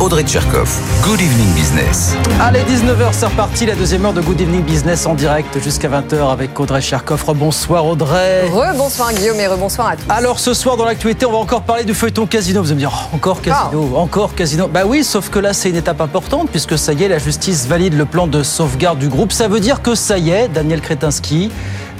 Audrey 0.00 0.24
Tcherkov. 0.24 0.68
Good 1.02 1.20
evening 1.20 1.54
business. 1.54 2.14
Allez, 2.40 2.62
19h, 2.64 3.12
c'est 3.12 3.26
reparti, 3.26 3.64
la 3.64 3.74
deuxième 3.74 4.04
heure 4.04 4.12
de 4.12 4.20
Good 4.20 4.40
Evening 4.40 4.62
Business 4.62 5.06
en 5.06 5.14
direct 5.14 5.58
jusqu'à 5.62 5.88
20h 5.88 6.30
avec 6.32 6.58
Audrey 6.58 6.80
Tcherkov. 6.80 7.24
Bonsoir 7.34 7.86
Audrey. 7.86 8.48
Rebonsoir 8.48 9.12
Guillaume 9.12 9.38
et 9.38 9.46
rebonsoir 9.46 9.88
à 9.88 9.96
tous. 9.96 10.02
Alors 10.08 10.40
ce 10.40 10.52
soir 10.52 10.76
dans 10.76 10.84
l'actualité, 10.84 11.26
on 11.26 11.32
va 11.32 11.38
encore 11.38 11.62
parler 11.62 11.84
du 11.84 11.94
feuilleton 11.94 12.26
casino. 12.26 12.60
Vous 12.60 12.68
allez 12.68 12.74
me 12.74 12.80
dire, 12.80 12.92
oh, 12.92 13.16
encore 13.16 13.40
casino, 13.40 13.96
encore 13.96 14.34
casino. 14.34 14.68
Bah 14.68 14.82
oui, 14.84 15.04
sauf 15.04 15.30
que 15.30 15.38
là 15.38 15.52
c'est 15.52 15.70
une 15.70 15.76
étape 15.76 16.00
importante 16.00 16.48
puisque 16.50 16.76
ça 16.76 16.92
y 16.92 17.04
est, 17.04 17.08
la 17.08 17.18
justice 17.18 17.66
valide 17.66 17.96
le 17.96 18.04
plan 18.04 18.26
de 18.26 18.42
sauvegarde 18.42 18.98
du 18.98 19.08
groupe. 19.08 19.32
Ça 19.32 19.48
veut 19.48 19.60
dire 19.60 19.80
que 19.80 19.94
ça 19.94 20.18
y 20.18 20.30
est, 20.30 20.48
Daniel 20.48 20.80
Kretinsky 20.80 21.50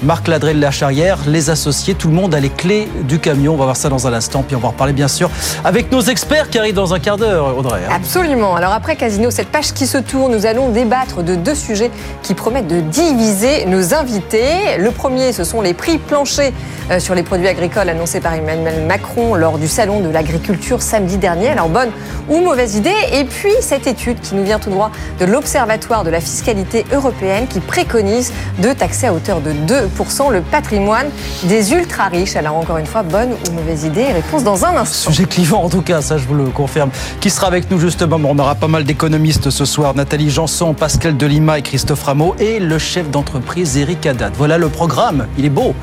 Marc 0.04 0.28
Ladré 0.28 0.52
de 0.52 0.60
la 0.60 0.70
Charrière, 0.70 1.18
les 1.26 1.48
associés, 1.48 1.94
tout 1.94 2.08
le 2.08 2.14
monde 2.14 2.34
a 2.34 2.40
les 2.40 2.50
clés 2.50 2.88
du 3.04 3.18
camion. 3.18 3.54
On 3.54 3.56
va 3.56 3.64
voir 3.64 3.76
ça 3.76 3.88
dans 3.88 4.06
un 4.06 4.12
instant, 4.12 4.44
puis 4.46 4.54
on 4.54 4.58
va 4.58 4.68
reparler 4.68 4.92
bien 4.92 5.08
sûr 5.08 5.30
avec 5.64 5.90
nos 5.90 6.02
experts 6.02 6.50
qui 6.50 6.58
arrivent 6.58 6.74
dans 6.74 6.92
un 6.92 6.98
quart 6.98 7.16
d'heure, 7.16 7.56
Audrey. 7.56 7.80
Hein. 7.88 7.94
Absolument. 7.96 8.54
Alors 8.54 8.72
après 8.72 8.96
Casino, 8.96 9.30
cette 9.30 9.48
page 9.48 9.72
qui 9.72 9.86
se 9.86 9.96
tourne, 9.96 10.32
nous 10.32 10.44
allons 10.44 10.68
débattre 10.68 11.22
de 11.22 11.34
deux 11.34 11.54
sujets 11.54 11.90
qui 12.22 12.34
promettent 12.34 12.68
de 12.68 12.80
diviser 12.80 13.64
nos 13.64 13.94
invités. 13.94 14.76
Le 14.78 14.90
premier, 14.90 15.32
ce 15.32 15.42
sont 15.42 15.62
les 15.62 15.72
prix 15.72 15.96
planchers 15.96 16.52
euh, 16.90 17.00
sur 17.00 17.14
les 17.14 17.22
produits 17.22 17.48
agricoles 17.48 17.88
annoncés 17.88 18.20
par 18.20 18.34
Emmanuel 18.34 18.84
Macron 18.86 19.34
lors 19.34 19.56
du 19.56 19.68
salon 19.68 20.00
de 20.00 20.10
l'agriculture 20.10 20.82
samedi 20.82 21.16
dernier. 21.16 21.48
Alors 21.48 21.70
bonne 21.70 21.90
ou 22.28 22.40
mauvaise 22.40 22.76
idée? 22.76 22.90
Et 23.12 23.24
puis 23.24 23.52
cette 23.60 23.86
étude 23.86 24.20
qui 24.20 24.34
nous 24.34 24.44
vient 24.44 24.58
tout 24.58 24.70
droit 24.70 24.90
de 25.18 25.24
l'Observatoire 25.24 26.04
de 26.04 26.10
la 26.10 26.20
fiscalité 26.20 26.84
européenne 26.92 27.46
qui 27.48 27.60
préconise 27.60 28.32
de 28.58 28.72
taxer 28.74 29.06
à 29.06 29.14
hauteur 29.14 29.40
de 29.40 29.52
2 29.52 29.88
le 30.30 30.40
patrimoine 30.40 31.06
des 31.44 31.72
ultra 31.72 32.08
riches. 32.08 32.36
Alors 32.36 32.56
encore 32.56 32.78
une 32.78 32.86
fois, 32.86 33.02
bonne 33.02 33.30
ou 33.32 33.52
mauvaise 33.52 33.84
idée? 33.84 34.06
Réponse 34.12 34.44
dans 34.44 34.64
un 34.64 34.76
instant. 34.76 35.10
Sujet 35.10 35.24
clivant 35.24 35.62
en 35.62 35.68
tout 35.68 35.82
cas, 35.82 36.02
ça 36.02 36.18
je 36.18 36.26
vous 36.26 36.34
le 36.34 36.46
confirme. 36.46 36.90
Qui 37.20 37.30
sera 37.30 37.46
avec 37.46 37.70
nous 37.70 37.78
justement? 37.78 38.18
On 38.24 38.38
aura 38.38 38.54
pas 38.54 38.68
mal 38.68 38.84
d'économistes 38.84 39.50
ce 39.50 39.64
soir. 39.64 39.94
Nathalie 39.94 40.30
Janson, 40.30 40.74
Pascal 40.74 41.16
Delima 41.16 41.58
et 41.58 41.62
Christophe 41.62 42.02
Rameau 42.02 42.34
et 42.38 42.58
le 42.58 42.78
chef 42.78 43.10
d'entreprise 43.10 43.76
Eric 43.76 44.06
Haddad. 44.06 44.32
Voilà 44.36 44.58
le 44.58 44.68
programme. 44.68 45.26
Il 45.38 45.44
est 45.44 45.50
beau, 45.50 45.74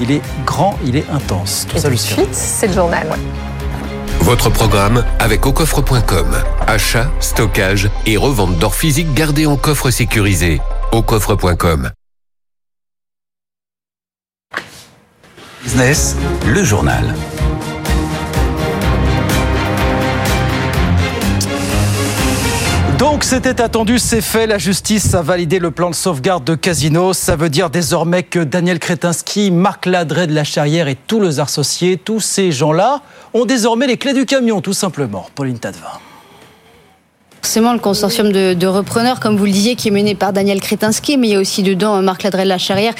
il 0.00 0.10
est 0.10 0.22
grand, 0.44 0.78
il 0.84 0.96
est 0.96 1.06
intense. 1.12 1.66
Tout 1.68 1.76
et 1.76 1.80
ça, 1.80 1.88
tout 1.88 1.94
de 1.94 1.98
suite, 1.98 2.28
c'est 2.34 2.68
le 2.68 2.74
journal. 2.74 3.06
Votre 4.20 4.50
programme 4.50 5.04
avec 5.18 5.46
aucoffre.com. 5.46 6.26
Achat, 6.66 7.10
stockage 7.20 7.90
et 8.06 8.16
revente 8.16 8.58
d'or 8.58 8.74
physique 8.74 9.12
gardé 9.14 9.46
en 9.46 9.56
coffre 9.56 9.90
sécurisé. 9.90 10.60
aucoffre.com. 10.92 11.90
Business, 15.64 16.14
le 16.46 16.62
journal. 16.62 17.14
Donc 22.98 23.24
c'était 23.24 23.62
attendu, 23.62 23.98
c'est 23.98 24.20
fait. 24.20 24.46
La 24.46 24.58
justice 24.58 25.14
a 25.14 25.22
validé 25.22 25.58
le 25.58 25.70
plan 25.70 25.88
de 25.88 25.94
sauvegarde 25.94 26.44
de 26.44 26.54
Casino. 26.54 27.14
Ça 27.14 27.34
veut 27.34 27.48
dire 27.48 27.70
désormais 27.70 28.24
que 28.24 28.40
Daniel 28.40 28.78
Kretinsky, 28.78 29.50
Marc 29.50 29.86
Ladret 29.86 30.26
de 30.26 30.34
la 30.34 30.44
Charrière 30.44 30.86
et 30.86 30.96
tous 30.96 31.22
les 31.22 31.40
associés, 31.40 31.96
tous 31.96 32.20
ces 32.20 32.52
gens-là, 32.52 33.00
ont 33.32 33.46
désormais 33.46 33.86
les 33.86 33.96
clés 33.96 34.12
du 34.12 34.26
camion, 34.26 34.60
tout 34.60 34.74
simplement. 34.74 35.26
Pauline 35.34 35.58
Tadevin 35.58 35.98
forcément 37.44 37.74
le 37.74 37.78
consortium 37.78 38.32
de, 38.32 38.66
repreneurs, 38.66 39.20
comme 39.20 39.36
vous 39.36 39.44
le 39.44 39.50
disiez, 39.50 39.76
qui 39.76 39.88
est 39.88 39.90
mené 39.90 40.14
par 40.14 40.32
Daniel 40.32 40.62
Kretinsky, 40.62 41.18
mais 41.18 41.28
il 41.28 41.32
y 41.34 41.36
a 41.36 41.38
aussi 41.38 41.62
dedans 41.62 41.96
euh, 41.96 42.00
Marc 42.00 42.22
Ladrel 42.22 42.48
la 42.48 42.56
Charrière, 42.56 42.94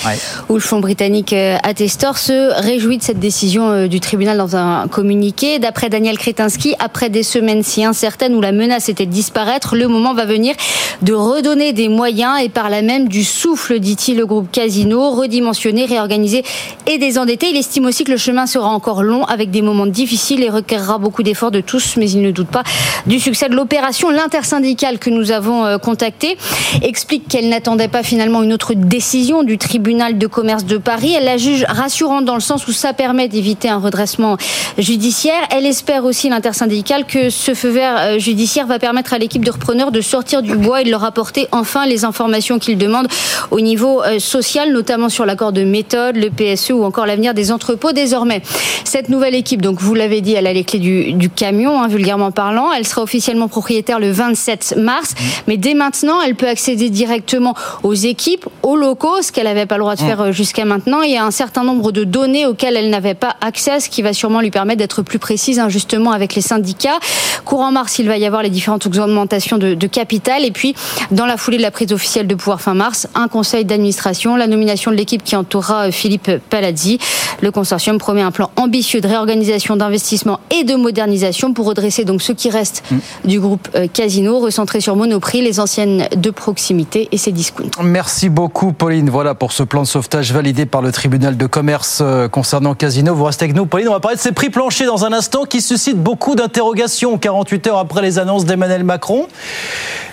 où 0.50 0.54
le 0.54 0.60
fonds 0.60 0.80
britannique 0.80 1.32
euh, 1.32 1.56
Attestor 1.62 2.18
se 2.18 2.52
réjouit 2.60 2.98
de 2.98 3.02
cette 3.02 3.18
décision 3.18 3.70
euh, 3.70 3.86
du 3.86 4.00
tribunal 4.00 4.36
dans 4.36 4.54
un 4.54 4.86
communiqué. 4.88 5.58
D'après 5.58 5.88
Daniel 5.88 6.18
Kretinsky, 6.18 6.74
après 6.78 7.08
des 7.08 7.22
semaines 7.22 7.62
si 7.62 7.86
incertaines 7.86 8.34
où 8.34 8.42
la 8.42 8.52
menace 8.52 8.90
était 8.90 9.06
de 9.06 9.10
disparaître, 9.10 9.76
le 9.76 9.88
moment 9.88 10.12
va 10.12 10.26
venir 10.26 10.54
de 11.00 11.14
redonner 11.14 11.72
des 11.72 11.88
moyens 11.88 12.42
et 12.42 12.50
par 12.50 12.68
là 12.68 12.82
même 12.82 13.08
du 13.08 13.24
souffle, 13.24 13.78
dit-il, 13.78 14.18
le 14.18 14.26
groupe 14.26 14.50
Casino, 14.52 15.10
redimensionné, 15.12 15.86
réorganisé 15.86 16.44
et 16.86 16.98
désendetté. 16.98 17.48
Il 17.48 17.56
estime 17.56 17.86
aussi 17.86 18.04
que 18.04 18.10
le 18.10 18.18
chemin 18.18 18.46
sera 18.46 18.68
encore 18.68 19.02
long 19.02 19.24
avec 19.24 19.50
des 19.50 19.62
moments 19.62 19.86
difficiles 19.86 20.42
et 20.42 20.50
requerra 20.50 20.98
beaucoup 20.98 21.22
d'efforts 21.22 21.50
de 21.50 21.62
tous, 21.62 21.96
mais 21.96 22.10
il 22.10 22.20
ne 22.20 22.30
doute 22.30 22.48
pas 22.48 22.62
du 23.06 23.18
succès 23.18 23.48
de 23.48 23.54
l'opération 23.54 24.10
syndicale 24.42 24.98
que 24.98 25.10
nous 25.10 25.30
avons 25.30 25.64
euh, 25.64 25.78
contactée 25.78 26.36
explique 26.82 27.28
qu'elle 27.28 27.48
n'attendait 27.48 27.88
pas 27.88 28.02
finalement 28.02 28.42
une 28.42 28.52
autre 28.52 28.74
décision 28.74 29.42
du 29.42 29.58
tribunal 29.58 30.18
de 30.18 30.26
commerce 30.26 30.64
de 30.64 30.78
Paris. 30.78 31.14
Elle 31.16 31.24
la 31.24 31.36
juge 31.36 31.64
rassurante 31.68 32.24
dans 32.24 32.34
le 32.34 32.40
sens 32.40 32.66
où 32.66 32.72
ça 32.72 32.92
permet 32.92 33.28
d'éviter 33.28 33.68
un 33.68 33.78
redressement 33.78 34.36
judiciaire. 34.78 35.42
Elle 35.50 35.66
espère 35.66 36.04
aussi 36.04 36.28
l'intersyndicale 36.28 37.04
que 37.06 37.30
ce 37.30 37.54
feu 37.54 37.68
vert 37.68 37.96
euh, 37.98 38.18
judiciaire 38.18 38.66
va 38.66 38.78
permettre 38.78 39.12
à 39.12 39.18
l'équipe 39.18 39.44
de 39.44 39.50
repreneurs 39.50 39.92
de 39.92 40.00
sortir 40.00 40.42
du 40.42 40.56
bois 40.56 40.80
et 40.80 40.84
de 40.84 40.90
leur 40.90 41.04
apporter 41.04 41.46
enfin 41.52 41.86
les 41.86 42.04
informations 42.04 42.58
qu'ils 42.58 42.78
demandent 42.78 43.08
au 43.50 43.60
niveau 43.60 44.02
euh, 44.02 44.18
social, 44.18 44.72
notamment 44.72 45.08
sur 45.08 45.26
l'accord 45.26 45.52
de 45.52 45.62
méthode, 45.62 46.16
le 46.16 46.30
PSE 46.30 46.70
ou 46.70 46.84
encore 46.84 47.06
l'avenir 47.06 47.34
des 47.34 47.52
entrepôts 47.52 47.92
désormais. 47.92 48.42
Cette 48.84 49.08
nouvelle 49.08 49.34
équipe, 49.34 49.60
donc 49.60 49.80
vous 49.80 49.94
l'avez 49.94 50.20
dit, 50.20 50.34
elle 50.34 50.46
a 50.46 50.52
les 50.52 50.64
clés 50.64 50.78
du, 50.78 51.30
camion, 51.30 51.80
hein, 51.80 51.88
vulgairement 51.88 52.30
parlant. 52.30 52.72
Elle 52.72 52.86
sera 52.86 53.02
officiellement 53.02 53.48
propriétaire 53.48 53.98
le 53.98 54.10
20 54.10 54.23
27 54.28 54.74
mars. 54.76 55.14
Mais 55.46 55.56
dès 55.56 55.74
maintenant, 55.74 56.20
elle 56.22 56.34
peut 56.34 56.48
accéder 56.48 56.90
directement 56.90 57.54
aux 57.82 57.94
équipes, 57.94 58.46
aux 58.62 58.76
locaux, 58.76 59.22
ce 59.22 59.32
qu'elle 59.32 59.44
n'avait 59.44 59.66
pas 59.66 59.76
le 59.76 59.82
droit 59.82 59.94
de 59.94 60.00
faire 60.00 60.20
euh, 60.20 60.32
jusqu'à 60.32 60.64
maintenant. 60.64 61.02
Il 61.02 61.12
y 61.12 61.16
a 61.16 61.24
un 61.24 61.30
certain 61.30 61.64
nombre 61.64 61.92
de 61.92 62.04
données 62.04 62.46
auxquelles 62.46 62.76
elle 62.76 62.90
n'avait 62.90 63.14
pas 63.14 63.36
accès, 63.40 63.80
ce 63.80 63.88
qui 63.88 64.02
va 64.02 64.12
sûrement 64.12 64.40
lui 64.40 64.50
permettre 64.50 64.78
d'être 64.78 65.02
plus 65.02 65.18
précise, 65.18 65.58
hein, 65.58 65.68
justement, 65.68 66.12
avec 66.12 66.34
les 66.34 66.42
syndicats. 66.42 66.98
Courant 67.44 67.72
mars, 67.72 67.98
il 67.98 68.06
va 68.06 68.16
y 68.16 68.26
avoir 68.26 68.42
les 68.42 68.50
différentes 68.50 68.86
augmentations 68.86 69.58
de, 69.58 69.74
de 69.74 69.86
capital. 69.86 70.44
Et 70.44 70.50
puis, 70.50 70.74
dans 71.10 71.26
la 71.26 71.36
foulée 71.36 71.58
de 71.58 71.62
la 71.62 71.70
prise 71.70 71.92
officielle 71.92 72.26
de 72.26 72.34
pouvoir 72.34 72.60
fin 72.60 72.74
mars, 72.74 73.08
un 73.14 73.28
conseil 73.28 73.64
d'administration, 73.64 74.36
la 74.36 74.46
nomination 74.46 74.90
de 74.90 74.96
l'équipe 74.96 75.22
qui 75.22 75.36
entourera 75.36 75.86
euh, 75.86 75.90
Philippe 75.90 76.30
Palazzi. 76.50 76.98
Le 77.40 77.50
consortium 77.50 77.98
promet 77.98 78.22
un 78.22 78.30
plan 78.30 78.50
ambitieux 78.56 79.00
de 79.00 79.08
réorganisation, 79.08 79.76
d'investissement 79.76 80.40
et 80.50 80.64
de 80.64 80.74
modernisation 80.74 81.52
pour 81.52 81.66
redresser 81.66 82.04
donc 82.04 82.22
ce 82.22 82.32
qui 82.32 82.50
reste 82.50 82.82
mm. 82.90 82.96
du 83.28 83.40
groupe 83.40 83.68
euh, 83.74 83.86
quasi 84.14 84.28
recentré 84.28 84.80
sur 84.80 84.96
Monoprix, 84.96 85.42
les 85.42 85.60
anciennes 85.60 86.08
de 86.14 86.30
proximité 86.30 87.08
et 87.12 87.16
ses 87.16 87.32
discounts. 87.32 87.70
Merci 87.82 88.28
beaucoup 88.28 88.72
Pauline. 88.72 89.10
Voilà 89.10 89.34
pour 89.34 89.52
ce 89.52 89.62
plan 89.62 89.82
de 89.82 89.86
sauvetage 89.86 90.32
validé 90.32 90.66
par 90.66 90.82
le 90.82 90.92
tribunal 90.92 91.36
de 91.36 91.46
commerce 91.46 92.00
euh, 92.00 92.28
concernant 92.28 92.74
Casino. 92.74 93.14
Vous 93.14 93.24
restez 93.24 93.44
avec 93.44 93.56
nous 93.56 93.66
Pauline, 93.66 93.88
on 93.88 93.92
va 93.92 94.00
parler 94.00 94.16
de 94.16 94.22
ces 94.22 94.32
prix 94.32 94.50
planchers 94.50 94.86
dans 94.86 95.04
un 95.04 95.12
instant 95.12 95.44
qui 95.44 95.60
suscitent 95.60 96.02
beaucoup 96.02 96.34
d'interrogations 96.34 97.18
48 97.18 97.66
heures 97.68 97.78
après 97.78 98.02
les 98.02 98.18
annonces 98.18 98.44
d'Emmanuel 98.44 98.84
Macron. 98.84 99.26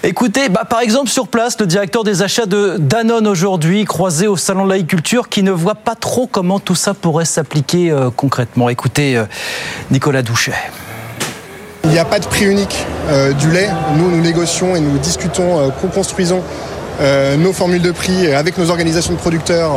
Écoutez, 0.03 0.49
bah, 0.49 0.65
par 0.67 0.79
exemple 0.79 1.09
sur 1.09 1.27
place, 1.27 1.59
le 1.59 1.67
directeur 1.67 2.03
des 2.03 2.23
achats 2.23 2.47
de 2.47 2.77
Danone 2.79 3.27
aujourd'hui, 3.27 3.85
croisé 3.85 4.27
au 4.27 4.37
salon 4.37 4.65
de 4.65 4.69
l'agriculture, 4.69 5.29
qui 5.29 5.43
ne 5.43 5.51
voit 5.51 5.75
pas 5.75 5.95
trop 5.95 6.27
comment 6.27 6.59
tout 6.59 6.75
ça 6.75 6.93
pourrait 6.93 7.25
s'appliquer 7.25 7.91
euh, 7.91 8.09
concrètement. 8.09 8.69
Écoutez 8.69 9.17
euh, 9.17 9.25
Nicolas 9.91 10.23
Douchet. 10.23 10.53
Il 11.83 11.89
n'y 11.89 11.99
a 11.99 12.05
pas 12.05 12.19
de 12.19 12.25
prix 12.25 12.45
unique 12.45 12.85
euh, 13.09 13.33
du 13.33 13.49
lait. 13.51 13.69
Nous, 13.97 14.09
nous 14.09 14.21
négocions 14.21 14.75
et 14.75 14.79
nous 14.79 14.97
discutons, 14.99 15.59
euh, 15.59 15.69
co-construisons 15.81 16.41
euh, 17.01 17.35
nos 17.37 17.53
formules 17.53 17.81
de 17.81 17.91
prix 17.91 18.31
avec 18.31 18.57
nos 18.57 18.69
organisations 18.69 19.13
de 19.13 19.17
producteurs 19.17 19.71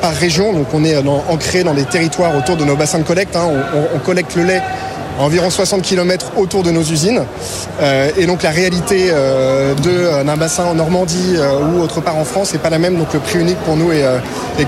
par 0.00 0.12
région. 0.12 0.52
Donc 0.52 0.66
on 0.74 0.84
est 0.84 0.96
ancré 1.28 1.64
dans 1.64 1.74
des 1.74 1.84
territoires 1.84 2.36
autour 2.36 2.56
de 2.56 2.64
nos 2.64 2.76
bassins 2.76 2.98
de 2.98 3.04
collecte. 3.04 3.36
Hein. 3.36 3.48
on, 3.94 3.98
collecte 3.98 4.36
le 4.36 4.44
lait 4.44 4.62
environ 5.20 5.50
60 5.50 5.82
km 5.82 6.32
autour 6.36 6.62
de 6.62 6.70
nos 6.70 6.82
usines. 6.82 7.24
Euh, 7.80 8.10
et 8.16 8.26
donc 8.26 8.42
la 8.42 8.50
réalité 8.50 9.08
euh, 9.10 9.74
euh, 9.86 10.24
d'un 10.24 10.36
bassin 10.36 10.64
en 10.64 10.74
Normandie 10.74 11.36
ou 11.74 11.80
autre 11.80 12.00
part 12.00 12.16
en 12.16 12.24
France 12.24 12.52
n'est 12.52 12.58
pas 12.58 12.70
la 12.70 12.78
même. 12.78 12.96
Donc 12.96 13.12
le 13.12 13.20
prix 13.20 13.38
unique 13.38 13.58
pour 13.58 13.76
nous 13.76 13.92
est, 13.92 14.04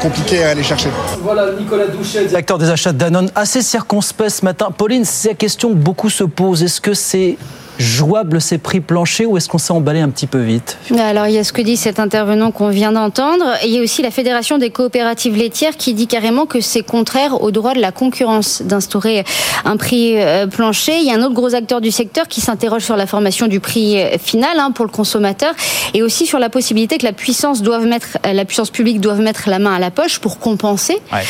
compliqué 0.01 0.43
à 0.43 0.51
aller 0.51 0.63
chercher. 0.63 0.89
Voilà 1.23 1.53
Nicolas 1.59 1.87
Douchet, 1.87 2.25
directeur 2.25 2.59
des 2.59 2.71
achats 2.71 2.93
de 2.93 2.99
Danone, 2.99 3.31
assez 3.35 3.63
circonspect 3.63 4.31
ce 4.31 4.45
matin. 4.45 4.71
Pauline, 4.77 5.05
c'est 5.05 5.29
la 5.29 5.35
question 5.35 5.71
que 5.71 5.75
beaucoup 5.75 6.11
se 6.11 6.25
posent. 6.25 6.63
Est-ce 6.63 6.81
que 6.81 6.95
c'est 6.95 7.37
jouable 7.79 8.41
ces 8.41 8.59
prix 8.59 8.81
planchers 8.81 9.27
ou 9.27 9.37
est-ce 9.37 9.49
qu'on 9.49 9.59
s'est 9.59 9.73
emballé 9.73 10.01
un 10.01 10.11
petit 10.11 10.27
peu 10.27 10.41
vite 10.41 10.79
Alors 10.99 11.27
il 11.27 11.35
y 11.35 11.39
a 11.39 11.45
ce 11.45 11.53
que 11.53 11.63
dit 11.63 11.77
cet 11.77 11.99
intervenant 11.99 12.51
qu'on 12.51 12.69
vient 12.69 12.93
d'entendre. 12.93 13.45
Il 13.65 13.71
y 13.71 13.79
a 13.79 13.83
aussi 13.83 14.03
la 14.03 14.11
Fédération 14.11 14.59
des 14.59 14.71
coopératives 14.71 15.37
laitières 15.37 15.77
qui 15.77 15.95
dit 15.95 16.07
carrément 16.07 16.47
que 16.47 16.61
c'est 16.61 16.83
contraire 16.83 17.43
au 17.43 17.51
droit 17.51 17.75
de 17.75 17.81
la 17.81 17.93
concurrence 17.93 18.63
d'instaurer 18.63 19.25
un 19.65 19.77
prix 19.77 20.21
euh, 20.21 20.47
plancher. 20.47 20.99
Il 20.99 21.07
y 21.07 21.11
a 21.11 21.15
un 21.15 21.23
autre 21.23 21.35
gros 21.35 21.55
acteur 21.55 21.81
du 21.81 21.91
secteur 21.91 22.29
qui 22.29 22.41
s'interroge 22.41 22.83
sur 22.83 22.97
la 22.97 23.07
formation 23.07 23.47
du 23.47 23.61
prix 23.61 24.01
euh, 24.01 24.19
final 24.19 24.59
hein, 24.59 24.71
pour 24.71 24.85
le 24.85 24.91
consommateur 24.91 25.55
et 25.95 26.03
aussi 26.03 26.27
sur 26.27 26.39
la 26.39 26.51
possibilité 26.51 26.99
que 26.99 27.05
la 27.05 27.13
puissance 27.13 27.63
doive 27.63 27.87
mettre, 27.87 28.19
euh, 28.27 28.33
la 28.33 28.45
puissance 28.45 28.71
publique 28.71 29.01
doive 29.01 29.21
mettre 29.21 29.49
la 29.49 29.59
main 29.59 29.75
à 29.75 29.79
la 29.79 29.91
poche 29.91 30.19
pour 30.19 30.39
compenser. 30.39 30.99
Ouais. 31.13 31.23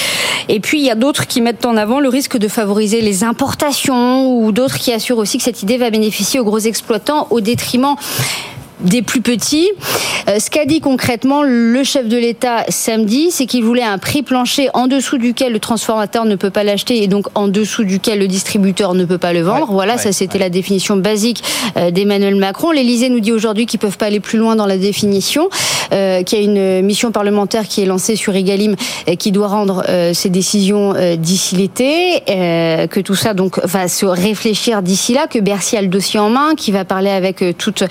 Et 0.48 0.60
puis 0.60 0.80
il 0.80 0.84
y 0.84 0.90
a 0.90 0.94
d'autres 0.94 1.26
qui 1.26 1.40
mettent 1.40 1.64
en 1.66 1.76
avant 1.76 2.00
le 2.00 2.08
risque 2.08 2.36
de 2.36 2.48
favoriser 2.48 3.00
les 3.00 3.24
importations 3.24 4.26
ou 4.26 4.52
d'autres 4.52 4.78
qui 4.78 4.92
assurent 4.92 5.18
aussi 5.18 5.38
que 5.38 5.44
cette 5.44 5.62
idée 5.62 5.78
va 5.78 5.90
bénéficier 5.90 6.31
aux 6.38 6.44
gros 6.44 6.58
exploitants 6.58 7.26
au 7.30 7.40
détriment 7.40 7.96
des 8.82 9.02
plus 9.02 9.20
petits. 9.20 9.70
Euh, 10.28 10.38
ce 10.38 10.50
qu'a 10.50 10.64
dit 10.64 10.80
concrètement 10.80 11.42
le 11.42 11.82
chef 11.84 12.08
de 12.08 12.16
l'État 12.16 12.64
samedi, 12.68 13.30
c'est 13.30 13.46
qu'il 13.46 13.64
voulait 13.64 13.82
un 13.82 13.98
prix 13.98 14.22
plancher 14.22 14.68
en 14.74 14.86
dessous 14.86 15.18
duquel 15.18 15.52
le 15.52 15.58
transformateur 15.58 16.24
ne 16.24 16.36
peut 16.36 16.50
pas 16.50 16.64
l'acheter 16.64 17.02
et 17.02 17.06
donc 17.06 17.26
en 17.34 17.48
dessous 17.48 17.84
duquel 17.84 18.18
le 18.18 18.28
distributeur 18.28 18.94
ne 18.94 19.04
peut 19.04 19.18
pas 19.18 19.32
le 19.32 19.42
vendre. 19.42 19.72
voilà, 19.72 19.98
ça 19.98 20.12
c'était 20.12 20.38
la 20.38 20.50
définition 20.50 20.96
basique 20.96 21.42
euh, 21.76 21.90
d'Emmanuel 21.90 22.36
Macron. 22.36 22.70
L'Élysée 22.70 23.08
nous 23.08 23.20
dit 23.20 23.32
aujourd'hui 23.32 23.66
qu'ils 23.66 23.80
peuvent 23.80 23.98
pas 23.98 24.06
aller 24.06 24.20
plus 24.20 24.38
loin 24.38 24.56
dans 24.56 24.66
la 24.66 24.78
définition, 24.78 25.48
euh, 25.92 26.22
qu'il 26.22 26.38
y 26.38 26.42
a 26.42 26.44
une 26.44 26.84
mission 26.84 27.10
parlementaire 27.10 27.66
qui 27.66 27.82
est 27.82 27.86
lancée 27.86 28.16
sur 28.16 28.34
Egalim 28.34 28.76
et 29.06 29.16
qui 29.16 29.32
doit 29.32 29.48
rendre 29.48 29.84
euh, 29.88 30.14
ses 30.14 30.30
décisions 30.30 30.94
d'ici 31.16 31.56
l'été, 31.56 32.22
que 32.26 33.00
tout 33.00 33.14
ça 33.14 33.34
donc 33.34 33.60
va 33.64 33.88
se 33.88 34.06
réfléchir 34.06 34.82
d'ici 34.82 35.14
là, 35.14 35.26
que 35.26 35.38
Bercy 35.38 35.76
a 35.76 35.82
le 35.82 35.88
dossier 35.88 36.18
en 36.18 36.30
main, 36.30 36.54
qui 36.56 36.72
va 36.72 36.84
parler 36.84 37.10
avec 37.10 37.44
toute 37.58 37.84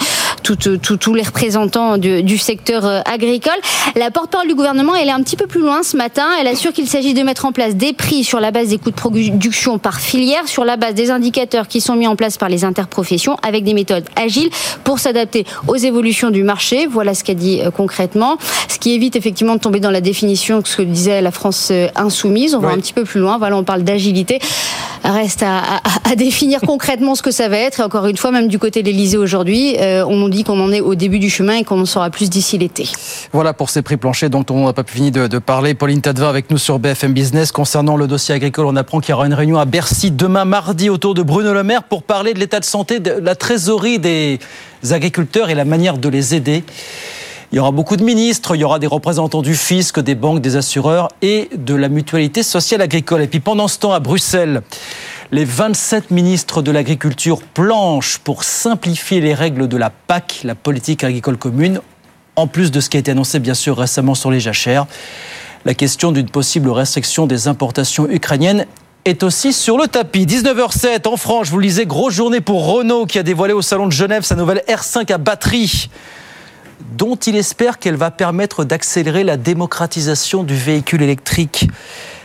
toute 0.43 0.80
tous 0.81 1.13
les 1.13 1.23
représentants 1.23 1.97
du, 1.97 2.23
du 2.23 2.37
secteur 2.37 2.85
euh, 2.85 3.01
agricole. 3.05 3.53
La 3.95 4.11
porte-parole 4.11 4.47
du 4.47 4.55
gouvernement, 4.55 4.95
elle 4.95 5.07
est 5.07 5.13
un 5.13 5.21
petit 5.21 5.35
peu 5.35 5.47
plus 5.47 5.61
loin 5.61 5.83
ce 5.83 5.97
matin. 5.97 6.25
Elle 6.39 6.47
assure 6.47 6.73
qu'il 6.73 6.87
s'agit 6.87 7.13
de 7.13 7.23
mettre 7.23 7.45
en 7.45 7.51
place 7.51 7.75
des 7.75 7.93
prix 7.93 8.23
sur 8.23 8.39
la 8.39 8.51
base 8.51 8.69
des 8.69 8.77
coûts 8.77 8.91
de 8.91 8.95
production 8.95 9.77
par 9.77 9.99
filière, 9.99 10.47
sur 10.47 10.65
la 10.65 10.77
base 10.77 10.93
des 10.93 11.11
indicateurs 11.11 11.67
qui 11.67 11.81
sont 11.81 11.95
mis 11.95 12.07
en 12.07 12.15
place 12.15 12.37
par 12.37 12.49
les 12.49 12.65
interprofessions, 12.65 13.37
avec 13.43 13.63
des 13.63 13.73
méthodes 13.73 14.05
agiles 14.15 14.49
pour 14.83 14.99
s'adapter 14.99 15.45
aux 15.67 15.75
évolutions 15.75 16.29
du 16.29 16.43
marché. 16.43 16.87
Voilà 16.87 17.13
ce 17.13 17.23
qu'a 17.23 17.33
dit 17.33 17.61
euh, 17.61 17.71
concrètement. 17.71 18.37
Ce 18.67 18.79
qui 18.79 18.93
évite 18.93 19.15
effectivement 19.15 19.55
de 19.55 19.59
tomber 19.59 19.79
dans 19.79 19.91
la 19.91 20.01
définition 20.01 20.61
que 20.61 20.69
ce 20.69 20.77
que 20.77 20.81
disait 20.81 21.21
la 21.21 21.31
France 21.31 21.69
euh, 21.71 21.87
insoumise. 21.95 22.55
On 22.55 22.59
va 22.59 22.69
un 22.69 22.77
petit 22.77 22.93
peu 22.93 23.03
plus 23.03 23.19
loin. 23.19 23.37
Voilà, 23.37 23.57
on 23.57 23.63
parle 23.63 23.83
d'agilité. 23.83 24.39
Reste 25.03 25.43
à, 25.43 25.81
définir 26.15 26.61
concrètement 26.61 27.15
ce 27.15 27.21
que 27.21 27.31
ça 27.31 27.47
va 27.47 27.57
être. 27.57 27.79
Et 27.79 27.83
encore 27.83 28.05
une 28.05 28.17
fois, 28.17 28.31
même 28.31 28.47
du 28.47 28.59
côté 28.59 28.83
de 28.83 28.87
l'Elysée 28.87 29.17
aujourd'hui, 29.17 29.77
euh, 29.79 30.05
on 30.05 30.17
nous 30.17 30.29
dit 30.29 30.43
qu'on 30.43 30.59
en 30.59 30.71
est 30.71 30.81
au 30.81 30.93
début 30.93 31.19
du 31.19 31.29
chemin 31.29 31.55
et 31.55 31.63
qu'on 31.63 31.79
en 31.81 31.85
saura 31.85 32.09
plus 32.09 32.29
d'ici 32.29 32.57
l'été. 32.57 32.87
Voilà 33.31 33.53
pour 33.53 33.69
ces 33.69 33.81
prix 33.81 33.97
planchers 33.97 34.29
dont 34.29 34.45
on 34.49 34.65
n'a 34.65 34.73
pas 34.73 34.83
fini 34.85 35.11
de, 35.11 35.27
de, 35.27 35.39
parler. 35.39 35.73
Pauline 35.73 36.01
Tadevin 36.01 36.29
avec 36.29 36.51
nous 36.51 36.57
sur 36.57 36.79
BFM 36.79 37.13
Business. 37.13 37.51
Concernant 37.51 37.95
le 37.95 38.07
dossier 38.07 38.35
agricole, 38.35 38.65
on 38.65 38.75
apprend 38.75 38.99
qu'il 38.99 39.11
y 39.11 39.13
aura 39.13 39.25
une 39.25 39.33
réunion 39.33 39.57
à 39.57 39.65
Bercy 39.65 40.11
demain 40.11 40.45
mardi 40.45 40.89
autour 40.89 41.13
de 41.13 41.23
Bruno 41.23 41.53
Le 41.53 41.63
Maire 41.63 41.83
pour 41.83 42.03
parler 42.03 42.33
de 42.33 42.39
l'état 42.39 42.59
de 42.59 42.65
santé, 42.65 42.99
de 42.99 43.11
la 43.11 43.35
trésorerie 43.35 43.99
des 43.99 44.39
agriculteurs 44.91 45.49
et 45.49 45.55
la 45.55 45.65
manière 45.65 45.97
de 45.97 46.09
les 46.09 46.35
aider. 46.35 46.63
Il 47.51 47.57
y 47.57 47.59
aura 47.59 47.71
beaucoup 47.71 47.97
de 47.97 48.03
ministres, 48.03 48.55
il 48.55 48.61
y 48.61 48.63
aura 48.63 48.79
des 48.79 48.87
représentants 48.87 49.41
du 49.41 49.55
fisc, 49.55 49.99
des 49.99 50.15
banques, 50.15 50.39
des 50.39 50.55
assureurs 50.55 51.09
et 51.21 51.49
de 51.53 51.75
la 51.75 51.89
mutualité 51.89 52.43
sociale 52.43 52.81
agricole. 52.81 53.21
Et 53.23 53.27
puis 53.27 53.41
pendant 53.41 53.67
ce 53.67 53.77
temps, 53.77 53.91
à 53.91 53.99
Bruxelles, 53.99 54.61
les 55.33 55.43
27 55.43 56.11
ministres 56.11 56.61
de 56.61 56.71
l'agriculture 56.71 57.41
planchent 57.41 58.19
pour 58.19 58.45
simplifier 58.45 59.19
les 59.19 59.33
règles 59.33 59.67
de 59.67 59.75
la 59.75 59.89
PAC, 59.89 60.41
la 60.45 60.55
politique 60.55 61.03
agricole 61.03 61.35
commune, 61.35 61.81
en 62.37 62.47
plus 62.47 62.71
de 62.71 62.79
ce 62.79 62.89
qui 62.89 62.95
a 62.95 63.01
été 63.01 63.11
annoncé 63.11 63.39
bien 63.39 63.53
sûr 63.53 63.77
récemment 63.77 64.15
sur 64.15 64.31
les 64.31 64.39
jachères. 64.39 64.85
La 65.65 65.73
question 65.73 66.13
d'une 66.13 66.29
possible 66.29 66.69
restriction 66.69 67.27
des 67.27 67.49
importations 67.49 68.09
ukrainiennes 68.09 68.65
est 69.03 69.23
aussi 69.23 69.51
sur 69.51 69.77
le 69.77 69.87
tapis. 69.87 70.25
19h07 70.25 71.05
en 71.05 71.17
France, 71.17 71.49
vous 71.49 71.61
disais, 71.61 71.85
grosse 71.85 72.13
journée 72.13 72.39
pour 72.39 72.65
Renault 72.65 73.05
qui 73.07 73.19
a 73.19 73.23
dévoilé 73.23 73.51
au 73.51 73.61
Salon 73.61 73.87
de 73.87 73.91
Genève 73.91 74.23
sa 74.23 74.35
nouvelle 74.35 74.63
R5 74.69 75.11
à 75.11 75.17
batterie 75.17 75.89
dont 76.97 77.15
il 77.15 77.35
espère 77.35 77.79
qu'elle 77.79 77.95
va 77.95 78.11
permettre 78.11 78.63
d'accélérer 78.63 79.23
la 79.23 79.37
démocratisation 79.37 80.43
du 80.43 80.55
véhicule 80.55 81.01
électrique. 81.01 81.69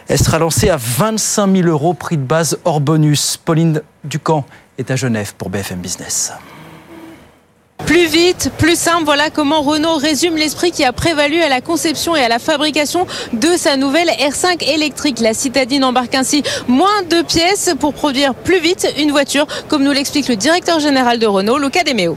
Elle 0.08 0.18
sera 0.18 0.38
lancée 0.38 0.68
à 0.68 0.76
25 0.76 1.56
000 1.56 1.68
euros, 1.68 1.94
prix 1.94 2.16
de 2.16 2.22
base 2.22 2.58
hors 2.64 2.80
bonus. 2.80 3.36
Pauline 3.36 3.82
Ducamp 4.04 4.44
est 4.78 4.90
à 4.90 4.96
Genève 4.96 5.34
pour 5.36 5.50
BFM 5.50 5.80
Business. 5.80 6.32
Plus 7.84 8.06
vite, 8.06 8.50
plus 8.58 8.76
simple, 8.76 9.04
voilà 9.04 9.30
comment 9.30 9.62
Renault 9.62 9.96
résume 9.96 10.36
l'esprit 10.36 10.72
qui 10.72 10.82
a 10.82 10.92
prévalu 10.92 11.40
à 11.42 11.48
la 11.48 11.60
conception 11.60 12.16
et 12.16 12.22
à 12.22 12.28
la 12.28 12.38
fabrication 12.38 13.06
de 13.32 13.56
sa 13.56 13.76
nouvelle 13.76 14.08
R5 14.08 14.64
électrique. 14.68 15.20
La 15.20 15.34
citadine 15.34 15.84
embarque 15.84 16.14
ainsi 16.14 16.42
moins 16.66 17.02
de 17.08 17.22
pièces 17.22 17.74
pour 17.78 17.94
produire 17.94 18.34
plus 18.34 18.60
vite 18.60 18.92
une 18.98 19.10
voiture, 19.10 19.46
comme 19.68 19.84
nous 19.84 19.92
l'explique 19.92 20.28
le 20.28 20.36
directeur 20.36 20.80
général 20.80 21.18
de 21.18 21.26
Renault, 21.26 21.58
Luca 21.58 21.84
Demeo. 21.84 22.16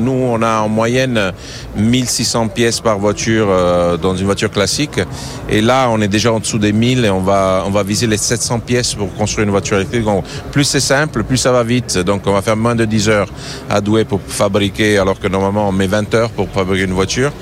Nous, 0.00 0.12
on 0.12 0.42
a 0.42 0.60
en 0.60 0.68
moyenne 0.68 1.32
1600 1.76 2.48
pièces 2.48 2.80
par 2.80 2.98
voiture 2.98 3.46
euh, 3.48 3.96
dans 3.96 4.16
une 4.16 4.26
voiture 4.26 4.50
classique. 4.50 5.00
Et 5.48 5.60
là, 5.60 5.88
on 5.90 6.00
est 6.00 6.08
déjà 6.08 6.32
en 6.32 6.40
dessous 6.40 6.58
des 6.58 6.72
1000 6.72 7.04
et 7.04 7.10
on 7.10 7.20
va, 7.20 7.82
viser 7.86 8.06
les 8.06 8.16
700 8.16 8.60
pièces 8.60 8.94
pour 8.94 9.12
construire 9.14 9.44
une 9.44 9.50
voiture 9.50 9.76
électrique. 9.76 10.04
Plus 10.52 10.64
c'est 10.64 10.80
simple, 10.80 11.22
plus 11.22 11.36
ça 11.36 11.52
va 11.52 11.62
vite. 11.62 11.98
Donc, 11.98 12.22
on 12.26 12.32
va 12.32 12.42
faire 12.42 12.56
moins 12.56 12.74
de 12.74 12.84
10 12.84 13.08
heures 13.08 13.28
à 13.70 13.80
Douai 13.80 14.04
pour 14.04 14.20
fabriquer, 14.26 14.98
alors 14.98 15.18
que 15.18 15.28
normalement, 15.28 15.68
on 15.68 15.72
met 15.72 15.86
20 15.86 16.14
heures 16.14 16.30
pour 16.30 16.48
fabriquer 16.48 16.84
une 16.84 16.92
voiture. 16.92 17.32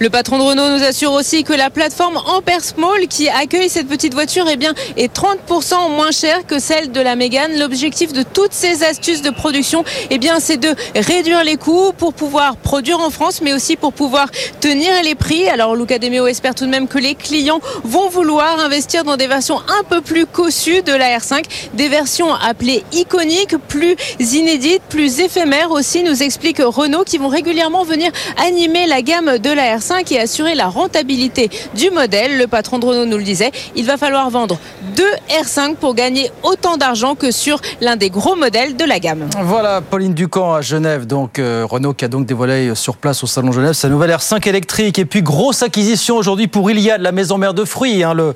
Le 0.00 0.08
patron 0.08 0.38
de 0.38 0.42
Renault 0.44 0.78
nous 0.78 0.82
assure 0.82 1.12
aussi 1.12 1.44
que 1.44 1.52
la 1.52 1.68
plateforme 1.68 2.16
Ampere 2.16 2.64
Small 2.64 3.06
qui 3.06 3.28
accueille 3.28 3.68
cette 3.68 3.86
petite 3.86 4.14
voiture 4.14 4.46
eh 4.50 4.56
bien, 4.56 4.72
est 4.96 5.14
30% 5.14 5.94
moins 5.94 6.10
chère 6.10 6.46
que 6.46 6.58
celle 6.58 6.90
de 6.90 7.02
la 7.02 7.16
Mégane. 7.16 7.58
L'objectif 7.58 8.14
de 8.14 8.22
toutes 8.22 8.54
ces 8.54 8.82
astuces 8.82 9.20
de 9.20 9.28
production, 9.28 9.84
eh 10.08 10.16
bien, 10.16 10.40
c'est 10.40 10.56
de 10.56 10.74
réduire 10.96 11.44
les 11.44 11.56
coûts 11.56 11.92
pour 11.92 12.14
pouvoir 12.14 12.56
produire 12.56 12.98
en 12.98 13.10
France, 13.10 13.42
mais 13.42 13.52
aussi 13.52 13.76
pour 13.76 13.92
pouvoir 13.92 14.30
tenir 14.60 14.90
les 15.04 15.14
prix. 15.14 15.46
Alors, 15.50 15.76
Luca 15.76 15.98
Demeo 15.98 16.26
espère 16.26 16.54
tout 16.54 16.64
de 16.64 16.70
même 16.70 16.88
que 16.88 16.96
les 16.96 17.14
clients 17.14 17.60
vont 17.84 18.08
vouloir 18.08 18.58
investir 18.58 19.04
dans 19.04 19.18
des 19.18 19.26
versions 19.26 19.58
un 19.58 19.84
peu 19.84 20.00
plus 20.00 20.24
cossues 20.24 20.80
de 20.80 20.94
la 20.94 21.18
R5, 21.18 21.44
des 21.74 21.88
versions 21.88 22.32
appelées 22.32 22.84
iconiques, 22.92 23.58
plus 23.68 23.96
inédites, 24.18 24.82
plus 24.88 25.20
éphémères 25.20 25.72
aussi, 25.72 26.02
nous 26.02 26.22
explique 26.22 26.62
Renault, 26.64 27.04
qui 27.04 27.18
vont 27.18 27.28
régulièrement 27.28 27.84
venir 27.84 28.10
animer 28.38 28.86
la 28.86 29.02
gamme 29.02 29.36
de 29.36 29.50
la 29.50 29.76
R5 29.76 29.89
et 30.10 30.18
assurer 30.18 30.54
la 30.54 30.68
rentabilité 30.68 31.50
du 31.74 31.90
modèle. 31.90 32.38
Le 32.38 32.46
patron 32.46 32.78
de 32.78 32.86
Renault 32.86 33.06
nous 33.06 33.18
le 33.18 33.24
disait, 33.24 33.50
il 33.74 33.84
va 33.84 33.96
falloir 33.96 34.30
vendre 34.30 34.58
deux 34.96 35.10
R5 35.28 35.76
pour 35.76 35.94
gagner 35.94 36.30
autant 36.42 36.76
d'argent 36.76 37.14
que 37.14 37.30
sur 37.30 37.60
l'un 37.80 37.96
des 37.96 38.10
gros 38.10 38.36
modèles 38.36 38.76
de 38.76 38.84
la 38.84 39.00
gamme. 39.00 39.28
Voilà, 39.42 39.80
Pauline 39.80 40.14
Ducamp 40.14 40.54
à 40.54 40.60
Genève, 40.60 41.06
donc 41.06 41.38
euh, 41.38 41.66
Renault 41.68 41.94
qui 41.94 42.04
a 42.04 42.08
donc 42.08 42.26
dévoilé 42.26 42.74
sur 42.74 42.96
place 42.96 43.22
au 43.24 43.26
Salon 43.26 43.52
Genève 43.52 43.72
sa 43.72 43.88
nouvelle 43.88 44.10
R5 44.10 44.48
électrique. 44.48 44.98
Et 44.98 45.04
puis 45.04 45.22
grosse 45.22 45.62
acquisition 45.62 46.16
aujourd'hui 46.16 46.46
pour 46.46 46.70
Iliad, 46.70 47.00
la 47.00 47.12
maison 47.12 47.36
mère 47.38 47.54
de 47.54 47.64
fruits. 47.64 48.04
Hein, 48.04 48.14
le 48.14 48.34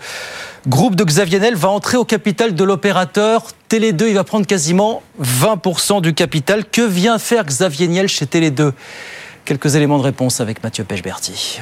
groupe 0.67 0.97
de 0.97 1.05
Xavier 1.05 1.39
Niel 1.39 1.55
va 1.55 1.69
entrer 1.69 1.97
au 1.97 2.05
capital 2.05 2.55
de 2.55 2.65
l'opérateur 2.65 3.45
Télé 3.69 3.93
2. 3.93 4.09
Il 4.09 4.15
va 4.15 4.25
prendre 4.25 4.47
quasiment 4.47 5.03
20% 5.23 6.01
du 6.01 6.15
capital. 6.15 6.65
Que 6.65 6.83
vient 6.83 7.19
faire 7.19 7.45
Xavier 7.45 7.87
Niel 7.89 8.09
chez 8.09 8.27
Télé 8.27 8.51
2 8.51 8.73
Quelques 9.45 9.75
éléments 9.75 9.99
de 9.99 10.05
réponse 10.05 10.41
avec 10.41 10.63
Mathieu 10.63 10.85
Pechberti. 10.85 11.61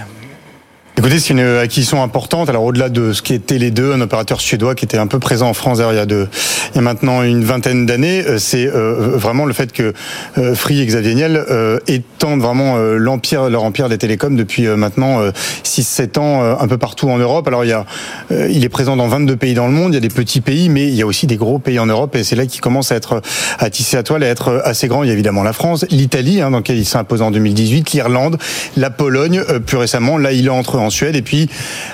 Écoutez, 1.03 1.19
c'est 1.19 1.31
une 1.31 1.41
acquisition 1.41 2.01
importante. 2.01 2.49
Alors 2.49 2.63
au-delà 2.63 2.89
de 2.89 3.13
ce 3.13 3.23
qui 3.23 3.35
était 3.35 3.59
les 3.59 3.73
deux, 3.73 3.93
un 3.93 4.01
opérateur 4.03 4.41
suédois 4.41 4.77
qui 4.77 4.85
était 4.85 4.99
un 4.99 5.09
peu 5.09 5.19
présent 5.19 5.49
en 5.49 5.53
France 5.53 5.81
il 5.81 5.97
y 5.97 5.99
a, 5.99 6.07
de, 6.07 6.29
il 6.71 6.77
y 6.77 6.79
a 6.79 6.81
maintenant 6.81 7.25
une 7.25 7.43
vingtaine 7.43 7.87
d'années, 7.87 8.23
c'est 8.39 8.69
euh, 8.69 9.17
vraiment 9.17 9.45
le 9.45 9.53
fait 9.53 9.73
que 9.73 9.95
euh, 10.39 10.55
Free 10.55 10.81
et 10.81 10.87
Xavier 10.87 11.17
Niel 11.17 11.45
euh, 11.51 11.81
étendent 11.89 12.41
vraiment 12.41 12.77
euh, 12.77 12.99
l'empire, 12.99 13.51
leur 13.51 13.65
empire 13.65 13.89
des 13.89 13.99
télécoms 13.99 14.37
depuis 14.37 14.69
euh, 14.69 14.77
maintenant 14.77 15.19
6-7 15.65 16.21
ans 16.21 16.57
un 16.61 16.69
peu 16.69 16.79
partout 16.79 17.11
en 17.11 17.19
Europe. 17.19 17.49
Alors 17.49 17.65
il 17.65 17.71
y 17.71 17.73
a, 17.73 17.85
il 18.31 18.65
est 18.65 18.69
présent 18.69 18.97
dans 18.97 19.09
22 19.09 19.35
pays 19.35 19.55
dans 19.55 19.67
le 19.67 19.73
monde. 19.73 19.91
Il 19.91 19.95
y 19.95 19.99
a 19.99 20.01
des 20.01 20.09
petits 20.09 20.41
pays, 20.41 20.69
mais 20.69 20.87
il 20.87 20.95
y 20.95 21.03
a 21.03 21.07
aussi 21.07 21.27
des 21.27 21.37
gros 21.37 21.59
pays 21.59 21.81
en 21.81 21.87
Europe 21.87 22.15
et 22.15 22.23
c'est 22.23 22.37
là 22.37 22.47
qu'il 22.47 22.61
commence 22.61 22.93
à 22.93 22.95
être 22.95 23.23
à 23.59 23.71
tisser 23.71 23.97
à 23.97 24.05
toile, 24.05 24.23
à 24.23 24.29
être 24.29 24.63
assez 24.65 24.87
grand. 24.87 25.03
Il 25.03 25.09
y 25.09 25.11
a 25.11 25.15
évidemment 25.15 25.43
la 25.43 25.53
France, 25.53 25.85
l'Italie, 25.91 26.41
hein, 26.41 26.53
dans 26.53 26.59
laquelle 26.59 26.79
il 26.79 26.87
s'est 26.87 26.99
imposé 26.99 27.25
en 27.25 27.33
2018, 27.33 27.91
l'Irlande, 27.91 28.39
la 28.77 28.91
Pologne, 28.91 29.43
plus 29.67 29.79
récemment. 29.79 30.17
Là, 30.17 30.31
il 30.31 30.47
est 30.47 30.51
entre 30.51 30.79
en 30.79 30.92
Suède, 30.93 31.17
et 31.17 31.23
puis 31.23 31.49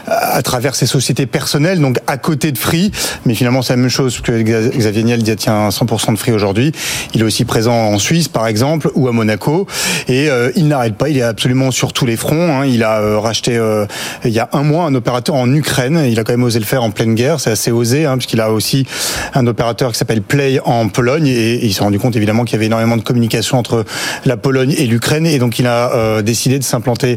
à 0.07 0.43
travers 0.43 0.75
ses 0.75 0.87
sociétés 0.87 1.27
personnelles, 1.27 1.81
donc 1.81 1.99
à 2.07 2.17
côté 2.17 2.53
de 2.53 2.59
Free, 2.59 2.91
mais 3.25 3.35
finalement 3.35 3.63
c'est 3.63 3.73
la 3.73 3.79
même 3.79 3.89
chose 3.89 4.21
que 4.21 4.33
Xavier 4.33 5.03
Niel 5.03 5.23
détient 5.23 5.69
100% 5.69 6.13
de 6.13 6.19
Free 6.19 6.33
aujourd'hui. 6.33 6.73
Il 7.15 7.21
est 7.21 7.25
aussi 7.25 7.45
présent 7.45 7.75
en 7.75 7.99
Suisse, 7.99 8.29
par 8.29 8.47
exemple, 8.47 8.91
ou 8.95 9.09
à 9.09 9.13
Monaco, 9.13 9.67
et 10.09 10.29
il 10.57 10.69
n'arrête 10.69 10.97
pas, 10.97 11.09
il 11.09 11.19
est 11.19 11.23
absolument 11.23 11.71
sur 11.71 11.93
tous 11.93 12.07
les 12.07 12.17
fronts. 12.17 12.61
Hein. 12.61 12.67
Il 12.67 12.83
a 12.83 13.19
racheté 13.21 13.59
il 14.25 14.31
y 14.31 14.41
a 14.41 14.49
un 14.53 14.63
mois 14.63 14.85
un 14.85 14.95
opérateur 14.95 15.35
en 15.35 15.53
Ukraine, 15.53 16.05
il 16.09 16.19
a 16.19 16.25
quand 16.25 16.33
même 16.33 16.43
osé 16.43 16.59
le 16.59 16.65
faire 16.65 16.83
en 16.83 16.91
pleine 16.91 17.15
guerre, 17.15 17.41
c'est 17.41 17.51
assez 17.51 17.71
osé, 17.71 18.07
hein, 18.07 18.17
puisqu'il 18.17 18.41
a 18.41 18.51
aussi 18.51 18.87
un 19.35 19.47
opérateur 19.47 19.93
qui 19.93 19.99
s'appelle 19.99 20.23
Play 20.23 20.61
en 20.65 20.89
Pologne, 20.89 21.27
et, 21.27 21.65
il 21.65 21.75
s'est 21.75 21.83
rendu 21.83 21.99
compte 21.99 22.17
évidemment 22.17 22.45
qu'il 22.45 22.55
y 22.55 22.57
avait 22.57 22.67
énormément 22.67 22.97
de 22.97 23.03
communication 23.03 23.59
entre 23.59 23.85
la 24.25 24.37
Pologne 24.37 24.75
et 24.77 24.87
l'Ukraine, 24.87 25.27
et 25.27 25.39
donc 25.39 25.59
il 25.59 25.67
a 25.67 25.93
euh, 25.95 26.23
décidé 26.23 26.59
de 26.59 26.65
s'implanter 26.65 27.17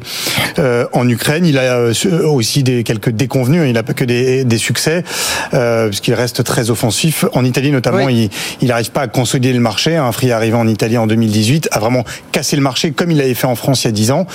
euh, 0.60 0.86
en 0.94 1.08
Ukraine. 1.08 1.46
Il 1.46 1.58
a 1.58 1.61
euh, 1.62 1.94
aussi 2.26 2.64
des, 2.64 2.84
quelques 2.84 3.10
déconvenus, 3.10 3.64
il 3.66 3.74
n'a 3.74 3.84
pas 3.84 3.94
que 3.94 4.06
des, 4.06 4.44
des 4.44 4.58
succès, 4.58 5.04
puisqu'il 5.52 6.14
reste 6.14 6.44
très 6.44 6.70
offensif. 6.70 7.26
En 7.34 7.46
Italie 7.46 7.72
notamment, 7.72 8.10
il 8.10 8.30
n'arrive 8.62 8.92
pas 8.92 9.02
à 9.02 9.08
consolider 9.08 9.54
le 9.54 9.60
marché. 9.60 9.96
Un 9.96 10.12
Free 10.12 10.32
arrivé 10.32 10.56
en 10.56 10.68
Italie 10.68 10.98
en 10.98 11.08
2018 11.08 11.70
a 11.72 11.80
vraiment 11.80 12.04
cassé 12.32 12.56
le 12.56 12.62
marché 12.62 12.92
comme 12.92 13.12
il 13.12 13.18
l'avait 13.18 13.34
fait 13.34 13.48
en 13.48 13.56
France 13.56 13.84
il 13.84 13.88
y 13.88 13.90
a 13.90 13.92
10 13.92 14.12
ans 14.12 14.28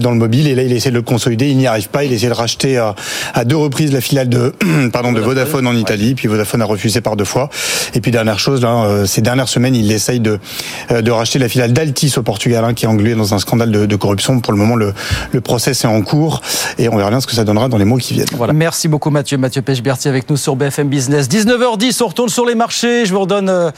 dans 0.00 0.10
le 0.10 0.16
mobile, 0.16 0.48
et 0.48 0.54
là 0.54 0.62
il 0.62 0.72
essaie 0.72 0.90
de 0.90 0.94
le 0.94 1.02
consolider, 1.02 1.48
il 1.48 1.56
n'y 1.56 1.66
arrive 1.66 1.88
pas, 1.88 2.04
il 2.04 2.12
essaie 2.12 2.28
de 2.28 2.32
racheter 2.32 2.78
à, 2.78 2.94
à 3.34 3.44
deux 3.44 3.56
reprises 3.56 3.92
la 3.92 4.00
filiale 4.00 4.28
de, 4.28 4.54
pardon, 4.92 5.12
de 5.12 5.20
Vodafone. 5.20 5.66
En 5.68 5.76
Italie, 5.76 6.14
puis 6.14 6.28
Vodafone 6.28 6.62
a 6.62 6.64
refusé 6.64 7.00
par 7.00 7.16
deux 7.16 7.24
fois. 7.24 7.50
Et 7.94 8.00
puis 8.00 8.10
dernière 8.10 8.38
chose, 8.38 8.62
là, 8.62 9.04
ces 9.06 9.20
dernières 9.20 9.48
semaines, 9.48 9.74
il 9.74 9.90
essaye 9.90 10.20
de, 10.20 10.38
de 10.90 11.10
racheter 11.10 11.38
la 11.38 11.48
filiale 11.48 11.72
d'Altis 11.72 12.14
au 12.16 12.22
Portugal, 12.22 12.64
hein, 12.64 12.74
qui 12.74 12.84
est 12.84 12.88
englué 12.88 13.14
dans 13.14 13.34
un 13.34 13.38
scandale 13.38 13.70
de, 13.70 13.96
corruption. 13.96 14.40
Pour 14.40 14.52
le 14.52 14.58
moment, 14.58 14.76
le, 14.76 14.94
le 15.32 15.40
process 15.40 15.84
est 15.84 15.88
en 15.88 16.00
cours 16.02 16.40
et 16.76 16.88
on 16.88 16.96
verra 16.96 17.10
bien 17.10 17.20
ce 17.20 17.26
que 17.26 17.34
ça 17.34 17.44
donnera 17.44 17.68
dans 17.68 17.78
les 17.78 17.84
mois 17.84 17.98
qui 17.98 18.14
viennent. 18.14 18.26
Voilà. 18.36 18.52
Merci 18.52 18.88
beaucoup 18.88 19.10
Mathieu. 19.10 19.38
Mathieu 19.38 19.62
Pechberti 19.62 20.08
avec 20.08 20.28
nous 20.28 20.36
sur 20.36 20.56
BFM 20.56 20.88
Business. 20.88 21.28
19h10, 21.28 22.02
on 22.02 22.08
retourne 22.08 22.28
sur 22.28 22.44
les 22.44 22.54
marchés. 22.54 23.06
Je 23.06 23.12
vous 23.12 23.20
redonne 23.20 23.48
euh, 23.48 23.70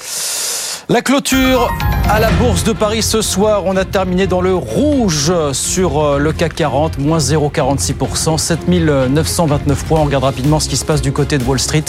la 0.89 1.03
clôture 1.03 1.73
à 2.09 2.19
la 2.19 2.31
Bourse 2.33 2.65
de 2.65 2.73
Paris 2.73 3.03
ce 3.03 3.23
soir. 3.23 3.63
On 3.67 3.77
a 3.77 3.85
terminé 3.85 4.27
dans 4.27 4.41
le 4.41 4.55
rouge 4.55 5.33
sur 5.53 6.01
euh, 6.01 6.19
le 6.19 6.33
CAC 6.33 6.55
40, 6.57 6.99
moins 6.99 7.19
0,46%, 7.19 8.39
7929 8.39 9.85
points. 9.85 10.01
On 10.01 10.05
regarde 10.05 10.25
rapidement 10.25 10.59
ce 10.59 10.69
qui 10.69 10.77
se 10.77 10.85
passe 10.85 11.01
du 11.03 11.13
côté 11.13 11.39
de 11.39 11.45
Wall 11.45 11.61
Street. 11.61 11.85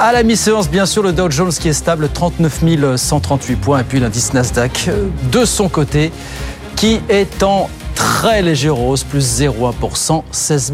À 0.00 0.12
la 0.12 0.22
mi-séance, 0.22 0.68
bien 0.68 0.86
sûr, 0.86 1.02
le 1.02 1.12
Dow 1.12 1.30
Jones 1.30 1.52
qui 1.52 1.68
est 1.68 1.72
stable, 1.72 2.08
39 2.08 2.96
138 2.96 3.56
points. 3.56 3.80
Et 3.80 3.84
puis 3.84 4.00
l'indice 4.00 4.32
Nasdaq 4.32 4.86
euh, 4.88 5.06
de 5.30 5.44
son 5.44 5.68
côté 5.68 6.10
qui 6.74 7.00
est 7.08 7.42
en 7.42 7.68
très 7.98 8.42
léger 8.42 8.68
rose, 8.68 9.02
plus 9.02 9.40
0,1%, 9.40 10.22
16 10.30 10.72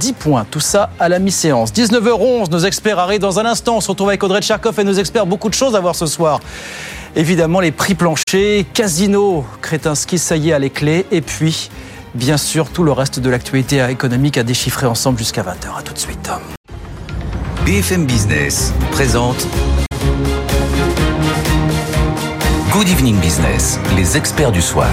010 0.00 0.12
points. 0.14 0.44
Tout 0.50 0.60
ça 0.60 0.90
à 0.98 1.08
la 1.08 1.20
mi-séance. 1.20 1.72
19h11, 1.72 2.50
nos 2.50 2.58
experts 2.58 2.98
arrivent 2.98 3.20
dans 3.20 3.38
un 3.38 3.46
instant. 3.46 3.76
On 3.76 3.80
se 3.80 3.88
retrouve 3.88 4.08
avec 4.08 4.22
Audrey 4.24 4.40
Tcharkov 4.40 4.78
et 4.80 4.84
nos 4.84 4.92
experts. 4.92 5.26
Beaucoup 5.26 5.48
de 5.48 5.54
choses 5.54 5.76
à 5.76 5.80
voir 5.80 5.94
ce 5.94 6.06
soir. 6.06 6.40
Évidemment, 7.14 7.60
les 7.60 7.70
prix 7.70 7.94
planchers, 7.94 8.64
Casino, 8.74 9.44
Kretinsky, 9.62 10.18
ça 10.18 10.36
y 10.36 10.50
est, 10.50 10.52
à 10.52 10.58
les 10.58 10.70
clés. 10.70 11.06
Et 11.12 11.20
puis, 11.20 11.70
bien 12.14 12.36
sûr, 12.36 12.68
tout 12.68 12.82
le 12.82 12.92
reste 12.92 13.20
de 13.20 13.30
l'actualité 13.30 13.86
économique 13.88 14.36
à 14.36 14.42
déchiffrer 14.42 14.86
ensemble 14.86 15.18
jusqu'à 15.18 15.42
20h. 15.42 15.78
À 15.78 15.82
tout 15.82 15.94
de 15.94 15.98
suite. 15.98 16.30
BFM 17.64 18.06
Business 18.06 18.72
présente 18.90 19.46
Good 22.72 22.88
Evening 22.88 23.18
Business, 23.20 23.78
les 23.96 24.16
experts 24.16 24.52
du 24.52 24.60
soir. 24.60 24.90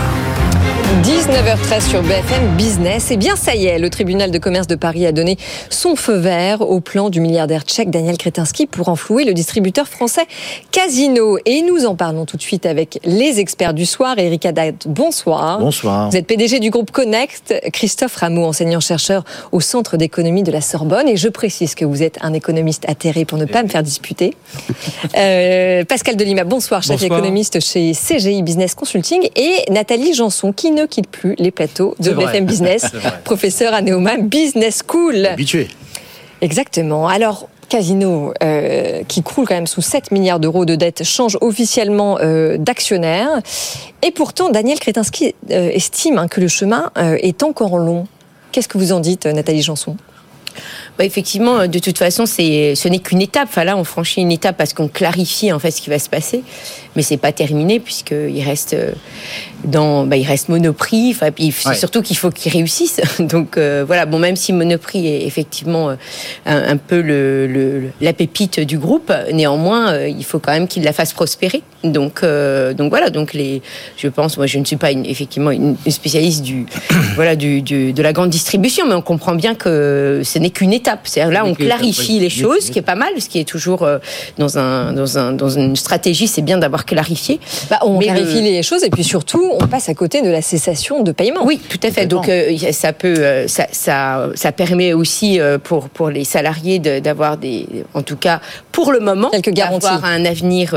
19h13 1.01 1.89
sur 1.89 2.03
BFM 2.03 2.55
Business. 2.55 3.09
Et 3.09 3.15
eh 3.15 3.17
bien 3.17 3.35
ça 3.35 3.55
y 3.55 3.65
est, 3.65 3.79
le 3.79 3.89
tribunal 3.89 4.29
de 4.29 4.37
commerce 4.37 4.67
de 4.67 4.75
Paris 4.75 5.07
a 5.07 5.11
donné 5.11 5.37
son 5.69 5.95
feu 5.95 6.15
vert 6.15 6.61
au 6.61 6.81
plan 6.81 7.09
du 7.09 7.19
milliardaire 7.19 7.63
tchèque 7.63 7.89
Daniel 7.89 8.15
Kretinsky 8.17 8.67
pour 8.67 8.89
enflouer 8.89 9.23
le 9.25 9.33
distributeur 9.33 9.87
français 9.87 10.27
Casino. 10.71 11.39
Et 11.45 11.63
nous 11.63 11.87
en 11.87 11.95
parlons 11.95 12.25
tout 12.25 12.37
de 12.37 12.43
suite 12.43 12.67
avec 12.67 12.99
les 13.05 13.39
experts 13.39 13.73
du 13.73 13.87
soir. 13.87 14.19
Eric 14.19 14.45
Haddad, 14.45 14.75
bonsoir. 14.85 15.59
Bonsoir. 15.59 16.11
Vous 16.11 16.15
êtes 16.15 16.27
PDG 16.27 16.59
du 16.59 16.69
groupe 16.69 16.91
Connect. 16.91 17.55
Christophe 17.73 18.15
Rameau, 18.17 18.45
enseignant-chercheur 18.45 19.23
au 19.51 19.61
Centre 19.61 19.97
d'économie 19.97 20.43
de 20.43 20.51
la 20.51 20.61
Sorbonne. 20.61 21.09
Et 21.09 21.17
je 21.17 21.27
précise 21.27 21.73
que 21.73 21.85
vous 21.85 22.03
êtes 22.03 22.19
un 22.21 22.33
économiste 22.33 22.85
atterré 22.87 23.25
pour 23.25 23.39
ne 23.39 23.45
pas 23.45 23.63
me 23.63 23.67
faire 23.67 23.83
disputer. 23.83 24.35
Euh, 25.15 25.83
Pascal 25.85 26.15
Delima, 26.15 26.43
bonsoir, 26.43 26.81
chef 26.81 27.03
économiste 27.03 27.59
chez 27.59 27.91
CGI 27.91 28.41
Business 28.41 28.73
Consulting. 28.73 29.29
Et 29.35 29.57
Nathalie 29.69 30.13
Janson, 30.13 30.51
qui 30.51 30.71
ne 30.71 30.82
ne 30.83 30.87
quitte 30.87 31.07
plus 31.07 31.35
les 31.37 31.51
plateaux 31.51 31.95
de 31.99 32.11
BFM 32.11 32.45
Business, 32.45 32.91
professeur 33.23 33.73
à 33.73 33.81
Neoma 33.81 34.17
Business 34.17 34.83
School. 34.87 35.25
Habitué. 35.25 35.67
Exactement. 36.41 37.07
Alors, 37.07 37.47
Casino, 37.69 38.33
euh, 38.43 39.03
qui 39.07 39.23
croule 39.23 39.47
quand 39.47 39.55
même 39.55 39.67
sous 39.67 39.81
7 39.81 40.11
milliards 40.11 40.39
d'euros 40.39 40.65
de 40.65 40.75
dettes, 40.75 41.03
change 41.03 41.37
officiellement 41.41 42.19
euh, 42.19 42.57
d'actionnaire. 42.57 43.29
Et 44.01 44.11
pourtant, 44.11 44.49
Daniel 44.49 44.79
Kretinsky 44.79 45.33
euh, 45.49 45.69
estime 45.69 46.17
hein, 46.17 46.27
que 46.27 46.41
le 46.41 46.47
chemin 46.47 46.91
est 46.95 47.41
encore 47.43 47.77
long. 47.77 48.05
Qu'est-ce 48.51 48.67
que 48.67 48.77
vous 48.77 48.91
en 48.91 48.99
dites, 48.99 49.25
Nathalie 49.25 49.63
Janson? 49.63 49.95
Bah, 50.97 51.05
effectivement, 51.05 51.65
de 51.67 51.79
toute 51.79 51.97
façon, 51.97 52.25
c'est, 52.25 52.75
ce 52.75 52.87
n'est 52.87 52.99
qu'une 52.99 53.21
étape. 53.21 53.47
Enfin, 53.49 53.63
là, 53.63 53.75
on 53.75 53.83
franchit 53.83 54.21
une 54.21 54.31
étape 54.31 54.57
parce 54.57 54.73
qu'on 54.73 54.87
clarifie 54.87 55.51
en 55.51 55.59
fait 55.59 55.71
ce 55.71 55.81
qui 55.81 55.89
va 55.89 55.97
se 55.97 56.09
passer, 56.09 56.43
mais 56.95 57.01
c'est 57.01 57.17
pas 57.17 57.31
terminé 57.31 57.79
puisqu'il 57.79 58.43
reste 58.43 58.75
dans, 59.65 60.05
bah, 60.05 60.17
il 60.17 60.25
reste 60.25 60.49
Monoprix. 60.49 61.11
Enfin, 61.11 61.31
puis 61.31 61.53
surtout 61.73 62.01
qu'il 62.01 62.17
faut 62.17 62.29
qu'il 62.29 62.51
réussisse. 62.51 63.01
Donc 63.19 63.57
euh, 63.57 63.83
voilà. 63.85 64.05
Bon, 64.05 64.19
même 64.19 64.35
si 64.35 64.53
Monoprix 64.53 65.07
est 65.07 65.25
effectivement 65.25 65.89
euh, 65.89 65.95
un, 66.45 66.77
peu 66.77 67.01
le, 67.01 67.47
le, 67.47 67.89
la 68.01 68.13
pépite 68.13 68.59
du 68.59 68.77
groupe, 68.77 69.11
néanmoins, 69.31 69.93
euh, 69.93 70.07
il 70.07 70.23
faut 70.23 70.39
quand 70.39 70.51
même 70.51 70.67
qu'il 70.67 70.83
la 70.83 70.93
fasse 70.93 71.13
prospérer. 71.13 71.63
Donc 71.83 72.23
donc 72.23 72.89
voilà. 72.89 73.09
Donc 73.09 73.33
les, 73.33 73.61
je 73.97 74.07
pense, 74.07 74.37
moi, 74.37 74.47
je 74.47 74.57
ne 74.57 74.65
suis 74.65 74.77
pas 74.77 74.91
une, 74.91 75.05
effectivement 75.05 75.51
une, 75.51 75.75
spécialiste 75.89 76.41
du 76.41 76.65
voilà 77.15 77.35
du, 77.35 77.61
du, 77.61 77.91
de 77.91 78.01
la 78.01 78.13
grande 78.13 78.29
distribution, 78.29 78.85
mais 78.87 78.93
on 78.93 79.01
comprend 79.01 79.35
bien 79.35 79.53
que 79.53 80.21
ce 80.23 80.39
n'est 80.39 80.49
qu'une 80.49 80.71
étape. 80.71 81.01
C'est-à-dire 81.03 81.33
là, 81.33 81.45
on 81.45 81.53
clarifie 81.53 82.19
les 82.19 82.29
choses, 82.29 82.67
ce 82.67 82.71
qui 82.71 82.79
est 82.79 82.83
pas 82.83 82.95
mal, 82.95 83.09
ce 83.19 83.27
qui 83.27 83.39
est 83.39 83.47
toujours 83.47 83.87
dans 84.37 84.57
un 84.57 84.93
dans 84.93 85.17
un 85.17 85.33
dans 85.33 85.49
une 85.49 85.75
stratégie, 85.75 86.27
c'est 86.27 86.41
bien 86.41 86.57
d'avoir 86.57 86.82
clarifié. 86.85 87.39
Bah, 87.69 87.79
on 87.81 87.99
clarifie 87.99 88.41
les 88.41 88.63
choses 88.63 88.83
et 88.83 88.89
puis 88.89 89.03
surtout 89.03 89.51
on 89.59 89.67
passe 89.67 89.89
à 89.89 89.93
côté 89.93 90.21
de 90.21 90.29
la 90.29 90.41
cessation 90.41 91.03
de 91.03 91.11
paiement. 91.11 91.45
Oui, 91.45 91.59
tout 91.69 91.79
à 91.83 91.91
fait. 91.91 92.05
Donc 92.05 92.29
euh, 92.29 92.55
ça 92.71 92.93
peut, 92.93 93.15
euh, 93.17 93.47
ça, 93.47 93.67
ça, 93.71 94.29
ça, 94.35 94.51
permet 94.51 94.93
aussi 94.93 95.39
euh, 95.39 95.57
pour 95.57 95.89
pour 95.89 96.09
les 96.09 96.23
salariés 96.23 96.79
d'avoir 96.79 97.37
des, 97.37 97.67
en 97.93 98.01
tout 98.01 98.15
cas 98.15 98.39
pour 98.71 98.91
le 98.91 98.99
moment, 98.99 99.29
quelques 99.29 99.51
garanties, 99.51 99.85
avoir 99.85 100.05
un 100.05 100.25
avenir 100.25 100.75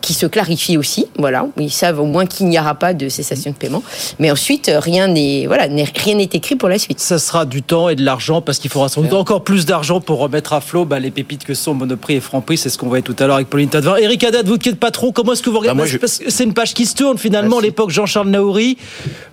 qui 0.00 0.14
se 0.14 0.26
clarifie 0.26 0.76
aussi. 0.76 1.06
Voilà, 1.18 1.46
ils 1.58 1.70
savent 1.70 2.00
au 2.00 2.04
moins 2.04 2.26
qu'il 2.26 2.46
n'y 2.46 2.58
aura 2.58 2.74
pas 2.74 2.94
de 2.94 3.08
cessation 3.08 3.50
de 3.50 3.56
paiement. 3.56 3.82
Mais 4.18 4.30
ensuite, 4.30 4.70
rien 4.74 5.08
n'est 5.08 5.46
voilà, 5.46 5.64
rien 5.64 6.14
n'est 6.14 6.28
écrit 6.32 6.56
pour 6.56 6.68
la 6.68 6.78
suite. 6.78 7.00
Ça 7.00 7.18
sera 7.18 7.46
du 7.46 7.62
temps 7.62 7.88
et 7.88 7.96
de 7.96 8.04
l'argent 8.04 8.40
parce 8.42 8.58
qu'il 8.58 8.70
faudra 8.70 8.88
sans 8.88 9.02
doute 9.02 9.14
encore 9.14 9.44
plus 9.44 9.66
d'argent 9.66 10.00
pour 10.00 10.18
remettre 10.18 10.52
à 10.52 10.60
flot 10.60 10.84
bah, 10.84 10.98
les 10.98 11.10
pépites 11.10 11.44
que 11.44 11.54
sont 11.54 11.74
Monoprix 11.74 12.16
et 12.16 12.20
Franprix. 12.20 12.58
C'est 12.58 12.68
ce 12.68 12.78
qu'on 12.78 12.88
voyait 12.88 13.02
tout 13.02 13.16
à 13.18 13.26
l'heure 13.26 13.36
avec 13.36 13.48
Pauline 13.48 13.68
Tadevin. 13.68 13.96
Eric 13.96 14.24
Haddad, 14.24 14.46
vous 14.46 14.58
qui 14.58 14.70
êtes 14.70 14.78
patron, 14.78 15.12
comment 15.12 15.32
est-ce 15.32 15.42
que 15.42 15.47
vous 15.48 15.58
regardez 15.58 15.98
bah, 15.98 16.06
C'est 16.06 16.44
une 16.44 16.54
page 16.54 16.74
qui 16.74 16.86
se 16.86 16.94
tourne 16.94 17.18
finalement. 17.18 17.60
L'époque 17.60 17.90
Jean 17.90 18.06
Charles 18.06 18.28
Naouri, 18.28 18.78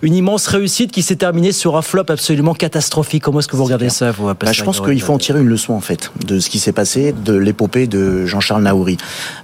une 0.02 0.14
immense 0.14 0.46
réussite 0.46 0.92
qui 0.92 1.02
s'est 1.02 1.16
terminée 1.16 1.52
sur 1.52 1.76
un 1.76 1.82
flop 1.82 2.04
absolument 2.08 2.54
catastrophique. 2.54 3.22
Comment 3.22 3.40
est-ce 3.40 3.48
que 3.48 3.56
vous 3.56 3.64
regardez 3.64 3.88
ça, 3.88 4.10
vous 4.10 4.26
bah, 4.26 4.52
Je 4.52 4.62
pense 4.62 4.80
qu'il 4.80 5.00
faut 5.00 5.12
en 5.12 5.18
tirer 5.18 5.40
une 5.40 5.48
leçon, 5.48 5.74
en 5.74 5.80
fait, 5.80 6.10
de 6.26 6.40
ce 6.40 6.50
qui 6.50 6.58
s'est 6.58 6.72
passé, 6.72 7.12
de 7.12 7.34
l'épopée 7.34 7.86
de 7.86 8.26
Jean-Charles 8.26 8.62
Naouri. 8.62 8.96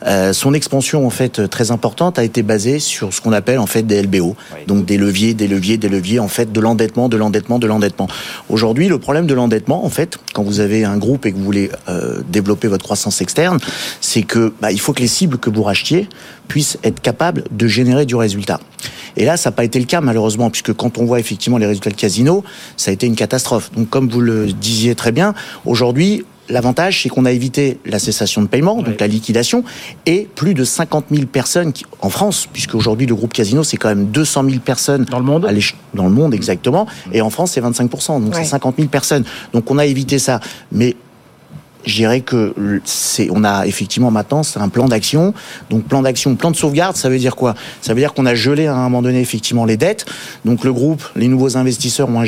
Euh, 0.07 0.33
son 0.33 0.55
expansion, 0.55 1.07
en 1.07 1.11
fait, 1.11 1.49
très 1.49 1.71
importante, 1.71 2.19
a 2.19 2.25
été 2.25 2.43
basée 2.43 2.79
sur 2.79 3.13
ce 3.13 3.21
qu'on 3.21 3.33
appelle, 3.33 3.59
en 3.59 3.67
fait, 3.67 3.83
des 3.83 4.03
LBO. 4.03 4.37
Donc 4.67 4.85
des 4.85 4.97
leviers, 4.97 5.35
des 5.35 5.49
leviers, 5.49 5.77
des 5.77 5.89
leviers, 5.89 6.19
en 6.19 6.29
fait, 6.29 6.53
de 6.53 6.61
l'endettement, 6.61 7.09
de 7.09 7.17
l'endettement, 7.17 7.59
de 7.59 7.67
l'endettement. 7.67 8.09
Aujourd'hui, 8.49 8.89
le 8.89 8.99
problème 8.99 9.27
de 9.27 9.35
l'endettement, 9.35 9.85
en 9.85 9.91
fait, 9.91 10.19
quand 10.33 10.43
vous 10.43 10.61
avez 10.61 10.85
un 10.85 10.97
groupe 10.97 11.27
et 11.27 11.33
que 11.33 11.37
vous 11.37 11.45
voulez 11.45 11.71
euh, 11.89 12.21
développer 12.29 12.69
votre 12.69 12.85
croissance 12.85 13.21
externe, 13.21 13.59
c'est 14.01 14.23
que 14.23 14.53
bah, 14.61 14.73
il 14.73 14.81
faut 14.81 14.93
que 14.93 15.01
les 15.01 15.09
cibles 15.09 15.39
que 15.39 15.51
vous 15.51 15.63
rachetiez 15.63 16.09
puissent 16.49 16.62
être 16.85 17.01
capables 17.01 17.45
de 17.51 17.67
générer 17.67 18.07
du 18.07 18.17
résultat. 18.17 18.61
Et 19.17 19.25
là, 19.25 19.37
ça 19.37 19.51
n'a 19.51 19.57
pas 19.57 19.65
été 19.65 19.79
le 19.79 19.85
cas 19.85 20.01
malheureusement, 20.01 20.51
puisque 20.51 20.73
quand 20.73 20.99
on 20.99 21.05
voit 21.05 21.21
effectivement 21.21 21.59
les 21.59 21.67
résultats 21.67 21.91
de 21.91 21.97
Casino, 21.97 22.45
ça 22.77 22.91
a 22.91 22.95
été 22.95 23.07
une 23.07 23.17
catastrophe. 23.17 23.71
Donc 23.73 23.91
comme 23.91 24.09
vous 24.09 24.21
le 24.21 24.53
disiez 24.53 24.95
très 24.95 25.13
bien, 25.13 25.35
aujourd'hui, 25.65 26.25
L'avantage, 26.49 27.03
c'est 27.03 27.09
qu'on 27.09 27.25
a 27.25 27.31
évité 27.31 27.79
la 27.87 27.99
cessation 27.99 28.43
de 28.43 28.49
paiement, 28.49 28.83
donc 28.83 29.01
la 29.01 29.07
liquidation, 29.07 29.63
et 30.07 30.29
plus 30.35 30.55
de 30.55 30.65
50 30.65 31.07
000 31.11 31.27
personnes 31.27 31.73
qui, 31.73 31.87
en 32.01 32.11
France, 32.11 32.49
puisque 32.53 32.75
aujourd'hui 32.75 33.07
le 33.07 33.15
groupe 33.15 33.33
Casino, 33.33 33.63
c'est 33.63 33.77
quand 33.77 33.89
même 33.89 34.07
200 34.07 34.45
000 34.45 34.57
personnes 34.59 35.05
dans 35.05 35.19
le 35.19 35.25
monde, 35.25 35.49
dans 35.95 36.05
le 36.05 36.11
monde 36.11 36.35
exactement, 36.35 36.87
et 37.13 37.23
en 37.23 37.31
France 37.31 37.53
c'est 37.53 37.61
25% 37.61 38.23
donc 38.23 38.35
c'est 38.35 38.45
50 38.45 38.77
000 38.77 38.89
personnes. 38.89 39.25
Donc 39.53 39.71
on 39.71 39.79
a 39.79 39.87
évité 39.87 40.19
ça, 40.19 40.41
mais 40.73 40.97
je 41.85 41.95
dirais 41.95 42.21
que 42.21 42.55
c'est, 42.85 43.29
on 43.31 43.45
a 43.45 43.67
effectivement 43.67 44.11
maintenant 44.11 44.43
un 44.57 44.69
plan 44.69 44.87
d'action. 44.87 45.35
Donc 45.71 45.85
plan 45.85 46.03
d'action, 46.03 46.35
plan 46.37 46.51
de 46.51 46.57
sauvegarde, 46.57 46.97
ça 46.97 47.09
veut 47.09 47.19
dire 47.19 47.37
quoi? 47.37 47.55
Ça 47.81 47.95
veut 47.95 48.01
dire 48.01 48.15
qu'on 48.15 48.27
a 48.27 48.35
gelé 48.35 48.67
à 48.67 48.75
un 48.75 48.85
moment 48.85 49.03
donné 49.03 49.21
effectivement 49.21 49.65
les 49.65 49.77
dettes. 49.77 50.07
Donc 50.45 50.65
le 50.65 50.73
groupe, 50.73 51.03
les 51.17 51.29
nouveaux 51.29 51.57
investisseurs 51.57 52.09
vont 52.09 52.21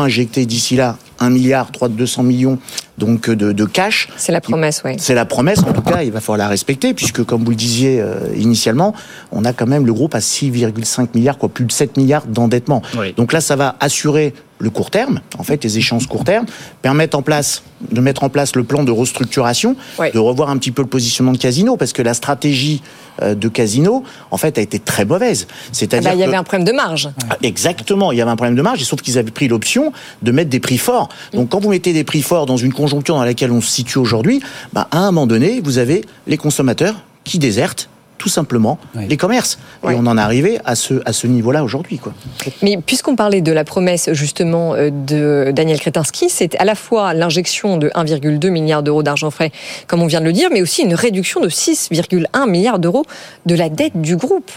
injecter 0.00 0.46
d'ici 0.46 0.76
là 0.76 0.96
1 1.22 1.30
milliard 1.30 1.70
3 1.70 1.88
200 1.88 2.22
millions 2.22 2.58
donc 2.98 3.30
de, 3.30 3.52
de 3.52 3.64
cash. 3.64 4.08
C'est 4.16 4.32
la 4.32 4.40
promesse, 4.40 4.82
oui. 4.84 4.92
C'est 4.98 5.14
la 5.14 5.24
promesse, 5.24 5.60
en 5.60 5.72
tout 5.72 5.80
cas, 5.82 6.02
il 6.02 6.12
va 6.12 6.20
falloir 6.20 6.38
la 6.38 6.48
respecter, 6.48 6.94
puisque 6.94 7.24
comme 7.24 7.42
vous 7.44 7.50
le 7.50 7.56
disiez 7.56 8.00
euh, 8.00 8.16
initialement, 8.36 8.94
on 9.32 9.44
a 9.44 9.52
quand 9.52 9.66
même 9.66 9.86
le 9.86 9.92
groupe 9.92 10.14
à 10.14 10.18
6,5 10.20 11.08
milliards, 11.14 11.38
quoi, 11.38 11.48
plus 11.48 11.64
de 11.64 11.72
7 11.72 11.96
milliards 11.96 12.26
d'endettement. 12.26 12.82
Oui. 12.98 13.14
Donc 13.16 13.32
là, 13.32 13.40
ça 13.40 13.56
va 13.56 13.76
assurer 13.80 14.34
le 14.58 14.70
court 14.70 14.90
terme, 14.92 15.20
en 15.38 15.42
fait, 15.42 15.64
les 15.64 15.78
échéances 15.78 16.06
court 16.06 16.22
terme, 16.22 16.46
permettre 16.82 17.18
en 17.18 17.22
place, 17.22 17.62
de 17.90 18.00
mettre 18.00 18.22
en 18.22 18.28
place 18.28 18.54
le 18.54 18.62
plan 18.62 18.84
de 18.84 18.92
restructuration, 18.92 19.74
Oui. 19.98 20.12
de 20.12 20.18
revoir 20.20 20.50
un 20.50 20.56
petit 20.58 20.70
peu 20.70 20.82
le 20.82 20.88
positionnement 20.88 21.32
de 21.32 21.38
Casino, 21.38 21.76
parce 21.76 21.92
que 21.92 22.02
la 22.02 22.14
stratégie 22.14 22.80
euh, 22.84 23.11
de 23.20 23.48
Casino, 23.48 24.04
en 24.30 24.36
fait, 24.36 24.58
a 24.58 24.60
été 24.60 24.78
très 24.78 25.04
mauvaise. 25.04 25.46
Ah 25.50 25.54
C'est-à-dire 25.72 26.10
bah, 26.10 26.14
il 26.14 26.20
y 26.20 26.22
que- 26.22 26.28
avait 26.28 26.36
un 26.36 26.42
problème 26.44 26.66
de 26.66 26.72
marge. 26.72 27.10
ah, 27.30 27.36
Exactement, 27.42 28.12
il 28.12 28.18
y 28.18 28.22
avait 28.22 28.30
un 28.30 28.36
problème 28.36 28.56
de 28.56 28.62
marge, 28.62 28.80
et 28.80 28.84
sauf 28.84 29.00
qu'ils 29.02 29.18
avaient 29.18 29.30
pris 29.30 29.48
l'option 29.48 29.92
de 30.22 30.32
mettre 30.32 30.50
des 30.50 30.60
prix 30.60 30.78
forts. 30.78 31.08
Donc 31.32 31.50
quand 31.50 31.60
vous 31.60 31.70
mettez 31.70 31.92
des 31.92 32.04
prix 32.04 32.22
forts 32.22 32.46
dans 32.46 32.56
une 32.56 32.72
conjoncture 32.72 33.14
dans 33.16 33.24
laquelle 33.24 33.52
on 33.52 33.60
se 33.60 33.70
situe 33.70 33.98
aujourd'hui, 33.98 34.40
bah, 34.72 34.88
à 34.90 34.98
un 34.98 35.06
moment 35.12 35.26
donné, 35.26 35.60
vous 35.62 35.78
avez 35.78 36.04
les 36.26 36.36
consommateurs 36.36 36.94
qui 37.24 37.38
désertent 37.38 37.88
tout 38.22 38.28
simplement 38.28 38.78
les 38.94 39.16
commerces. 39.16 39.58
Et 39.82 39.94
on 39.94 40.06
en 40.06 40.16
est 40.16 40.20
arrivé 40.20 40.60
à 40.64 40.76
ce, 40.76 41.02
à 41.04 41.12
ce 41.12 41.26
niveau-là 41.26 41.64
aujourd'hui. 41.64 41.98
quoi. 41.98 42.14
Mais 42.62 42.76
puisqu'on 42.76 43.16
parlait 43.16 43.40
de 43.40 43.50
la 43.50 43.64
promesse 43.64 44.12
justement 44.12 44.74
euh, 44.74 44.90
de 44.92 45.50
Daniel 45.50 45.80
Kretinsky, 45.80 46.30
c'est 46.30 46.54
à 46.60 46.64
la 46.64 46.76
fois 46.76 47.14
l'injection 47.14 47.78
de 47.78 47.88
1,2 47.88 48.48
milliard 48.50 48.84
d'euros 48.84 49.02
d'argent 49.02 49.32
frais, 49.32 49.50
comme 49.88 50.02
on 50.02 50.06
vient 50.06 50.20
de 50.20 50.26
le 50.26 50.32
dire, 50.32 50.50
mais 50.52 50.62
aussi 50.62 50.82
une 50.82 50.94
réduction 50.94 51.40
de 51.40 51.48
6,1 51.48 52.48
milliards 52.48 52.78
d'euros 52.78 53.04
de 53.44 53.56
la 53.56 53.68
dette 53.68 54.00
du 54.00 54.16
groupe. 54.16 54.52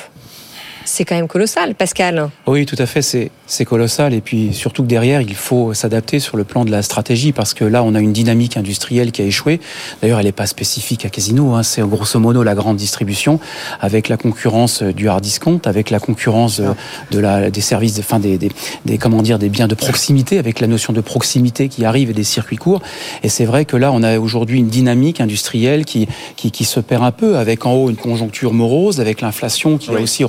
C'est 0.86 1.04
quand 1.04 1.16
même 1.16 1.28
colossal, 1.28 1.74
Pascal. 1.74 2.30
Oui, 2.46 2.66
tout 2.66 2.76
à 2.78 2.86
fait, 2.86 3.02
c'est 3.02 3.66
colossal. 3.66 4.14
Et 4.14 4.22
puis 4.22 4.54
surtout 4.54 4.84
que 4.84 4.88
derrière, 4.88 5.22
il 5.22 5.36
faut 5.36 5.74
s'adapter 5.74 6.20
sur 6.20 6.38
le 6.38 6.44
plan 6.44 6.64
de 6.64 6.72
la 6.72 6.84
stratégie 6.84 7.32
parce 7.32 7.54
que 7.54 7.66
là, 7.66 7.84
on 7.84 7.96
a 7.96 8.00
une 8.00 8.14
dynamique 8.14 8.56
industrielle 8.56 9.12
qui 9.12 9.22
a 9.24 9.26
échoué. 9.26 9.60
D'ailleurs, 10.02 10.20
elle 10.20 10.26
n'est 10.26 10.32
pas 10.32 10.46
spécifique 10.46 11.04
à 11.06 11.10
Casino. 11.10 11.56
Hein. 11.56 11.64
C'est 11.64 11.82
grosso 11.82 12.20
modo 12.20 12.44
la 12.44 12.54
grande 12.54 12.78
distribution 12.78 13.40
avec 13.82 14.10
la 14.10 14.18
concurrence 14.18 14.84
euh, 14.84 14.94
du 14.94 15.10
hard 15.10 15.24
discount, 15.24 15.60
avec 15.66 15.90
la 15.90 16.00
concurrence 16.00 16.60
euh, 16.60 16.74
de 17.12 17.20
la, 17.20 17.50
des 17.50 17.62
services, 17.62 17.98
enfin 18.00 18.20
des, 18.20 18.38
des, 18.38 18.52
des 18.86 18.98
comment 18.98 19.22
dire, 19.22 19.40
des 19.40 19.50
biens 19.50 19.68
de 19.68 19.76
proximité, 19.76 20.38
avec 20.38 20.60
la 20.60 20.68
notion 20.68 20.94
de 20.94 21.02
proximité 21.02 21.68
qui 21.68 21.84
arrive 21.84 22.12
et 22.12 22.14
des 22.14 22.24
circuits 22.24 22.58
courts. 22.58 22.82
Et 23.24 23.30
c'est 23.30 23.46
vrai 23.46 23.66
que 23.66 23.76
là, 23.76 23.92
on 23.92 24.04
a 24.04 24.20
aujourd'hui 24.20 24.60
une 24.60 24.68
dynamique 24.68 25.20
industrielle 25.20 25.86
qui, 25.86 26.08
qui, 26.36 26.52
qui 26.52 26.64
se 26.64 26.80
perd 26.80 27.04
un 27.04 27.12
peu 27.12 27.38
avec 27.38 27.66
en 27.66 27.74
haut 27.74 27.90
une 27.90 27.96
conjoncture 27.96 28.54
morose, 28.54 29.00
avec 29.00 29.22
l'inflation 29.22 29.78
qui 29.78 29.90
a 29.90 30.00
aussi 30.00 30.24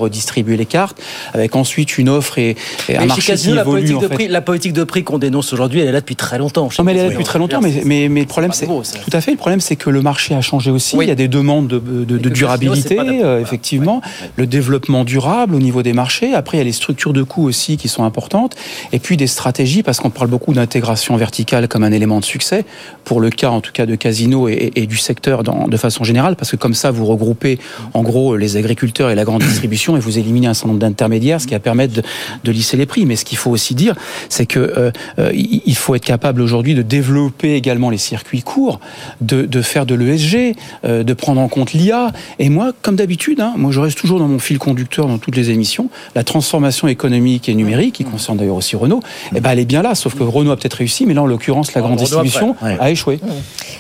les 0.55 0.67
cartes, 0.67 1.00
avec 1.33 1.57
ensuite 1.57 1.99
une 1.99 2.09
offre 2.09 2.38
et, 2.38 2.57
et 2.88 2.97
un 2.97 3.07
marché 3.07 3.33
Casino, 3.33 3.53
qui 3.53 3.57
la 3.57 3.62
évolue. 3.62 3.81
politique, 3.88 4.12
en 4.12 4.17
fait. 4.17 4.29
la 4.29 4.41
politique 4.43 4.73
de 4.75 4.85
prix 4.85 5.03
qu'on 5.03 5.19
dénonce 5.19 5.53
aujourd'hui, 5.53 5.81
elle 5.81 5.88
est 5.88 5.93
là 5.93 6.00
depuis 6.00 6.15
très 6.17 6.38
longtemps. 6.38 6.69
Non, 6.79 6.85
mais 6.85 6.93
elle 6.93 6.99
est 6.99 7.03
là 7.05 7.11
depuis 7.11 7.25
très 7.25 7.38
longtemps, 7.38 7.61
mais, 7.61 7.83
mais, 7.85 8.09
mais 8.09 8.21
le 8.21 8.26
problème, 8.26 8.53
c'est 8.53 8.67
tout 8.67 9.11
à 9.12 9.21
fait. 9.21 9.31
Le 9.33 9.37
problème, 9.38 9.61
c'est 9.61 9.76
que 9.76 9.91
le 9.91 10.03
marché 10.03 10.35
a 10.35 10.41
changé 10.43 10.71
aussi. 10.71 10.97
Il 11.00 11.09
y 11.09 11.11
a 11.11 11.15
des 11.15 11.29
demandes 11.29 11.67
de, 11.69 11.79
de- 11.79 12.05
de 12.19 12.29
que 12.29 12.35
durabilité, 12.35 12.99
euh, 13.00 13.41
effectivement, 13.41 14.03
le 14.37 14.47
développement 14.47 15.05
durable 15.05 15.55
au 15.55 15.59
niveau 15.59 15.83
des 15.83 15.93
marchés. 15.95 16.35
Après, 16.35 16.59
il 16.59 16.61
y 16.61 16.61
a 16.61 16.65
les 16.65 16.73
structures 16.73 17.12
de 17.15 17.23
coûts 17.23 17.45
aussi 17.45 17.76
qui 17.79 17.88
sont 17.88 18.05
importantes, 18.05 18.55
et 18.93 18.99
puis 18.99 19.17
des 19.17 19.26
stratégies, 19.26 19.83
parce 19.83 19.99
qu'on 20.00 20.11
parle 20.11 20.29
beaucoup 20.29 20.53
d'intégration 20.53 21.17
verticale 21.17 21.69
comme 21.69 21.85
un 21.85 21.93
élément 21.93 22.21
de 22.21 22.25
succès 22.25 22.65
pour 23.05 23.21
le 23.21 23.31
cas, 23.31 23.49
en 23.50 23.61
tout 23.61 23.73
cas, 23.73 23.87
de 23.87 23.95
Casino 23.95 24.49
et, 24.49 24.53
et- 24.53 24.83
et 24.83 24.87
du 24.87 24.97
secteur 24.99 25.43
dans- 25.43 25.69
de 25.69 25.76
façon 25.76 26.05
générale, 26.05 26.37
parce 26.37 26.50
que 26.50 26.57
comme 26.57 26.75
ça, 26.75 26.91
vous 26.91 27.07
regroupez 27.07 27.59
en 27.95 28.03
gros 28.03 28.37
les 28.37 28.57
agriculteurs 28.57 29.11
et 29.11 29.15
la 29.15 29.25
grande 29.25 29.43
distribution, 29.43 29.97
et 29.97 30.00
vous 30.00 30.19
éliminez 30.19 30.36
un 30.45 30.55
certain 30.55 30.69
nombre 30.69 30.81
d'intermédiaires, 30.81 31.40
ce 31.40 31.47
qui 31.47 31.55
va 31.55 31.61
permettre 31.61 31.95
de, 31.95 32.02
de 32.45 32.52
lisser 32.52 32.76
les 32.76 32.87
prix. 32.87 33.07
Mais 33.07 33.16
ce 33.16 33.25
qu'il 33.25 33.38
faut 33.38 33.50
aussi 33.50 33.75
dire, 33.75 33.95
c'est 34.28 34.47
que 34.47 34.61
euh, 34.61 34.90
euh, 35.19 35.31
il 35.35 35.75
faut 35.76 35.95
être 35.95 36.05
capable 36.05 36.43
aujourd'hui 36.43 36.75
de 36.75 36.83
développer 36.83 37.55
également 37.55 37.90
les 37.90 37.99
circuits 37.99 38.43
courts, 38.43 38.81
de, 39.21 39.47
de 39.47 39.62
faire 39.62 39.87
de 39.87 39.95
l'ESG, 39.95 40.57
euh, 40.85 41.02
de 41.02 41.14
prendre 41.14 41.40
en 41.40 41.49
compte 41.49 41.73
l'IA. 41.73 42.12
Et 42.38 42.49
moi, 42.49 42.73
comme 42.83 42.97
d'habitude, 42.97 43.40
hein, 43.40 43.55
moi 43.57 43.73
je 43.73 43.81
reste 43.81 43.99
toujours 43.99 44.19
dans 44.19 44.28
mon 44.28 44.38
fil 44.38 44.59
conducteur 44.59 45.07
dans 45.07 45.19
toutes 45.19 45.37
les 45.37 45.50
émissions. 45.50 45.88
La 46.14 46.25
transformation 46.25 46.88
économique 46.88 47.49
et 47.49 47.55
numérique, 47.55 47.95
qui 47.95 48.05
concerne 48.05 48.38
d'ailleurs 48.38 48.57
aussi 48.57 48.76
Renault, 48.76 49.00
eh 49.35 49.40
ben, 49.40 49.50
elle 49.50 49.61
est 49.61 49.64
bien 49.64 49.83
là. 49.83 49.95
Sauf 49.95 50.14
que 50.14 50.23
Renault 50.23 50.50
a 50.50 50.57
peut-être 50.57 50.75
réussi, 50.75 51.07
mais 51.07 51.14
là 51.14 51.23
en 51.23 51.26
l'occurrence 51.26 51.73
la 51.75 51.81
grande 51.81 51.99
distribution. 51.99 52.57
Ouais. 52.62 52.76
a 52.81 52.90
échoué. 52.90 53.21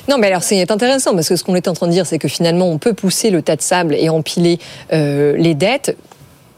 Non, 0.08 0.18
mais 0.18 0.28
alors 0.28 0.42
c'est 0.42 0.70
intéressant 0.70 1.14
parce 1.14 1.28
que 1.28 1.36
ce 1.36 1.44
qu'on 1.44 1.54
est 1.54 1.68
en 1.68 1.72
train 1.72 1.86
de 1.86 1.92
dire, 1.92 2.06
c'est 2.06 2.18
que 2.18 2.28
finalement, 2.28 2.68
on 2.68 2.78
peut 2.78 2.94
pousser 2.94 3.30
le 3.30 3.42
tas 3.42 3.56
de 3.56 3.62
sable 3.62 3.94
et 3.94 4.08
empiler 4.08 4.58
euh, 4.92 5.36
les 5.36 5.54
dettes 5.54 5.96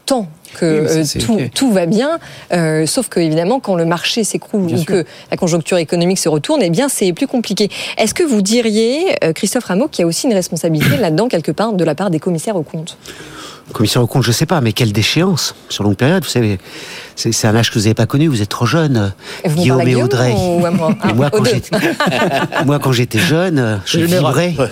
tant 0.09 0.27
que 0.55 0.65
Oui, 0.65 0.81
mais 0.81 1.05
ça, 1.05 1.19
euh, 1.19 1.47
tout, 1.53 1.71
va 1.71 1.85
bien, 1.85 2.17
euh, 2.51 2.87
sauf 2.87 3.07
que 3.07 3.19
évidemment 3.19 3.59
quand 3.59 3.75
le 3.75 3.85
marché 3.85 4.23
s'écroule 4.23 4.63
ou 4.63 4.77
sûr. 4.77 4.85
que 4.85 5.05
la 5.29 5.37
conjoncture 5.37 5.77
économique 5.77 6.17
se 6.17 6.29
retourne, 6.29 6.63
eh 6.63 6.71
bien 6.71 6.89
c'est 6.89 7.13
plus 7.13 7.27
compliqué. 7.27 7.69
Est-ce 7.97 8.15
que 8.15 8.23
vous 8.23 8.41
diriez, 8.41 9.23
euh, 9.23 9.33
Christophe 9.33 9.65
Rameau, 9.65 9.87
qu'il 9.87 10.01
y 10.01 10.05
a 10.05 10.07
aussi 10.07 10.25
une 10.25 10.33
responsabilité 10.33 10.97
là-dedans 10.99 11.27
quelque 11.27 11.51
part 11.51 11.73
de 11.73 11.83
la 11.83 11.93
part 11.93 12.09
des 12.09 12.19
commissaires 12.19 12.55
aux 12.55 12.63
comptes? 12.63 12.97
Commissaire 13.71 14.01
au 14.01 14.07
compte, 14.07 14.23
je 14.23 14.31
sais 14.31 14.47
pas, 14.47 14.61
mais 14.61 14.73
quelle 14.73 14.91
déchéance 14.91 15.53
sur 15.69 15.83
longue 15.83 15.95
période. 15.95 16.23
Vous 16.23 16.29
savez, 16.29 16.57
c'est 17.31 17.47
un 17.47 17.55
âge 17.55 17.69
que 17.69 17.75
vous 17.75 17.81
n'avez 17.85 17.93
pas 17.93 18.05
connu. 18.05 18.27
Vous 18.27 18.41
êtes 18.41 18.49
trop 18.49 18.65
jeune. 18.65 19.11
Et 19.43 19.49
vous 19.49 19.57
me 19.57 19.61
Guillaume 19.61 19.87
et 19.87 19.95
Audrey. 19.95 20.33
ou 20.33 20.65
à 20.65 20.71
moi 20.71 20.95
Et 21.09 21.13
moi, 21.13 21.27
Aux 21.33 22.79
quand 22.79 22.91
j'étais- 22.91 23.19
jeune, 23.19 23.79
je 23.85 23.99
général. 23.99 24.33
vibrais. 24.33 24.55
Ouais. 24.57 24.69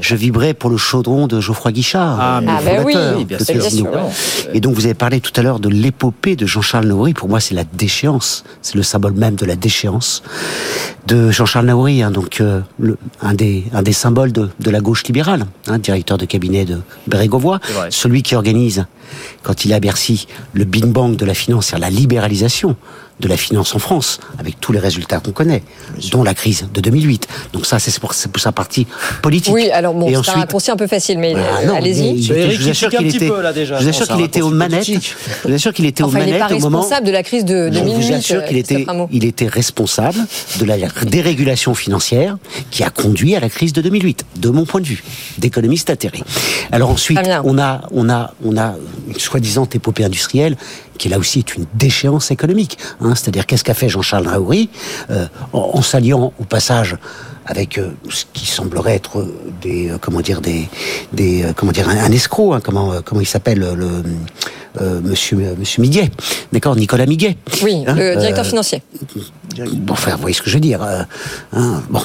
Je 0.00 0.14
vibrais 0.14 0.54
pour 0.54 0.70
le 0.70 0.76
chaudron 0.76 1.26
de 1.26 1.40
Geoffroy 1.40 1.72
Guichard, 1.72 2.18
Ah, 2.20 2.40
le 2.40 2.46
mais- 2.46 2.52
Ah, 2.56 2.82
oui, 2.84 2.92
fondateur 2.92 3.24
bien 3.24 3.38
de 3.38 3.44
sûr, 3.44 3.54
bien 3.54 3.62
Casino. 3.64 3.90
sûr. 3.92 4.50
Et 4.54 4.60
donc, 4.60 4.74
vous 4.74 4.84
avez 4.84 4.94
parlé 4.94 5.20
tout 5.20 5.32
à 5.36 5.42
l'heure 5.42 5.60
de 5.60 5.68
l'épopée 5.68 6.36
de 6.36 6.46
Jean-Charles 6.46 6.86
Naouri. 6.86 7.14
Pour 7.14 7.28
moi, 7.28 7.40
c'est 7.40 7.54
la 7.54 7.64
déchéance. 7.64 8.44
C'est 8.62 8.74
le 8.74 8.82
symbole 8.82 9.12
même 9.14 9.34
de 9.36 9.46
la 9.46 9.56
déchéance 9.56 10.22
de 11.06 11.30
Jean-Charles 11.30 11.66
Naouri, 11.66 12.02
hein, 12.02 12.10
donc 12.10 12.40
euh, 12.40 12.60
le- 12.78 12.98
un 13.22 13.32
des 13.34 13.64
un 13.72 13.82
des 13.82 13.92
symboles 13.92 14.32
de, 14.32 14.48
de 14.58 14.70
la 14.70 14.80
gauche 14.80 15.04
libérale, 15.04 15.46
hein, 15.68 15.78
directeur 15.78 16.18
de 16.18 16.24
cabinet 16.24 16.64
de 16.64 16.80
Bérégovoy, 17.06 17.58
celui 17.90 18.22
qui 18.22 18.34
organise 18.34 18.86
quand 19.44 19.64
il 19.64 19.70
est 19.70 19.74
à 19.74 19.80
Bercy 19.80 20.26
le 20.52 20.64
Big 20.64 20.84
Bang 20.86 21.14
de 21.14 21.24
la 21.24 21.34
finance, 21.34 21.66
c'est-à-dire 21.66 21.85
la 21.86 21.90
libéralisation 21.90 22.76
de 23.18 23.28
la 23.28 23.36
finance 23.36 23.74
en 23.74 23.78
France, 23.78 24.20
avec 24.38 24.60
tous 24.60 24.72
les 24.72 24.78
résultats 24.78 25.20
qu'on 25.20 25.32
connaît, 25.32 25.62
dont 26.12 26.22
la 26.22 26.34
crise 26.34 26.68
de 26.74 26.80
2008. 26.82 27.26
Donc 27.54 27.64
ça, 27.64 27.78
c'est 27.78 27.98
pour, 27.98 28.12
pour 28.14 28.40
sa 28.42 28.52
partie 28.52 28.86
politique. 29.22 29.54
Oui, 29.54 29.70
alors 29.70 29.94
bon, 29.94 30.08
c'est 30.08 30.16
un 30.16 30.20
ensuite- 30.20 30.34
raccourci 30.36 30.70
un 30.70 30.76
peu 30.76 30.86
facile, 30.86 31.18
mais 31.18 31.34
euh, 31.34 31.72
allez-y. 31.74 32.22
je 32.22 32.34
vous 32.62 32.68
assure 32.68 32.90
qu'il 32.90 33.06
était, 33.06 33.26
je 33.28 33.74
vous 33.74 33.88
assure 33.88 34.06
qu'il 34.08 34.20
était 34.20 34.42
aux 34.42 34.50
manettes. 34.50 34.84
Je 34.86 35.48
vous 35.48 35.54
assure 35.54 35.72
qu'il 35.72 35.86
était 35.86 36.02
aux 36.02 36.08
Enfin, 36.08 36.18
il 36.20 36.26
n'est 36.26 36.32
manettes 36.38 36.48
pas 36.48 36.54
au 36.56 36.60
moment. 36.60 36.78
responsable 36.80 37.06
de 37.06 37.12
la 37.12 37.22
crise 37.22 37.44
de 37.46 37.70
Je 37.72 37.78
2008. 37.80 37.94
vous 38.06 38.12
assure 38.12 38.44
qu'il 38.44 38.56
euh, 38.56 38.60
était, 38.60 38.86
il 39.12 39.24
était 39.24 39.46
responsable 39.48 40.18
de 40.60 40.64
la 40.66 40.76
dérégulation 41.06 41.74
financière 41.74 42.36
qui 42.70 42.82
a 42.82 42.90
conduit 42.90 43.34
à 43.34 43.40
la 43.40 43.48
crise 43.48 43.72
de 43.72 43.80
2008, 43.80 44.26
de 44.36 44.50
mon 44.50 44.66
point 44.66 44.80
de 44.82 44.86
vue, 44.86 45.02
d'économiste 45.38 45.88
atterré. 45.88 46.22
Alors 46.70 46.90
ensuite, 46.90 47.18
on 47.44 47.58
a, 47.58 47.82
on 47.92 48.08
a, 48.10 48.34
on 48.44 48.56
a 48.58 48.74
une 49.08 49.18
soi-disant 49.18 49.66
épopée 49.72 50.04
industrielle 50.04 50.56
qui 50.98 51.08
là 51.10 51.18
aussi 51.18 51.40
est 51.40 51.54
une 51.56 51.66
déchéance 51.74 52.30
économique. 52.30 52.78
hein. 53.02 53.05
C'est-à-dire 53.14 53.46
qu'est-ce 53.46 53.64
qu'a 53.64 53.74
fait 53.74 53.88
Jean-Charles 53.88 54.24
Naouri 54.24 54.68
euh, 55.10 55.26
en, 55.52 55.70
en 55.74 55.82
s'alliant 55.82 56.32
au 56.40 56.44
passage 56.44 56.96
avec 57.48 57.78
euh, 57.78 57.90
ce 58.10 58.24
qui 58.32 58.46
semblerait 58.46 58.96
être 58.96 59.24
des 59.62 59.88
euh, 59.90 59.98
comment 60.00 60.20
dire 60.20 60.40
des 60.40 60.68
des 61.12 61.44
euh, 61.44 61.52
comment 61.54 61.70
dire 61.72 61.88
un, 61.88 61.96
un 61.96 62.10
escroc 62.12 62.54
hein, 62.54 62.60
comment 62.62 62.94
comment 63.04 63.20
il 63.20 63.26
s'appelle 63.26 63.60
le 63.60 64.02
monsieur 65.02 65.54
monsieur 65.58 65.80
Miguet 65.80 66.10
d'accord 66.52 66.76
Nicolas 66.76 67.06
Miguet 67.06 67.36
Oui, 67.62 67.84
Hein, 67.86 67.94
le 67.94 68.16
directeur 68.16 68.44
financier. 68.44 68.82
Bon, 69.72 69.94
enfin, 69.94 70.12
vous 70.16 70.20
voyez 70.20 70.34
ce 70.34 70.42
que 70.42 70.50
je 70.50 70.54
veux 70.56 70.60
dire. 70.60 70.82
hein, 70.82 71.82
bon, 71.88 72.02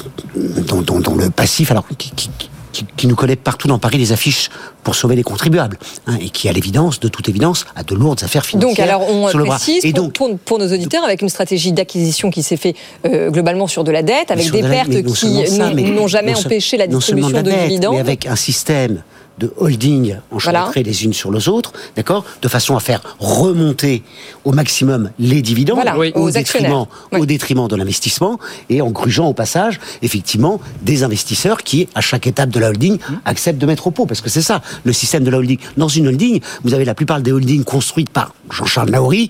dont 0.80 1.14
le 1.16 1.28
passif, 1.28 1.70
alors 1.70 1.86
qui, 1.98 2.10
qui- 2.12 2.30
qui- 2.38 2.48
qui 2.72 3.06
nous 3.06 3.14
connaît 3.16 3.36
partout 3.36 3.68
dans 3.68 3.78
Paris 3.78 3.98
les 3.98 4.12
affiches 4.12 4.48
pour 4.82 4.94
sauver 4.94 5.14
les 5.14 5.22
contribuables, 5.22 5.78
hein, 6.06 6.16
et 6.20 6.30
qui, 6.30 6.48
à 6.48 6.52
l'évidence, 6.52 6.98
de 6.98 7.08
toute 7.08 7.28
évidence, 7.28 7.66
a 7.76 7.82
de 7.84 7.94
lourdes 7.94 8.22
affaires 8.24 8.44
financières. 8.44 8.70
Donc, 8.70 8.78
alors, 8.80 9.08
on 9.08 9.28
sur 9.28 9.38
le 9.38 9.44
précise 9.44 9.84
Et 9.84 9.92
pour, 9.92 10.02
donc, 10.02 10.12
pour- 10.14 10.38
pour 10.38 10.58
nos 10.58 10.72
auditeurs, 10.72 11.04
avec 11.04 11.22
une 11.22 11.28
stratégie 11.28 11.72
d'acquisition 11.72 12.30
qui 12.30 12.42
s'est 12.42 12.56
fait 12.56 12.74
euh, 13.06 13.30
globalement 13.30 13.66
sur 13.66 13.84
de 13.84 13.92
la 13.92 14.02
dette, 14.02 14.30
avec 14.30 14.50
des 14.50 14.62
de 14.62 14.66
la- 14.66 14.70
pertes 14.70 15.02
qui 15.14 15.26
n'ont- 15.58 15.74
mais 15.74 15.82
n'ont 15.82 16.06
jamais 16.08 16.32
non 16.32 16.38
empêché 16.40 16.76
la 16.76 16.86
non 16.88 17.00
seulement 17.00 17.28
distribution 17.28 17.42
de, 17.42 17.50
la 17.50 17.56
dette, 17.62 17.68
dividendes. 17.68 17.94
Mais 17.94 18.00
avec 18.00 18.26
un 18.26 18.36
système 18.36 19.02
de 19.42 19.52
holding 19.56 20.16
enchevêtrés 20.30 20.82
les 20.84 21.04
unes 21.04 21.12
sur 21.12 21.32
les 21.32 21.48
autres, 21.48 21.72
d'accord, 21.96 22.24
de 22.40 22.48
façon 22.48 22.76
à 22.76 22.80
faire 22.80 23.00
remonter 23.18 24.02
au 24.44 24.52
maximum 24.52 25.10
les 25.18 25.42
dividendes 25.42 25.76
Voilà, 25.76 25.98
Oui. 25.98 26.12
au, 26.14 26.30
détriment, 26.30 26.86
au 27.12 27.26
détriment 27.26 27.66
de 27.68 27.76
l'investissement 27.76 28.38
et 28.70 28.80
en 28.80 28.90
grugeant 28.90 29.26
au 29.28 29.34
passage, 29.34 29.80
effectivement, 30.02 30.60
des 30.82 31.02
investisseurs 31.02 31.62
qui, 31.62 31.88
à 31.94 32.00
chaque 32.00 32.26
étape 32.26 32.50
de 32.50 32.60
la 32.60 32.68
holding, 32.70 32.98
acceptent 33.24 33.58
de 33.60 33.66
mettre 33.66 33.88
au 33.88 33.90
pot. 33.90 34.06
Parce 34.06 34.20
que 34.20 34.30
c'est 34.30 34.42
ça, 34.42 34.62
le 34.84 34.92
système 34.92 35.24
de 35.24 35.30
la 35.30 35.38
holding. 35.38 35.58
Dans 35.76 35.88
une 35.88 36.06
holding, 36.08 36.40
vous 36.62 36.72
avez 36.74 36.84
la 36.84 36.94
plupart 36.94 37.20
des 37.20 37.32
holdings 37.32 37.64
construites 37.64 38.10
par 38.10 38.34
Jean-Charles 38.50 38.90
Naouri, 38.90 39.28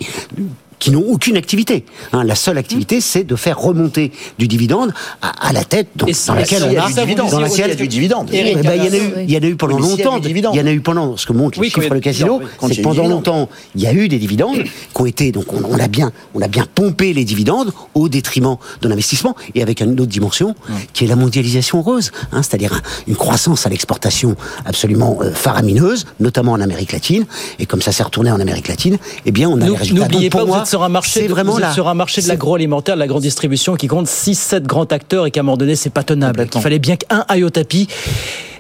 qui 0.83 0.91
n'ont 0.91 1.05
aucune 1.09 1.37
activité. 1.37 1.85
Hein, 2.13 2.25
la 2.25 2.35
seule 2.35 2.59
activité, 2.59 3.01
c'est 3.01 3.23
de 3.23 3.37
faire 3.37 3.57
remonter 3.61 4.11
du 4.41 4.49
dividende 4.49 4.93
à, 5.23 5.49
à 5.49 5.53
la 5.53 5.63
tête 5.63 5.87
dans, 5.95 6.07
dans 6.07 6.35
laquelle 6.35 6.65
on 6.65 6.67
a, 6.67 7.31
dans 7.31 7.39
laquelle 7.39 7.67
il 7.67 7.71
y 7.71 7.73
a 7.73 7.75
du 7.77 7.87
dividende. 7.87 8.29
Eh 8.33 8.57
ben, 8.57 8.75
il 8.75 8.85
y 8.85 8.89
en 8.89 8.93
a 8.93 8.97
eu, 8.97 9.13
il 9.29 9.31
y 9.31 9.37
en 9.37 9.43
a 9.43 9.47
eu 9.47 9.55
pendant 9.55 9.77
Oui, 9.77 9.83
longtemps. 9.83 10.19
du 10.19 10.25
Il 10.25 10.29
dividende. 10.29 10.57
y 10.57 10.61
en 10.61 10.67
a 10.67 10.73
eu 10.73 10.81
pendant 10.81 11.17
ce 11.17 11.25
que 11.25 11.33
montre 11.33 11.59
les 11.61 11.67
Oui, 11.67 11.71
chiffres 11.71 11.89
le 11.95 12.01
du 12.01 12.01
casino. 12.01 12.39
dividende, 12.41 12.51
C'est 12.63 12.69
que 12.71 12.75
du 12.75 12.83
pendant 12.83 12.95
dividende. 13.03 13.13
longtemps, 13.13 13.49
il 13.77 13.81
y 13.83 13.87
a 13.87 13.93
eu 13.93 14.09
des 14.09 14.19
dividendes 14.19 14.65
qui 14.65 15.01
ont 15.01 15.07
été 15.07 15.31
donc 15.31 15.53
on, 15.53 15.63
on 15.71 15.79
a 15.79 15.87
bien, 15.87 16.11
on 16.35 16.41
a 16.43 16.49
bien 16.49 16.67
pompé 16.75 17.13
les 17.13 17.25
dividendes 17.25 17.73
au 17.95 18.09
détriment 18.09 18.57
de 18.81 18.89
l'investissement 18.89 19.37
et 19.55 19.63
avec 19.63 19.81
une 19.81 19.93
autre 20.01 20.07
dimension 20.07 20.57
qui 20.95 21.05
est 21.05 21.07
la 21.07 21.15
mondialisation 21.17 21.79
heureuse, 21.79 22.11
hein, 22.33 22.43
c'est-à-dire 22.43 22.73
un- 22.73 22.83
une 23.07 23.15
croissance 23.17 23.67
à 23.67 23.71
l'exportation 23.71 24.35
absolument 24.65 25.19
euh, 25.23 25.31
faramineuse, 25.33 26.07
notamment 26.19 26.53
en 26.53 26.61
Amérique 26.61 26.91
latine. 26.93 27.25
Et 27.61 27.67
comme 27.67 27.83
ça 27.83 27.93
s'est 27.93 28.03
retourné 28.03 28.33
en 28.33 28.41
Amérique 28.41 28.67
latine, 28.67 28.99
eh 29.27 29.31
bien 29.31 29.49
on 29.49 29.61
a 29.61 29.69
les 29.69 29.77
résultats. 29.77 30.03
N'oubliez 30.03 30.29
Donc, 30.29 30.31
pour 30.33 30.41
pas, 30.41 30.45
vous 30.47 30.53
moi, 30.53 30.63
êtes 30.63 30.67
sur 30.73 30.83
un 30.83 30.89
marché, 30.89 31.27
de- 31.29 31.33
vraiment 31.33 31.53
vous 31.53 31.59
êtes 31.59 31.65
là. 31.65 31.73
sur 31.75 31.87
un 31.89 31.95
marché 31.95 32.23
de 32.23 32.29
l'agroalimentaire, 32.29 32.95
de 32.95 33.01
la 33.01 33.07
grande 33.07 33.21
distribution 33.23 33.77
qui 33.77 33.89
compte 33.89 34.07
6-7 34.07 34.63
grands 34.63 34.85
acteurs 34.85 35.27
et 35.27 35.31
qu'à 35.31 35.41
un 35.41 35.43
moment 35.43 35.59
donné, 35.59 35.77
c'est 35.77 35.91
pas 35.91 36.03
tenable. 36.03 36.47
Il 36.55 36.61
fallait 36.63 36.79
bien 36.79 36.97
qu'un 36.97 37.25
aille 37.29 37.45
au 37.45 37.51
tapis. 37.51 37.89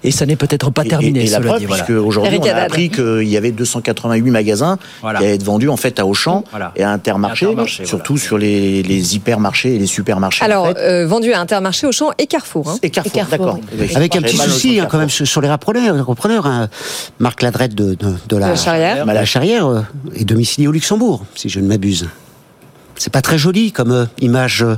Et 0.05 0.11
ça 0.11 0.27
n'est 0.27 0.37
peut-être 0.37 0.71
pas 0.71 0.85
terminé, 0.85 1.21
Et, 1.21 1.27
et 1.27 1.31
la 1.31 1.37
cela 1.39 1.47
preuve, 1.49 1.61
dit. 1.61 1.67
Voilà. 1.67 1.85
puisque 1.85 1.99
aujourd'hui, 2.01 2.39
on 2.43 2.45
a 2.47 2.55
appris 2.63 2.91
qu'il 2.91 3.29
y 3.29 3.37
avait 3.37 3.53
288 3.53 4.31
magasins 4.31 4.79
Voilà. 5.01 5.19
qui 5.21 5.25
allaient 5.25 5.35
être 5.37 5.45
vendus 5.45 5.69
en 5.69 5.77
fait 5.77 6.01
à 6.01 6.07
Auchan 6.07 6.45
et 6.77 6.83
à 6.83 6.91
Intermarché, 6.91 7.47
Intermarché, 7.47 7.85
surtout 7.87 8.19
sur 8.19 8.37
les, 8.39 8.83
les 8.83 9.15
hypermarchés 9.15 9.75
et 9.77 9.79
les 9.79 9.87
supermarchés. 9.87 10.45
Alors, 10.45 10.65
en 10.65 10.75
fait. 10.75 10.81
euh, 10.81 11.07
vendu 11.07 11.33
à 11.33 11.41
Intermarché, 11.41 11.87
Auchan 11.87 12.11
et 12.19 12.27
Carrefour. 12.27 12.69
hein. 12.71 12.79
Et 12.83 12.91
Carrefour, 12.91 13.25
d'accord. 13.31 13.59
Avec 13.95 14.17
un 14.17 14.23
petit 14.23 14.37
souci 14.37 14.81
hein, 14.81 14.89
quand 14.91 14.99
même 14.99 15.11
sur 15.11 15.41
les 15.41 15.51
repreneurs. 15.51 16.05
repreneurs 16.05 16.47
hein. 16.47 16.69
Marc 17.21 17.43
Ladrette 17.43 17.75
de, 17.75 17.95
de, 17.95 18.15
de 18.29 18.37
la, 18.37 18.49
la 18.49 18.57
Charrière. 18.57 19.07
bah, 19.07 19.15
la 19.15 19.25
Charrière 19.25 19.67
euh, 19.67 19.83
est 20.17 20.25
domicilié 20.25 20.67
au 20.69 20.73
Luxembourg, 20.73 21.25
si 21.37 21.49
je 21.49 21.61
ne 21.61 21.67
m'abuse. 21.69 22.09
C'est 22.97 23.13
pas 23.13 23.23
très 23.23 23.39
joli 23.39 23.73
comme 23.73 23.93
euh, 23.93 24.05
image 24.21 24.63
euh, 24.63 24.77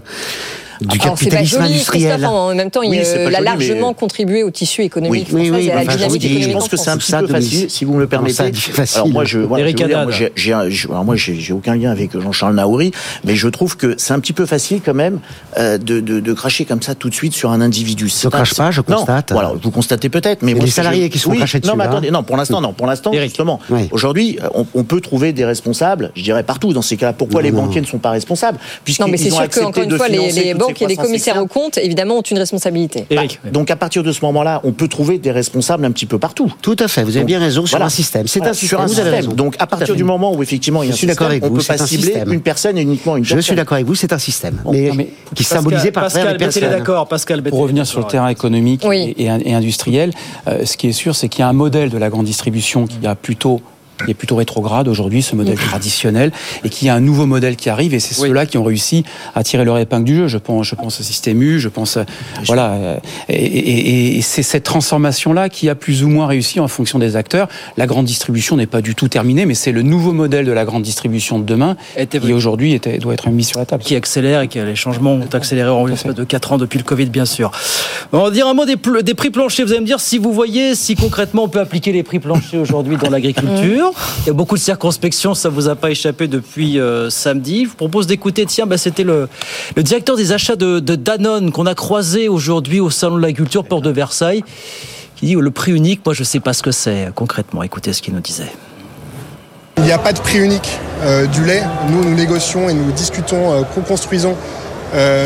du 0.86 0.98
Alors, 1.00 1.18
c'est 1.18 1.24
pas 1.26 1.36
capitalisme 1.36 1.60
joli, 1.62 1.72
industriel. 1.74 2.10
Christophe, 2.12 2.30
en 2.30 2.54
même 2.54 2.70
temps, 2.70 2.82
il, 2.82 2.90
Oui, 2.90 2.98
euh, 2.98 3.26
il 3.28 3.34
a 3.34 3.38
joli, 3.38 3.44
largement 3.44 3.88
mais- 3.88 3.94
contribué 3.94 4.42
au 4.42 4.50
tissu 4.50 4.82
économique 4.82 5.28
Oui, 5.30 5.42
oui, 5.42 5.46
français 5.48 5.60
oui, 5.62 5.66
et 5.66 5.70
à 5.72 5.74
la 5.76 5.80
enfin, 5.82 5.90
je 5.92 5.96
dynamique 5.96 6.10
vous 6.12 6.18
dis, 6.18 6.26
économique 6.26 6.48
Je 6.48 6.52
pense 6.54 6.64
en 6.64 6.68
que 6.68 6.76
c'est 6.76 6.90
un 6.90 6.96
petit 6.98 7.10
Ça, 7.10 7.20
peu 7.20 7.26
Denis. 7.26 7.34
facile, 7.44 7.70
si 7.70 7.84
vous 7.84 7.94
me 7.94 8.00
le 8.00 8.06
permettez. 8.06 8.52
facile 8.52 8.96
Alors 8.96 9.08
moi, 9.08 9.24
je, 9.24 9.38
voilà, 9.40 9.64
Eric 9.64 9.78
je 9.80 9.84
dire, 9.86 10.02
moi, 10.02 10.10
j'ai- 10.12 10.32
j'ai 10.36 10.52
un- 10.52 10.68
je- 10.68 10.88
alors 10.88 11.04
moi, 11.04 11.16
j'ai 11.16 11.34
j'ai 11.36 11.52
aucun 11.52 11.74
lien 11.76 11.90
avec 11.90 12.18
Jean-Charles 12.18 12.54
Naouri, 12.54 12.92
mais 13.24 13.34
je 13.36 13.48
trouve 13.48 13.76
que 13.76 13.94
c'est 13.98 14.12
un 14.12 14.20
petit 14.20 14.32
peu 14.32 14.46
facile 14.46 14.80
quand 14.84 14.94
même 14.94 15.20
euh, 15.58 15.78
de, 15.78 16.00
de, 16.00 16.20
de 16.20 16.32
cracher 16.32 16.64
comme 16.64 16.82
ça 16.82 16.94
tout 16.94 17.08
de 17.10 17.14
suite 17.14 17.34
sur 17.34 17.50
un 17.50 17.60
individu. 17.60 18.08
Je 18.08 18.28
crache 18.28 18.54
pas, 18.54 18.70
je 18.70 18.80
Non, 18.88 18.96
constate. 18.96 19.32
Voilà, 19.32 19.52
vous 19.60 19.70
constatez 19.70 20.08
peut-être, 20.08 20.42
mais 20.42 20.54
moi, 20.54 20.64
les 20.64 20.70
salariés 20.70 21.04
je- 21.06 21.08
qui 21.12 21.18
sont 21.18 21.30
Oui, 21.30 21.38
crachés 21.38 21.58
Non, 21.58 21.62
dessus, 21.68 21.76
mais 21.78 21.84
là. 21.84 21.90
attendez, 21.90 22.10
non, 22.10 22.22
pour 22.22 22.36
l'instant, 22.36 22.60
non, 22.60 22.72
pour 22.72 22.86
l'instant, 22.86 23.12
justement. 23.12 23.60
Oui. 23.70 23.88
Aujourd'hui, 23.90 24.38
on, 24.74 24.84
peut 24.84 25.00
trouver 25.00 25.32
des 25.32 25.44
responsables, 25.44 26.10
je 26.14 26.22
dirais 26.22 26.42
partout 26.42 26.72
dans 26.72 26.82
ces 26.82 26.96
cas-là. 26.96 27.12
Pourquoi 27.12 27.40
Non, 27.40 27.46
les 27.46 27.52
non. 27.52 27.62
banquiers 27.64 27.80
ne 27.80 27.86
sont 27.86 27.98
pas 27.98 28.10
responsables? 28.10 28.58
Non, 28.58 28.74
Puisqu'ils 28.84 29.34
ont 29.34 29.38
accepté 29.38 29.86
de 29.86 29.96
financer 29.98 30.44
les 30.44 30.54
banques 30.74 30.82
et 30.82 30.86
les 30.86 30.96
commissaires 30.96 31.36
aux 31.42 31.46
comptes, 31.46 31.78
évidemment, 31.78 32.18
ont 32.18 32.22
une 32.22 32.38
responsabilité. 32.38 33.06
Eric. 33.10 33.40
Donc 33.52 33.70
à 33.70 33.76
partir 33.76 34.02
de 34.02 34.12
ce 34.12 34.24
moment-là, 34.24 34.60
on 34.64 34.72
peut 34.72 34.88
trouver 34.88 35.18
des 35.18 35.30
responsables 35.30 35.84
un 35.84 35.90
petit 35.90 36.06
peu 36.06 36.18
partout. 36.18 36.52
Tout 36.62 36.76
à 36.78 36.88
fait, 36.88 37.02
vous 37.02 37.10
avez 37.10 37.20
Donc, 37.20 37.26
bien 37.28 37.38
raison 37.38 37.66
sur 37.66 37.72
voilà. 37.76 37.86
un 37.86 37.90
système. 37.90 38.26
C'est 38.26 38.38
Voilà, 38.40 38.50
un 38.50 38.54
système. 38.54 38.68
Sur 38.68 38.80
un 38.80 38.86
vous 38.86 38.94
système. 38.94 39.34
Donc 39.34 39.56
à 39.58 39.66
partir 39.66 39.94
du 39.94 40.04
moment 40.04 40.32
où 40.34 40.42
effectivement 40.42 40.82
il 40.82 40.86
y 40.86 40.88
a 40.88 40.92
Je 40.92 40.96
un 40.96 40.98
suis 40.98 41.06
d'accord 41.06 41.28
système, 41.30 41.42
avec 41.42 41.44
on 41.44 41.54
vous, 41.54 41.60
peut 41.60 41.66
pas 41.66 41.76
c'est 41.76 41.82
un 41.82 41.86
cibler 41.86 42.04
système. 42.06 42.32
une 42.32 42.40
personne 42.40 42.78
et 42.78 42.82
uniquement 42.82 43.16
une 43.16 43.24
Je 43.24 43.30
personne. 43.30 43.42
suis 43.42 43.54
d'accord 43.56 43.74
avec 43.74 43.86
vous, 43.86 43.94
c'est 43.94 44.12
un 44.12 44.18
système, 44.18 44.60
mais, 44.70 44.90
mais 44.94 45.08
qui 45.34 45.42
est 45.42 45.46
symbolisé 45.46 45.90
par 45.90 46.04
Pascal, 46.04 46.36
personnes. 46.36 46.70
d'accord, 46.70 47.06
Pascal. 47.08 47.42
Pour 47.42 47.58
revenir 47.60 47.86
sur 47.86 48.00
le 48.00 48.06
terrain 48.06 48.28
économique 48.28 48.84
et 48.84 49.28
industriel, 49.54 50.10
euh, 50.48 50.64
ce 50.64 50.76
qui 50.76 50.88
est 50.88 50.92
sûr, 50.92 51.14
c'est 51.14 51.28
qu'il 51.28 51.40
y 51.40 51.42
a 51.42 51.48
un 51.48 51.52
modèle 51.52 51.90
de 51.90 51.98
la 51.98 52.10
grande 52.10 52.26
distribution 52.26 52.86
qui 52.86 53.06
a 53.06 53.14
plutôt 53.14 53.60
qui 54.04 54.10
est 54.10 54.14
plutôt 54.14 54.36
rétrograde 54.36 54.88
aujourd'hui, 54.88 55.22
ce 55.22 55.36
modèle 55.36 55.56
traditionnel, 55.56 56.32
et 56.64 56.68
qu'il 56.68 56.86
y 56.86 56.90
a 56.90 56.94
un 56.94 57.00
nouveau 57.00 57.26
modèle 57.26 57.56
qui 57.56 57.68
arrive, 57.70 57.94
et 57.94 58.00
c'est 58.00 58.14
ceux-là 58.28 58.46
qui 58.46 58.58
ont 58.58 58.64
réussi 58.64 59.04
à 59.34 59.42
tirer 59.44 59.64
leur 59.64 59.78
épingle 59.78 60.04
du 60.04 60.16
jeu. 60.16 60.28
Je 60.28 60.38
pense, 60.38 60.66
je 60.66 60.74
pense 60.74 61.00
au 61.00 61.02
système 61.02 61.40
U, 61.42 61.60
je 61.60 61.68
pense, 61.68 61.96
euh, 61.96 62.04
voilà, 62.46 62.72
euh, 62.72 62.96
et, 63.28 63.34
et- 63.44 64.16
et 64.18 64.22
c'est 64.22 64.42
cette 64.42 64.64
transformation-là 64.64 65.48
qui 65.48 65.68
a 65.68 65.74
plus 65.74 66.02
ou 66.04 66.08
moins 66.08 66.26
réussi 66.26 66.60
en 66.60 66.68
fonction 66.68 66.98
des 66.98 67.16
acteurs. 67.16 67.48
La 67.76 67.86
grande 67.86 68.06
distribution 68.06 68.56
n'est 68.56 68.66
pas 68.66 68.80
du 68.80 68.94
tout 68.94 69.08
terminée, 69.08 69.46
mais 69.46 69.54
c'est 69.54 69.72
le 69.72 69.82
nouveau 69.82 70.12
modèle 70.12 70.44
de 70.46 70.52
la 70.52 70.64
grande 70.64 70.82
distribution 70.82 71.38
de 71.38 71.44
demain 71.44 71.76
qui 72.26 72.32
aujourd'hui 72.32 72.80
doit 73.00 73.14
être 73.14 73.28
mis 73.30 73.44
sur 73.44 73.58
la 73.58 73.66
table. 73.66 73.82
qui 73.82 73.94
accélère 73.96 74.40
et 74.42 74.48
que 74.48 74.58
les 74.58 74.76
changements 74.76 75.12
ont 75.14 75.28
accéléré 75.32 75.68
en 75.70 75.86
l'espace 75.86 76.14
de 76.14 76.24
4 76.24 76.52
ans 76.52 76.58
depuis 76.58 76.78
le 76.78 76.84
Covid, 76.84 77.06
bien 77.06 77.24
sûr. 77.24 77.50
On 78.12 78.18
va 78.22 78.30
dire 78.30 78.46
un 78.46 78.54
mot 78.54 78.64
des, 78.64 78.76
des 79.02 79.14
prix 79.14 79.30
planchers. 79.30 79.66
Vous 79.66 79.72
allez 79.72 79.80
me 79.80 79.86
dire 79.86 80.00
si 80.00 80.18
vous 80.18 80.32
voyez 80.32 80.74
si 80.74 80.94
concrètement 80.96 81.44
on 81.44 81.48
peut 81.48 81.60
appliquer 81.60 81.92
les 81.92 82.02
prix 82.02 82.18
planchers 82.18 82.60
aujourd'hui 82.60 82.96
dans 82.96 83.10
l'agriculture. 83.10 83.83
Il 84.20 84.26
y 84.28 84.30
a 84.30 84.32
beaucoup 84.32 84.56
de 84.56 84.60
circonspection, 84.60 85.34
ça 85.34 85.48
vous 85.48 85.68
a 85.68 85.74
pas 85.74 85.90
échappé 85.90 86.28
depuis 86.28 86.78
euh, 86.78 87.10
samedi. 87.10 87.64
Je 87.64 87.70
vous 87.70 87.76
propose 87.76 88.06
d'écouter, 88.06 88.46
tiens, 88.46 88.66
bah, 88.66 88.78
c'était 88.78 89.04
le, 89.04 89.28
directeur 89.76 90.16
des 90.16 90.32
achats 90.32 90.56
de, 90.56 90.80
Danone 90.80 91.50
qu'on 91.50 91.66
a 91.66 91.74
croisé 91.74 92.28
aujourd'hui 92.28 92.80
au 92.80 92.90
Salon 92.90 93.16
de 93.16 93.22
l'agriculture, 93.22 93.64
Port 93.64 93.82
de 93.82 93.90
Versailles, 93.90 94.44
qui 95.16 95.26
dit 95.26 95.34
le 95.34 95.50
prix 95.50 95.72
unique, 95.72 96.00
moi 96.04 96.14
je 96.14 96.24
sais 96.24 96.40
pas 96.40 96.52
ce 96.52 96.62
que 96.62 96.72
c'est 96.72 97.08
concrètement. 97.14 97.62
Écoutez 97.62 97.92
ce 97.92 98.00
qu'il 98.00 98.14
nous 98.14 98.20
disait. 98.20 98.50
Il 99.78 99.84
n'y 99.84 99.92
a 99.92 99.98
pas 99.98 100.12
de 100.12 100.20
prix 100.20 100.38
unique 100.38 100.78
euh, 101.02 101.26
du 101.26 101.44
lait. 101.44 101.62
Nous, 101.90 102.04
nous 102.04 102.14
négocions 102.14 102.68
et 102.68 102.74
nous 102.74 102.92
discutons, 102.92 103.52
euh, 103.52 103.62
co-construisons 103.74 104.36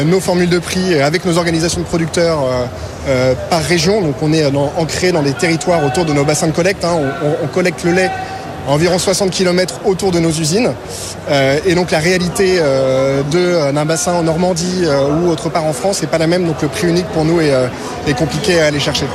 nos 0.06 0.18
formules 0.18 0.48
de 0.48 0.58
prix 0.58 0.98
avec 0.98 1.26
nos 1.26 1.36
organisations 1.36 1.82
de 1.82 1.84
producteurs 1.84 2.38
par 3.50 3.62
région. 3.62 4.00
Donc 4.00 4.14
on 4.22 4.32
est 4.32 4.46
ancré 4.78 5.12
dans 5.12 5.22
des 5.22 5.34
territoires 5.34 5.84
autour 5.84 6.06
de 6.06 6.14
nos 6.14 6.24
bassins 6.24 6.46
de 6.46 6.52
collecte. 6.52 6.86
hein. 6.86 6.96
On, 7.42 7.46
collecte 7.48 7.84
le 7.84 7.92
lait 7.92 8.10
environ 8.68 8.98
60 8.98 9.30
km 9.30 9.80
autour 9.84 10.12
de 10.12 10.20
nos 10.20 10.30
usines. 10.30 10.72
Euh, 11.30 11.58
et 11.66 11.74
donc 11.74 11.90
la 11.90 11.98
réalité 11.98 12.58
euh, 12.58 13.22
euh, 13.34 13.72
d'un 13.72 13.84
bassin 13.84 14.12
en 14.12 14.22
Normandie 14.22 14.84
ou 15.22 15.28
autre 15.28 15.48
part 15.48 15.64
en 15.64 15.72
France 15.72 16.02
n'est 16.02 16.08
pas 16.08 16.18
la 16.18 16.26
même. 16.26 16.46
Donc 16.46 16.62
le 16.62 16.68
prix 16.68 16.88
unique 16.88 17.06
pour 17.08 17.24
nous 17.24 17.40
est, 17.40 17.52
est 18.06 18.14
compliqué 18.14 18.60
à 18.60 18.66
aller 18.66 18.80
chercher. 18.80 19.06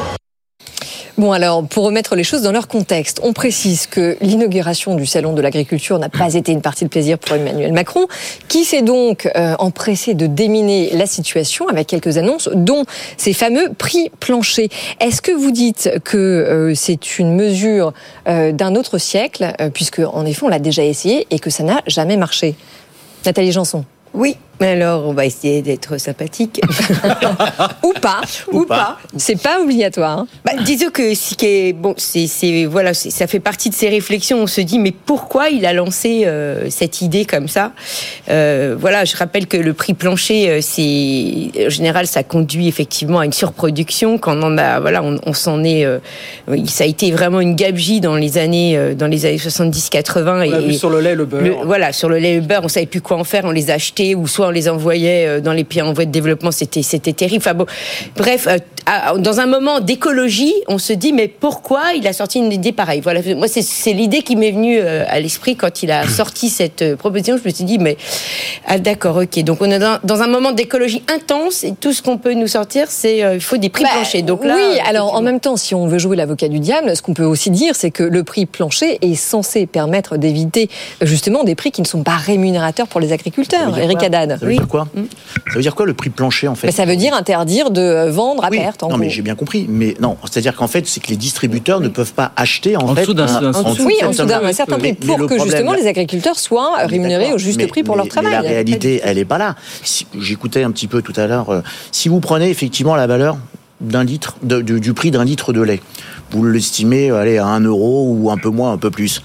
Bon, 1.15 1.31
alors, 1.31 1.63
pour 1.63 1.83
remettre 1.83 2.15
les 2.15 2.23
choses 2.23 2.41
dans 2.41 2.51
leur 2.51 2.67
contexte, 2.67 3.19
on 3.21 3.33
précise 3.33 3.85
que 3.85 4.17
l'inauguration 4.19 4.95
du 4.95 5.05
Salon 5.05 5.33
de 5.33 5.41
l'agriculture 5.43 5.99
n'a 5.99 6.09
pas 6.09 6.33
été 6.33 6.51
une 6.51 6.61
partie 6.61 6.85
de 6.85 6.89
plaisir 6.89 7.19
pour 7.19 7.35
Emmanuel 7.35 7.71
Macron, 7.71 8.07
qui 8.47 8.65
s'est 8.65 8.81
donc 8.81 9.29
euh, 9.35 9.53
empressé 9.59 10.15
de 10.15 10.25
déminer 10.25 10.89
la 10.93 11.05
situation 11.05 11.67
avec 11.67 11.85
quelques 11.85 12.17
annonces, 12.17 12.49
dont 12.55 12.85
ces 13.17 13.33
fameux 13.33 13.71
prix 13.77 14.09
planchers. 14.19 14.69
Est-ce 14.99 15.21
que 15.21 15.31
vous 15.31 15.51
dites 15.51 15.91
que 16.03 16.17
euh, 16.17 16.73
c'est 16.73 17.19
une 17.19 17.35
mesure 17.35 17.93
euh, 18.27 18.51
d'un 18.51 18.73
autre 18.73 18.97
siècle, 18.97 19.53
puisque 19.75 19.99
en 19.99 20.25
effet, 20.25 20.43
on 20.43 20.49
l'a 20.49 20.57
déjà 20.57 20.83
essayé 20.83 21.27
et 21.29 21.37
que 21.37 21.51
ça 21.51 21.61
n'a 21.61 21.83
jamais 21.85 22.17
marché? 22.17 22.55
Nathalie 23.23 23.51
Janson. 23.51 23.85
Oui, 24.15 24.37
alors 24.59 25.07
on 25.07 25.13
va 25.13 25.25
essayer 25.25 25.61
d'être 25.61 25.97
sympathique. 25.97 26.61
Ou 27.83 27.93
pas, 28.01 28.21
ou, 28.51 28.65
pas. 28.65 28.97
C'est 29.17 29.41
pas 29.41 29.59
obligatoire. 29.61 30.19
hein. 30.19 30.27
Bah, 30.45 30.53
disons 30.63 30.89
que 30.89 31.13
ce 31.15 31.35
qui 31.35 31.45
est 31.45 31.73
bon, 31.73 31.93
c'est 31.97 32.65
voilà, 32.65 32.93
ça 32.93 33.27
fait 33.27 33.39
partie 33.39 33.69
de 33.69 33.75
ces 33.75 33.89
réflexions. 33.89 34.39
On 34.41 34.47
se 34.47 34.61
dit 34.61 34.79
mais 34.79 34.91
pourquoi 34.91 35.49
il 35.49 35.65
a 35.65 35.73
lancé 35.73 36.23
euh, 36.25 36.67
cette 36.69 37.01
idée 37.01 37.25
comme 37.25 37.47
ça? 37.47 37.71
Euh, 38.29 38.75
Voilà, 38.79 39.05
je 39.05 39.15
rappelle 39.17 39.47
que 39.47 39.57
le 39.57 39.73
prix 39.73 39.93
plancher, 39.93 40.49
euh, 40.49 40.59
c'est 40.61 41.65
en 41.65 41.69
général 41.69 42.07
ça 42.07 42.23
conduit 42.23 42.67
effectivement 42.67 43.19
à 43.19 43.25
une 43.25 43.33
surproduction. 43.33 44.17
Quand 44.17 44.37
on 44.37 44.43
en 44.43 44.57
a, 44.57 44.79
voilà, 44.79 45.03
on, 45.03 45.19
on 45.25 45.33
s'en 45.33 45.63
est, 45.63 45.85
euh, 45.85 45.99
ça 46.67 46.83
a 46.83 46.87
été 46.87 47.11
vraiment 47.11 47.41
une 47.41 47.55
gabegie 47.55 47.99
dans 48.01 48.15
les 48.15 48.37
années, 48.37 48.93
dans 48.95 49.07
les 49.07 49.25
années 49.25 49.37
70-80. 49.37 50.47
On 50.47 50.49
l'a 50.51 50.59
vu 50.59 50.73
sur 50.73 50.89
le 50.89 50.99
lait, 51.01 51.15
le 51.15 51.25
beurre. 51.25 51.65
voilà, 51.65 51.91
sur 51.93 52.09
le 52.09 52.17
lait 52.17 52.33
et 52.33 52.35
le 52.39 52.41
beurre, 52.45 52.61
on 52.63 52.67
savait 52.69 52.85
plus 52.85 53.01
quoi 53.01 53.17
en 53.17 53.23
faire. 53.23 53.43
On 53.45 53.51
les 53.51 53.71
achetait 53.71 54.15
ou 54.15 54.27
soit 54.27 54.42
on 54.47 54.51
les 54.51 54.69
envoyait 54.69 55.27
euh, 55.27 55.41
dans 55.41 55.53
les 55.53 55.63
pays 55.63 55.81
en 55.81 55.93
voie 55.93 56.05
de 56.05 56.11
développement. 56.11 56.51
C'était 56.51 56.83
c'était 56.83 57.13
terrible. 57.13 57.43
Bref, 58.15 58.47
euh, 58.47 58.57
dans 59.17 59.39
un 59.39 59.45
moment 59.45 59.79
d'écologie, 59.79 60.53
on 60.67 60.77
se 60.77 60.93
dit 60.93 61.13
mais 61.13 61.27
pourquoi 61.27 61.93
il 61.95 62.07
a 62.07 62.13
sorti 62.13 62.39
une 62.39 62.51
idée 62.51 62.71
pareille? 62.71 63.01
Voilà, 63.01 63.21
moi 63.35 63.47
c'est- 63.47 63.93
l'idée 63.93 64.21
qui 64.21 64.35
m'est 64.35 64.51
venue 64.51 64.79
euh, 64.79 65.05
à 65.07 65.19
l'esprit 65.19 65.55
quand 65.55 65.83
il 65.83 65.91
a 65.91 66.07
sorti 66.07 66.49
cette 66.49 66.81
euh, 66.81 66.95
proposition. 66.95 67.37
Je 67.41 67.47
me 67.47 67.53
suis 67.53 67.63
dit 67.63 67.77
mais 67.79 67.97
ah, 68.67 68.77
d'accord, 68.79 69.17
ok. 69.17 69.39
Donc 69.43 69.59
on 69.61 69.69
est 69.71 69.79
dans, 69.79 69.99
dans 70.03 70.21
un 70.21 70.27
moment 70.27 70.51
d'écologie 70.51 71.03
intense 71.13 71.63
et 71.63 71.73
tout 71.79 71.93
ce 71.93 72.01
qu'on 72.01 72.17
peut 72.17 72.33
nous 72.33 72.47
sortir, 72.47 72.87
c'est 72.89 73.23
euh, 73.23 73.35
il 73.35 73.41
faut 73.41 73.57
des 73.57 73.69
prix 73.69 73.83
Bah, 73.83 73.89
planchers. 73.93 74.23
Donc 74.23 74.43
là, 74.43 74.55
oui, 74.55 74.79
alors 74.87 75.13
en 75.15 75.21
même 75.21 75.39
temps, 75.39 75.55
si 75.57 75.75
on 75.75 75.87
veut 75.87 75.99
jouer 75.99 76.15
l'avocat 76.17 76.47
du 76.47 76.59
diable, 76.59 76.95
ce 76.95 77.01
qu'on 77.01 77.13
peut 77.13 77.23
aussi 77.25 77.49
dire, 77.51 77.75
c'est 77.75 77.91
que 77.91 78.03
le 78.03 78.23
prix 78.23 78.45
plancher 78.45 78.97
est 79.01 79.15
censé 79.15 79.65
permettre 79.65 80.17
d'éviter 80.17 80.69
justement 81.01 81.43
des 81.43 81.55
prix 81.55 81.71
qui 81.71 81.81
ne 81.81 81.87
sont 81.87 82.03
pas 82.03 82.15
rémunérateurs 82.15 82.87
pour 82.87 82.99
les 82.99 83.07
Ça 83.07 83.11
veut 83.15 83.19
agriculteurs. 83.19 83.71
dire 83.71 83.83
Eric 83.83 83.97
quoi? 83.97 84.07
Haddad. 84.07 84.39
Ça 84.39 84.45
veut 84.45 84.53
dire 84.53 84.67
quoi? 84.67 84.87
Ça 85.47 85.53
veut 85.55 85.61
dire 85.61 85.75
quoi 85.75 85.85
le 85.85 85.93
prix 85.93 86.09
plancher 86.09 86.47
en 86.47 86.55
fait? 86.55 86.71
Ça 86.71 86.85
veut 86.85 86.95
dire 86.95 87.13
interdire 87.13 87.69
de 87.71 88.09
vendre 88.09 88.43
à 88.43 88.49
Oui. 88.49 88.57
perte. 88.57 88.72
En 88.81 88.89
non, 88.89 88.97
mais 88.97 89.09
j'ai 89.09 89.21
bien 89.21 89.35
compris. 89.35 89.65
Mais 89.69 89.95
non, 90.01 90.17
c'est-à-dire 90.23 90.55
qu'en 90.55 90.67
fait, 90.67 90.87
c'est 90.87 90.99
que 91.01 91.07
les 91.09 91.15
distributeurs 91.15 91.79
ne 91.79 91.87
peuvent 91.87 92.13
pas 92.13 92.31
acheter 92.35 92.75
en, 92.75 92.81
En 92.89 92.95
fait. 92.95 93.01
dessous 93.01 93.13
d'un- 93.13 93.25
dessous 93.51 93.83
oui, 93.85 93.95
en 94.03 94.09
dessous 94.09 94.25
d'un 94.25 94.51
certain 94.53 94.77
prix, 94.77 94.95
mais 94.99 95.07
pour 95.07 95.17
le 95.17 95.27
que 95.27 95.35
problème, 95.35 95.47
justement 95.55 95.71
là- 95.73 95.77
les 95.79 95.87
agriculteurs 95.87 96.37
soient 96.39 96.73
Mais 96.79 96.85
rémunérés 96.85 97.33
au 97.33 97.37
juste 97.37 97.57
mais- 97.59 97.67
prix 97.67 97.83
pour 97.83 97.95
mais- 97.95 98.03
leur 98.03 98.07
travail. 98.09 98.31
Mais 98.31 98.41
la 98.41 98.47
réalité, 98.49 99.01
elle 99.03 99.17
n'est 99.17 99.25
pas 99.25 99.37
là. 99.37 99.55
Si- 99.83 100.07
J'écoutais 100.19 100.63
un 100.63 100.71
petit 100.71 100.87
peu 100.87 101.01
tout 101.01 101.13
à 101.15 101.27
l'heure. 101.27 101.49
euh, 101.49 101.61
si 101.91 102.09
vous 102.09 102.19
prenez 102.19 102.49
effectivement 102.49 102.95
la 102.95 103.07
valeur 103.07 103.37
d'un 103.81 104.03
litre, 104.03 104.35
de- 104.43 104.61
du, 104.61 104.79
du 104.79 104.93
prix 104.93 105.11
d'un 105.11 105.23
litre 105.25 105.53
de 105.53 105.61
lait, 105.61 105.81
vous 106.31 106.43
l'estimez 106.45 107.11
allez, 107.11 107.37
à 107.37 107.45
1 107.47 107.59
euro 107.61 108.07
ou 108.09 108.31
un 108.31 108.37
peu 108.37 108.49
moins, 108.49 108.71
un 108.73 108.77
peu 108.77 108.89
plus. 108.91 109.21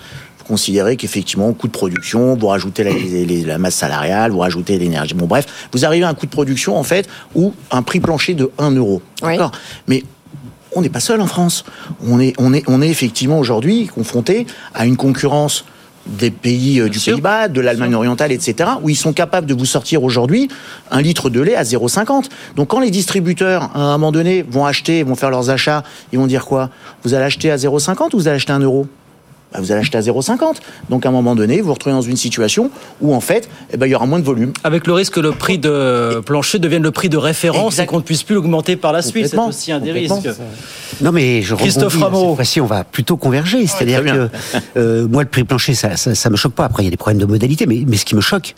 Considérer 0.49 0.97
qu'effectivement, 0.97 1.53
coût 1.53 1.67
de 1.67 1.73
production, 1.73 2.35
vous 2.35 2.47
rajoutez 2.47 2.83
la, 2.83 2.93
la 3.47 3.59
masse 3.59 3.75
salariale, 3.75 4.33
vous 4.33 4.39
rajoutez 4.39 4.79
l'énergie. 4.79 5.15
Bon, 5.15 5.27
bref, 5.27 5.47
vous 5.73 5.85
arrivez 5.85 6.05
à 6.05 6.09
un 6.09 6.15
coût 6.15 6.27
de 6.27 6.31
production, 6.31 6.77
en 6.79 6.83
fait, 6.83 7.07
ou 7.35 7.53
un 7.71 7.83
prix 7.83 8.01
plancher 8.01 8.35
de 8.35 8.51
1 8.59 8.71
euro. 8.73 9.03
D'accord? 9.23 9.53
Mais 9.87 10.05
on 10.75 10.81
n'est 10.81 10.89
pas 10.89 11.01
seul 11.01 11.21
en 11.21 11.27
France. 11.27 11.65
On 12.07 12.19
est, 12.21 12.35
on 12.39 12.55
est, 12.55 12.65
on 12.67 12.81
est 12.81 12.89
effectivement 12.89 13.39
aujourd'hui 13.39 13.87
confronté 13.87 14.47
à 14.75 14.87
une 14.87 14.97
concurrence 14.97 15.65
des 16.07 16.31
pays 16.31 16.81
euh, 16.81 16.89
du 16.89 16.99
Pays-Bas, 16.99 17.49
de 17.49 17.61
l'Allemagne 17.61 17.95
orientale, 17.95 18.33
etc., 18.33 18.71
où 18.83 18.89
ils 18.89 18.97
sont 18.97 19.13
capables 19.13 19.47
de 19.47 19.55
vous 19.55 19.67
sortir 19.67 20.03
aujourd'hui 20.03 20.49
un 20.91 21.03
litre 21.03 21.31
de 21.31 21.41
lait 21.41 21.55
à 21.55 21.63
0,50. 21.63 22.25
Donc 22.57 22.69
quand 22.69 22.81
les 22.81 22.91
distributeurs, 22.91 23.71
à 23.75 23.81
un 23.81 23.99
moment 23.99 24.13
donné, 24.13 24.43
vont 24.43 24.65
acheter, 24.65 25.03
vont 25.03 25.15
faire 25.15 25.31
leurs 25.31 25.51
achats, 25.51 25.85
ils 26.13 26.19
vont 26.19 26.27
dire 26.27 26.47
quoi? 26.47 26.71
Vous 27.05 27.15
allez 27.15 27.25
acheter 27.25 27.51
à 27.51 27.57
0,50 27.57 28.15
ou 28.15 28.19
vous 28.19 28.29
allez 28.29 28.37
acheter 28.37 28.53
1 28.53 28.61
euro? 28.61 28.87
Bah, 29.53 29.61
vous 29.61 29.73
allez 29.73 29.81
acheter 29.81 29.99
à 29.99 30.01
0,50. 30.01 30.57
Donc 30.91 31.07
à 31.07 31.09
un 31.09 31.13
moment 31.13 31.35
donné, 31.35 31.61
vous 31.61 31.69
vous 31.69 31.75
retrouvez 31.75 31.95
dans 31.95 32.03
une 32.03 32.17
situation 32.17 32.71
où 33.01 33.15
en 33.15 33.21
fait, 33.21 33.49
eh 33.73 33.77
ben, 33.77 33.87
il 33.87 33.91
y 33.91 33.95
aura 33.95 34.07
moins 34.07 34.19
de 34.19 34.25
volume. 34.25 34.53
Avec 34.65 34.87
le 34.87 34.93
risque 34.93 35.15
que 35.15 35.21
le 35.21 35.33
prix 35.33 35.59
de 35.59 36.21
plancher 36.25 36.59
devienne 36.59 36.83
le 36.83 36.91
prix 36.91 37.09
de 37.09 37.17
référence 37.17 37.79
et 37.79 37.87
qu'on 37.87 37.99
ne 37.99 38.03
puisse 38.03 38.23
plus 38.23 38.35
l'augmenter 38.35 38.77
par 38.77 38.93
la 38.93 39.03
suite. 39.03 39.29
C'est 39.29 39.39
aussi 39.39 39.73
un 39.73 39.81
des 39.81 39.93
risques. 39.93 40.29
Non 41.01 41.13
mais 41.13 41.43
je 41.43 41.55
Christophe 41.55 41.97
Rameau. 41.97 42.29
Cette 42.29 42.37
fois-ci, 42.37 42.61
on 42.61 42.67
va 42.67 42.85
plutôt 42.85 43.17
converger. 43.17 43.67
C'est-à-dire 43.67 44.05
que 44.05 44.29
euh, 44.77 45.09
moi, 45.09 45.23
le 45.23 45.29
prix 45.29 45.45
plancher, 45.45 45.75
ça, 45.75 45.97
ça, 45.97 46.31
me 46.31 46.37
choque 46.37 46.53
pas. 46.53 46.65
Après, 46.65 46.83
il 46.83 46.87
y 46.87 46.89
a 46.89 46.91
des 46.91 46.97
problèmes 46.97 47.21
de 47.21 47.27
modalité, 47.27 47.67
mais, 47.67 47.85
mais 47.87 47.97
ce 47.97 48.05
qui 48.05 48.15
me 48.15 48.21
choque, 48.21 48.55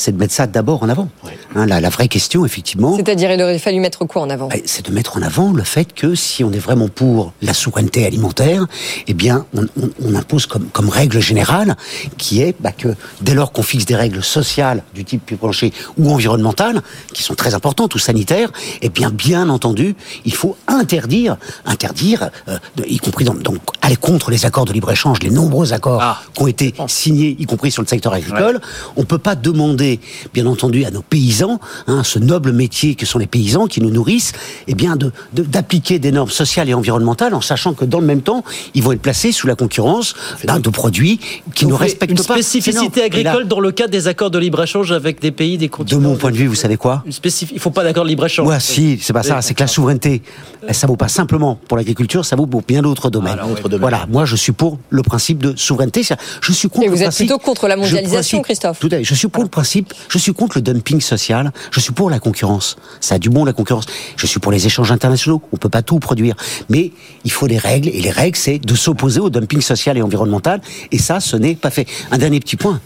c'est 0.00 0.12
de 0.12 0.16
mettre 0.16 0.32
ça 0.32 0.46
d'abord 0.46 0.82
en 0.82 0.88
avant. 0.88 1.08
Hein, 1.54 1.66
la, 1.66 1.88
vraie 1.90 2.08
question, 2.08 2.46
effectivement. 2.46 2.96
C'est-à-dire, 2.96 3.30
il 3.32 3.42
aurait 3.42 3.58
fallu 3.58 3.80
mettre 3.80 4.04
quoi 4.06 4.22
en 4.22 4.30
avant? 4.30 4.48
Ben, 4.48 4.60
C'est 4.64 4.86
de 4.86 4.92
mettre 4.92 5.16
en 5.16 5.22
avant 5.22 5.52
le 5.52 5.62
fait 5.62 5.92
que 5.92 6.14
si 6.14 6.42
on 6.42 6.52
est 6.52 6.58
vraiment 6.58 6.88
pour 6.88 7.32
la 7.42 7.52
souveraineté 7.52 8.06
alimentaire, 8.06 8.66
eh 9.06 9.14
bien, 9.14 9.46
on, 9.54 10.14
impose 10.14 10.46
comme, 10.46 10.66
comme 10.66 10.88
règle 10.88 11.20
générale 11.20 11.76
qui 12.16 12.42
est 12.42 12.54
bah, 12.60 12.72
que 12.72 12.88
dès 13.20 13.34
lors 13.34 13.52
qu'on 13.52 13.62
fixe 13.62 13.84
des 13.84 13.94
règles 13.94 14.22
sociales 14.22 14.82
du 14.94 15.04
type 15.04 15.24
prix 15.24 15.36
plancher 15.36 15.72
ou 15.98 16.10
environnementales, 16.10 16.82
qui 17.12 17.22
sont 17.22 17.34
très 17.34 17.54
importantes, 17.54 17.94
ou 17.94 17.98
sanitaires, 17.98 18.50
eh 18.82 18.88
bien, 18.88 19.10
bien 19.10 19.48
entendu, 19.48 19.94
il 20.24 20.34
faut 20.34 20.56
interdire, 20.66 21.36
interdire, 21.66 22.30
euh, 22.48 22.58
y 22.86 22.98
compris 22.98 23.24
donc 23.24 23.58
aller 23.82 23.96
contre 23.96 24.30
les 24.30 24.46
accords 24.46 24.64
de 24.64 24.72
libre-échange, 24.72 25.18
les 25.22 25.30
nombreux 25.30 25.72
accords 25.72 26.00
ah. 26.02 26.20
qui 26.34 26.42
ont 26.42 26.46
été 26.46 26.74
signés, 26.86 27.36
y 27.38 27.46
compris 27.46 27.70
sur 27.70 27.82
le 27.82 27.88
secteur 27.88 28.12
agricole. 28.12 28.60
On 28.96 29.04
peut 29.04 29.18
pas 29.18 29.34
demander 29.34 29.89
bien 30.32 30.46
entendu, 30.46 30.84
à 30.84 30.90
nos 30.90 31.02
paysans, 31.02 31.58
hein, 31.86 32.02
ce 32.04 32.18
noble 32.18 32.52
métier 32.52 32.94
que 32.94 33.06
sont 33.06 33.18
les 33.18 33.26
paysans 33.26 33.66
qui 33.66 33.80
nous 33.80 33.90
nourrissent, 33.90 34.32
et 34.66 34.72
eh 34.72 34.74
bien 34.74 34.96
de 34.96 35.10
d'appliquer 35.32 35.98
des 35.98 36.12
normes 36.12 36.30
sociales 36.30 36.68
et 36.68 36.74
environnementales 36.74 37.34
en 37.34 37.40
sachant 37.40 37.74
que 37.74 37.84
dans 37.84 38.00
le 38.00 38.06
même 38.06 38.22
temps, 38.22 38.44
ils 38.74 38.82
vont 38.82 38.92
être 38.92 39.00
placés 39.00 39.32
sous 39.32 39.46
la 39.46 39.54
concurrence 39.54 40.14
d'un 40.44 40.60
de 40.60 40.70
produits 40.70 41.18
qui 41.54 41.66
ne 41.66 41.74
respectent 41.74 42.26
pas. 42.26 42.36
Une 42.36 42.42
spécificité 42.42 43.02
agricole 43.02 43.46
dans 43.46 43.60
le 43.60 43.72
cadre 43.72 43.90
des 43.90 44.08
accords 44.08 44.30
de 44.30 44.38
libre-échange 44.38 44.92
avec 44.92 45.20
des 45.20 45.30
pays 45.30 45.58
des 45.58 45.68
continents. 45.68 46.00
De 46.00 46.06
mon 46.06 46.16
point 46.16 46.30
de 46.30 46.36
vue, 46.36 46.46
vous 46.46 46.54
savez 46.54 46.76
quoi? 46.76 47.02
Une 47.06 47.12
Il 47.52 47.58
faut 47.58 47.70
pas 47.70 47.84
d'accord 47.84 48.04
de 48.04 48.08
libre-échange. 48.08 48.46
Ouais, 48.46 48.60
si, 48.60 48.98
c'est 49.00 49.12
pas 49.12 49.22
ça. 49.22 49.42
C'est 49.42 49.54
que 49.54 49.60
la 49.60 49.66
souveraineté, 49.66 50.22
ça 50.70 50.86
vaut 50.86 50.96
pas 50.96 51.08
simplement 51.08 51.58
pour 51.68 51.76
l'agriculture, 51.76 52.24
ça 52.24 52.36
vaut 52.36 52.46
pour 52.46 52.62
bien 52.62 52.82
d'autres 52.82 53.10
domaines. 53.10 53.38
Voilà, 53.78 54.06
moi 54.10 54.24
je 54.24 54.36
suis 54.36 54.52
pour 54.52 54.78
le 54.90 55.02
principe 55.02 55.38
de 55.38 55.56
souveraineté. 55.56 56.02
Je 56.40 56.52
suis 56.52 56.68
contre. 56.68 56.86
Et 56.86 56.88
vous 56.88 57.02
êtes 57.02 57.14
plutôt 57.14 57.38
contre 57.38 57.68
la 57.68 57.76
mondialisation, 57.76 58.42
Christophe 58.42 58.78
Tout 58.78 58.88
à 58.92 58.98
fait. 58.98 59.04
Je 59.04 59.14
suis 59.14 59.28
pour 59.28 59.42
le 59.42 59.48
principe 59.48 59.79
je 60.08 60.18
suis 60.18 60.32
contre 60.32 60.58
le 60.58 60.62
dumping 60.62 61.00
social, 61.00 61.52
je 61.70 61.80
suis 61.80 61.92
pour 61.92 62.10
la 62.10 62.18
concurrence. 62.18 62.76
Ça 63.00 63.16
a 63.16 63.18
du 63.18 63.30
bon 63.30 63.44
la 63.44 63.52
concurrence. 63.52 63.86
Je 64.16 64.26
suis 64.26 64.40
pour 64.40 64.52
les 64.52 64.66
échanges 64.66 64.92
internationaux, 64.92 65.42
on 65.52 65.56
peut 65.56 65.68
pas 65.68 65.82
tout 65.82 65.98
produire. 65.98 66.34
Mais 66.68 66.92
il 67.24 67.32
faut 67.32 67.48
des 67.48 67.58
règles, 67.58 67.88
et 67.88 68.00
les 68.00 68.10
règles, 68.10 68.36
c'est 68.36 68.58
de 68.58 68.74
s'opposer 68.74 69.20
au 69.20 69.30
dumping 69.30 69.60
social 69.60 69.96
et 69.96 70.02
environnemental, 70.02 70.60
et 70.92 70.98
ça, 70.98 71.20
ce 71.20 71.36
n'est 71.36 71.54
pas 71.54 71.70
fait. 71.70 71.86
Un 72.10 72.18
dernier 72.18 72.40
petit 72.40 72.56
point, 72.56 72.80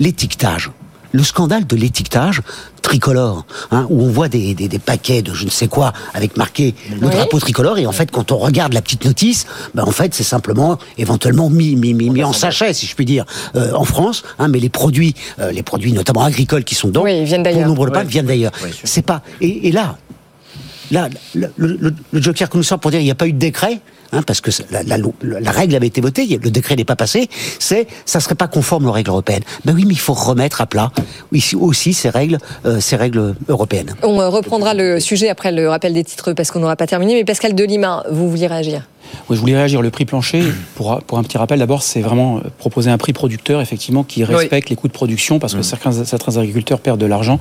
l'étiquetage 0.00 0.70
le 1.12 1.22
scandale 1.22 1.66
de 1.66 1.76
l'étiquetage 1.76 2.42
tricolore, 2.82 3.46
hein, 3.70 3.86
où 3.90 4.02
on 4.02 4.08
voit 4.08 4.28
des, 4.28 4.54
des, 4.54 4.78
paquets 4.78 5.22
de 5.22 5.32
je 5.32 5.44
ne 5.44 5.50
sais 5.50 5.68
quoi 5.68 5.92
avec 6.14 6.36
marqué 6.36 6.74
le 7.00 7.08
drapeau 7.08 7.38
tricolore, 7.38 7.78
et 7.78 7.86
en 7.86 7.92
fait, 7.92 8.10
quand 8.10 8.32
on 8.32 8.38
regarde 8.38 8.72
la 8.72 8.82
petite 8.82 9.04
notice, 9.04 9.46
ben, 9.74 9.84
en 9.84 9.92
fait, 9.92 10.14
c'est 10.14 10.24
simplement 10.24 10.78
éventuellement 10.98 11.48
mis, 11.48 11.76
mis, 11.76 11.94
mis, 11.94 12.24
en 12.24 12.32
sachet, 12.32 12.74
si 12.74 12.86
je 12.86 12.94
puis 12.94 13.04
dire, 13.04 13.24
euh, 13.54 13.72
en 13.74 13.84
France, 13.84 14.24
hein, 14.38 14.48
mais 14.48 14.58
les 14.58 14.68
produits, 14.68 15.14
euh, 15.38 15.52
les 15.52 15.62
produits 15.62 15.92
notamment 15.92 16.24
agricoles 16.24 16.64
qui 16.64 16.74
sont 16.74 16.88
dedans, 16.88 17.04
oui, 17.04 17.24
viennent 17.24 17.42
d'ailleurs. 17.42 17.68
nombre 17.68 17.88
de 17.88 17.98
viennent 18.08 18.26
d'ailleurs. 18.26 18.52
c'est 18.84 19.02
pas. 19.02 19.22
Et, 19.40 19.68
et 19.68 19.72
là, 19.72 19.96
là, 20.92 21.08
le, 21.34 21.92
joker 22.14 22.48
que 22.48 22.56
nous 22.56 22.62
sort 22.62 22.78
pour 22.78 22.90
dire 22.90 23.00
il 23.00 23.04
n'y 23.04 23.10
a 23.10 23.16
pas 23.16 23.26
eu 23.26 23.32
de 23.32 23.38
décret, 23.38 23.80
hein, 24.12 24.22
parce 24.22 24.40
que 24.40 24.50
la, 24.70 25.50
règle 25.50 25.74
avait 25.74 25.86
été 25.86 26.00
votée, 26.00 26.26
le 26.26 26.50
décret 26.50 26.76
n'est 26.76 26.84
pas 26.84 26.96
passé, 26.96 27.28
c'est 27.58 27.88
ça 28.06 28.20
serait 28.20 28.34
pas 28.34 28.46
conforme 28.46 28.86
aux 28.86 28.92
règles 28.92 29.10
européennes. 29.10 29.42
Ben 29.64 29.74
oui, 29.74 29.84
mais 29.86 29.94
il 29.94 30.00
faut 30.00 30.12
remettre 30.12 30.60
à 30.60 30.66
plat 30.66 30.92
aussi 31.58 31.94
ces 31.94 32.10
règles, 32.10 32.38
euh, 32.66 32.80
ces 32.80 32.96
règles 32.96 33.34
européennes. 33.48 33.94
On 34.02 34.20
euh, 34.20 34.28
reprendra 34.28 34.74
le 34.74 35.00
sujet 35.00 35.28
après 35.28 35.50
le 35.50 35.68
rappel 35.68 35.94
des 35.94 36.04
titres 36.04 36.32
parce 36.32 36.50
qu'on 36.50 36.60
n'aura 36.60 36.76
pas 36.76 36.86
terminé. 36.86 37.14
Mais 37.14 37.24
Pascal 37.24 37.54
Delima, 37.54 38.04
vous 38.10 38.30
vouliez 38.30 38.46
réagir? 38.46 38.82
Oui, 39.28 39.36
je 39.36 39.40
voulais 39.40 39.56
réagir. 39.56 39.82
Le 39.82 39.90
prix 39.90 40.04
plancher, 40.04 40.42
pour, 40.74 41.00
pour 41.02 41.18
un 41.18 41.22
petit 41.22 41.38
rappel, 41.38 41.58
d'abord, 41.58 41.82
c'est 41.82 42.00
vraiment 42.00 42.38
euh, 42.38 42.40
proposer 42.58 42.90
un 42.90 42.98
prix 42.98 43.12
producteur, 43.12 43.60
effectivement, 43.60 44.04
qui 44.04 44.24
respecte 44.24 44.70
les 44.70 44.76
coûts 44.76 44.88
de 44.88 44.92
production, 44.92 45.38
parce 45.38 45.54
que 45.54 45.60
mmh. 45.60 45.64
certains, 45.64 46.04
certains, 46.04 46.36
agriculteurs 46.36 46.80
perdent 46.80 47.00
de 47.00 47.06
l'argent, 47.06 47.38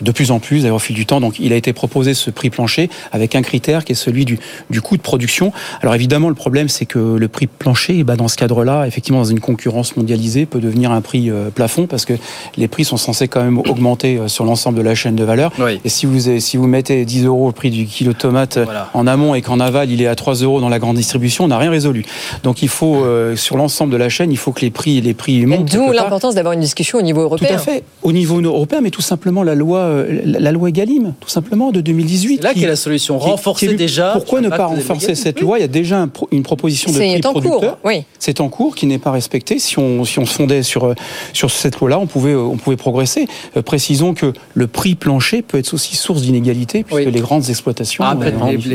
de 0.00 0.12
plus 0.12 0.30
en 0.30 0.38
plus, 0.38 0.62
d'ailleurs, 0.62 0.76
au 0.76 0.80
fil 0.80 0.96
du 0.96 1.06
temps. 1.06 1.20
Donc, 1.20 1.38
il 1.38 1.52
a 1.52 1.56
été 1.56 1.72
proposé 1.72 2.14
ce 2.14 2.30
prix 2.30 2.50
plancher 2.50 2.90
avec 3.12 3.34
un 3.34 3.42
critère 3.42 3.84
qui 3.84 3.92
est 3.92 3.96
celui 3.96 4.24
du, 4.24 4.38
du 4.70 4.80
coût 4.80 4.96
de 4.96 5.02
production. 5.02 5.52
Alors, 5.82 5.94
évidemment, 5.94 6.28
le 6.28 6.34
problème, 6.34 6.68
c'est 6.68 6.86
que 6.86 6.98
le 6.98 7.28
prix 7.28 7.46
plancher, 7.46 8.04
bah, 8.04 8.16
dans 8.16 8.28
ce 8.28 8.36
cadre-là, 8.36 8.86
effectivement, 8.86 9.20
dans 9.20 9.24
une 9.24 9.40
concurrence 9.40 9.96
mondialisée, 9.96 10.46
peut 10.46 10.60
devenir 10.60 10.92
un 10.92 11.00
prix 11.00 11.30
euh, 11.30 11.50
plafond, 11.50 11.86
parce 11.86 12.04
que 12.04 12.14
les 12.56 12.68
prix 12.68 12.84
sont 12.84 12.96
censés 12.96 13.28
quand 13.28 13.42
même 13.42 13.58
augmenter 13.58 14.18
euh, 14.18 14.28
sur 14.28 14.44
l'ensemble 14.44 14.78
de 14.78 14.82
la 14.82 14.94
chaîne 14.94 15.16
de 15.16 15.24
valeur. 15.24 15.52
Et 15.84 15.88
si 15.88 16.06
vous, 16.06 16.40
si 16.40 16.56
vous 16.56 16.66
mettez 16.66 17.04
10 17.04 17.24
euros 17.26 17.48
au 17.48 17.52
prix 17.52 17.70
du 17.70 17.86
kilo 17.86 18.12
de 18.12 18.18
tomate 18.18 18.58
en 18.92 19.06
amont 19.06 19.34
et 19.34 19.42
qu'en 19.42 19.60
aval, 19.60 19.90
il 19.90 20.02
est 20.02 20.06
à 20.06 20.14
3 20.14 20.34
euros 20.34 20.60
dans 20.60 20.68
la 20.68 20.78
grande 20.78 20.96
distribution, 20.96 21.13
on 21.40 21.48
n'a 21.48 21.58
rien 21.58 21.70
résolu. 21.70 22.04
Donc 22.42 22.62
il 22.62 22.68
faut, 22.68 22.96
euh, 22.96 23.36
sur 23.36 23.56
l'ensemble 23.56 23.92
de 23.92 23.96
la 23.96 24.08
chaîne, 24.08 24.30
il 24.30 24.38
faut 24.38 24.52
que 24.52 24.60
les 24.60 24.70
prix, 24.70 25.00
les 25.00 25.14
prix 25.14 25.44
montent. 25.46 25.70
D'où 25.70 25.92
l'importance 25.92 26.34
d'avoir 26.34 26.54
une 26.54 26.60
discussion 26.60 26.98
au 26.98 27.02
niveau 27.02 27.22
européen. 27.22 27.48
Tout 27.48 27.54
à 27.54 27.58
fait, 27.58 27.84
au 28.02 28.12
niveau 28.12 28.40
européen, 28.40 28.80
mais 28.80 28.90
tout 28.90 29.02
simplement 29.02 29.42
la 29.42 29.54
loi, 29.54 29.80
euh, 29.80 30.20
la 30.24 30.52
loi 30.52 30.68
Egalim, 30.68 31.14
tout 31.20 31.28
simplement 31.28 31.72
de 31.72 31.80
2018. 31.80 32.36
C'est 32.36 32.42
là 32.42 32.54
qu'est 32.54 32.66
la 32.66 32.76
solution. 32.76 33.18
Renforcer 33.18 33.74
déjà. 33.74 34.12
Pourquoi 34.12 34.40
ne 34.40 34.48
pas 34.48 34.66
renforcer 34.66 35.14
cette 35.14 35.40
loi? 35.40 35.58
Il 35.58 35.62
y 35.62 35.64
a 35.64 35.68
déjà 35.68 36.06
une 36.30 36.42
proposition 36.42 36.90
de 36.90 36.96
prix 36.96 37.20
producteur. 37.20 37.78
Oui. 37.84 38.04
C'est 38.18 38.40
en 38.40 38.48
cours 38.48 38.74
qui 38.74 38.86
n'est 38.86 38.98
pas 38.98 39.10
respectée. 39.10 39.58
Si 39.58 39.78
on, 39.78 40.04
si 40.04 40.18
on 40.18 40.26
se 40.26 40.34
fondait 40.34 40.62
sur, 40.62 40.84
euh, 40.84 40.94
sur 41.32 41.50
cette 41.50 41.78
loi-là, 41.78 41.98
on 41.98 42.06
pouvait, 42.06 42.34
on 42.34 42.56
pouvait 42.56 42.76
progresser. 42.76 43.26
précisons 43.64 44.14
que 44.14 44.32
le 44.54 44.66
prix 44.66 44.94
plancher 44.94 45.42
peut 45.42 45.58
être 45.58 45.72
aussi 45.74 45.96
source 45.96 46.22
d'inégalité, 46.22 46.84
puisque 46.84 47.10
les 47.10 47.20
grandes 47.20 47.48
exploitations. 47.48 48.04
Ah, 48.04 48.16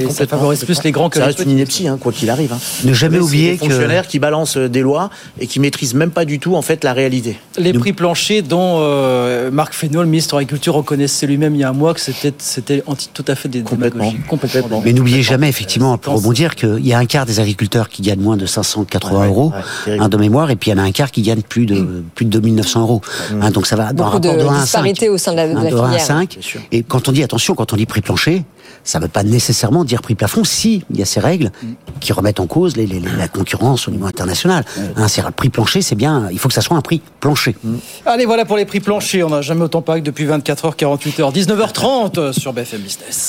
ça 0.10 0.28
favorise 0.28 0.64
plus 0.64 0.84
les 0.84 0.92
grands 0.92 1.10
que 1.10 1.18
ça 1.18 1.26
reste 1.26 1.40
une 1.40 1.52
ineptie, 1.52 1.88
hein, 1.88 1.98
quoi 2.02 2.12
qu'il 2.12 2.29
arrive. 2.30 2.54
Hein. 2.54 2.60
Ne 2.84 2.94
jamais 2.94 3.20
oublier 3.20 3.58
que 3.58 3.66
fonctionnaires 3.66 4.08
qui 4.08 4.20
balancent 4.20 4.58
euh, 4.58 4.70
des 4.70 4.82
lois 4.82 5.10
et 5.40 5.48
qui 5.48 5.60
maîtrisent 5.60 5.94
même 5.94 6.12
pas 6.12 6.26
du 6.26 6.40
tout 6.40 6.56
en 6.56 6.62
fait 6.62 6.84
la 6.84 6.94
réalité. 6.94 7.38
Les 7.58 7.74
prix 7.74 7.94
planchers 7.94 8.44
dont 8.44 8.78
euh, 8.80 9.52
Marc 9.52 9.74
Fesneau, 9.74 10.02
le 10.02 10.08
ministre 10.08 10.36
de 10.36 10.40
l'Agriculture, 10.40 10.76
reconnaissait 10.76 11.28
lui-même 11.28 11.56
il 11.56 11.62
y 11.62 11.64
a 11.64 11.70
un 11.70 11.74
mois 11.74 11.94
que 11.94 12.00
c'était 12.00 12.34
c'était 12.38 12.84
tout 13.14 13.26
à 13.28 13.36
fait 13.36 13.50
des 13.50 13.62
complètement. 13.62 14.14
complètement. 14.28 14.82
Mais 14.84 14.94
n'oubliez 14.94 15.24
jamais 15.24 15.50
effectivement 15.50 15.98
pour 15.98 16.16
rebondir 16.16 16.56
qu'il 16.56 16.86
y 16.86 16.94
a 16.94 16.98
un 16.98 17.06
quart 17.06 17.26
des 17.26 17.40
agriculteurs 17.40 17.90
qui 17.90 18.02
gagnent 18.02 18.22
moins 18.22 18.38
de 18.38 18.46
580 18.46 19.28
euros 19.28 19.54
un 19.88 20.10
de 20.10 20.18
mémoire 20.18 20.52
et 20.52 20.56
puis 20.56 20.72
il 20.72 20.78
y 20.78 20.80
en 20.80 20.84
a 20.84 20.86
un 20.86 20.92
quart 20.92 21.12
qui 21.12 21.22
gagne 21.22 21.42
plus 21.42 21.66
de 21.66 21.76
mm. 21.76 22.04
plus 22.16 22.26
de 22.26 22.32
2900 22.32 22.82
euros. 22.82 23.02
Mm. 23.32 23.42
Hein, 23.42 23.52
donc 23.52 23.68
ça 23.68 23.76
va 23.76 23.94
dans 23.94 24.06
un 24.06 24.10
rapport 24.10 24.36
de, 24.36 24.44
1 24.44 24.62
à 24.62 24.66
5. 24.66 25.04
au 25.10 25.18
sein 25.18 25.32
de 25.32 25.38
la, 25.38 25.48
de 25.48 25.54
la 25.54 25.70
filière. 25.70 26.02
5. 26.02 26.38
Et 26.72 26.84
quand 26.84 27.08
on 27.10 27.12
dit 27.12 27.24
attention, 27.24 27.56
quand 27.56 27.74
on 27.74 27.76
dit 27.76 27.86
prix 27.86 28.02
plancher, 28.02 28.44
ça 28.84 29.00
ne 29.00 29.04
veut 29.04 29.10
pas 29.10 29.24
nécessairement 29.24 29.84
dire 29.84 30.02
prix 30.02 30.16
plafond 30.16 30.44
si 30.44 30.84
il 30.90 31.00
y 31.00 31.02
a 31.02 31.06
ces 31.06 31.20
règles 31.20 31.52
qui 32.00 32.14
remettent 32.14 32.40
en 32.40 32.48
cause 32.48 32.76
les, 32.76 32.88
la 32.88 33.28
concurrence 33.28 33.88
au 33.88 33.92
niveau 33.92 34.06
international. 34.06 34.64
Hein, 34.96 35.08
c'est 35.08 35.24
le 35.24 35.32
prix 35.32 35.50
plancher, 35.50 35.82
c'est 35.82 35.96
bien, 35.96 36.28
il 36.32 36.40
faut 36.40 36.48
que 36.48 36.54
ça 36.54 36.62
soit 36.62 36.78
un 36.78 36.82
prix 36.82 37.02
plancher. 37.20 37.56
Mm. 37.64 37.76
Allez, 38.06 38.26
voilà 38.26 38.46
pour 38.46 38.58
les 38.58 38.66
prix 38.66 38.80
planchers. 38.80 39.26
On 39.26 39.30
n'a 39.30 39.42
jamais 39.42 39.64
autant 39.64 39.82
parlé 39.82 40.02
que 40.02 40.06
depuis 40.06 40.26
24h, 40.26 40.76
48h, 40.76 41.34
19h30 41.34 42.34
sur 42.34 42.54
BFM 42.54 42.82
Business. 42.82 43.28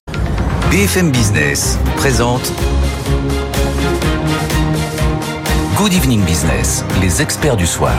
BFM 0.70 1.10
Business 1.10 1.78
présente 1.96 2.52
Good 5.76 5.94
Evening 5.94 6.22
Business, 6.24 6.84
les 7.00 7.22
experts 7.22 7.56
du 7.56 7.66
soir. 7.66 7.94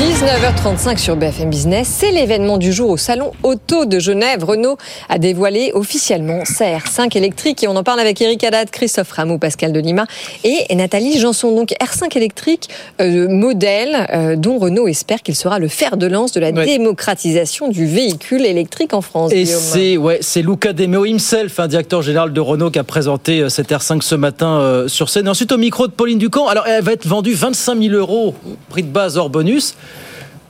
19h35 0.00 0.96
sur 0.96 1.14
BFM 1.14 1.50
Business, 1.50 1.86
c'est 1.86 2.10
l'événement 2.10 2.56
du 2.56 2.72
jour 2.72 2.88
au 2.88 2.96
salon 2.96 3.32
Auto 3.42 3.84
de 3.84 3.98
Genève. 3.98 4.42
Renault 4.42 4.78
a 5.10 5.18
dévoilé 5.18 5.72
officiellement 5.74 6.46
sa 6.46 6.64
R5 6.74 7.14
électrique 7.18 7.62
et 7.62 7.68
on 7.68 7.76
en 7.76 7.82
parle 7.82 8.00
avec 8.00 8.18
Eric 8.22 8.42
Haddad, 8.42 8.70
Christophe 8.70 9.10
Rameau, 9.10 9.36
Pascal 9.36 9.72
Delima 9.72 10.06
et 10.42 10.74
Nathalie 10.74 11.18
Janson. 11.18 11.54
Donc 11.54 11.74
R5 11.82 12.16
électrique, 12.16 12.70
euh, 13.02 13.28
modèle 13.28 14.06
euh, 14.10 14.36
dont 14.36 14.56
Renault 14.56 14.88
espère 14.88 15.20
qu'il 15.20 15.36
sera 15.36 15.58
le 15.58 15.68
fer 15.68 15.98
de 15.98 16.06
lance 16.06 16.32
de 16.32 16.40
la 16.40 16.50
démocratisation 16.50 17.68
du 17.68 17.84
véhicule 17.84 18.46
électrique 18.46 18.94
en 18.94 19.02
France. 19.02 19.32
Et 19.34 19.44
c'est 19.44 19.98
ouais, 19.98 20.20
c'est 20.22 20.40
Luca 20.40 20.72
De 20.72 20.86
Meo 20.86 21.04
himself, 21.04 21.60
un 21.60 21.68
directeur 21.68 22.00
général 22.00 22.32
de 22.32 22.40
Renault, 22.40 22.70
qui 22.70 22.78
a 22.78 22.84
présenté 22.84 23.40
euh, 23.40 23.50
cette 23.50 23.70
R5 23.70 24.00
ce 24.00 24.14
matin 24.14 24.86
sur 24.86 25.10
scène. 25.10 25.26
Et 25.26 25.30
ensuite 25.30 25.52
au 25.52 25.58
micro 25.58 25.86
de 25.88 25.92
Pauline 25.92 26.18
Ducamp. 26.18 26.48
Alors 26.48 26.66
elle 26.66 26.82
va 26.82 26.92
être 26.92 27.06
vendue 27.06 27.34
25 27.34 27.82
000 27.82 27.94
euros, 27.94 28.34
prix 28.70 28.82
de 28.82 28.88
base 28.88 29.18
hors 29.18 29.28
bonus. 29.28 29.74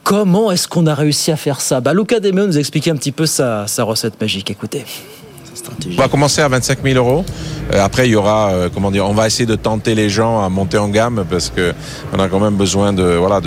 Comment 0.04 0.50
est-ce 0.50 0.66
qu'on 0.66 0.86
a 0.86 0.94
réussi 0.94 1.30
à 1.30 1.36
faire 1.36 1.60
ça? 1.60 1.80
Bah, 1.80 1.94
Luca 1.94 2.20
Demeo 2.20 2.46
nous 2.46 2.58
expliquait 2.58 2.90
un 2.90 2.96
petit 2.96 3.12
peu 3.12 3.26
sa, 3.26 3.66
recette 3.78 4.20
magique. 4.20 4.50
Écoutez. 4.50 4.84
On 5.86 6.00
va 6.00 6.08
commencer 6.08 6.40
à 6.40 6.48
25 6.48 6.78
000 6.82 6.96
euros. 6.96 7.24
Euh, 7.72 7.84
après, 7.84 8.08
il 8.08 8.12
y 8.12 8.16
aura, 8.16 8.50
euh, 8.50 8.68
comment 8.72 8.90
dire, 8.90 9.06
on 9.06 9.12
va 9.12 9.26
essayer 9.26 9.46
de 9.46 9.56
tenter 9.56 9.94
les 9.94 10.08
gens 10.08 10.42
à 10.42 10.48
monter 10.48 10.78
en 10.78 10.88
gamme 10.88 11.24
parce 11.28 11.50
que 11.50 11.74
on 12.14 12.18
a 12.18 12.28
quand 12.28 12.40
même 12.40 12.56
besoin 12.56 12.92
de, 12.92 13.02
voilà, 13.02 13.40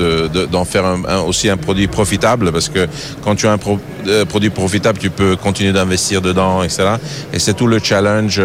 d'en 0.51 0.63
faire 0.63 0.85
aussi 1.25 1.49
un 1.49 1.57
produit 1.57 1.87
profitable 1.87 2.51
parce 2.51 2.69
que 2.69 2.87
quand 3.23 3.35
tu 3.35 3.47
as 3.47 3.53
un 3.53 3.59
euh, 4.07 4.25
produit 4.25 4.51
profitable, 4.51 4.99
tu 4.99 5.09
peux 5.09 5.35
continuer 5.35 5.73
d'investir 5.73 6.21
dedans, 6.21 6.61
etc. 6.61 6.97
Et 7.33 7.39
c'est 7.39 7.55
tout 7.55 7.67
le 7.67 7.79
challenge 7.79 8.39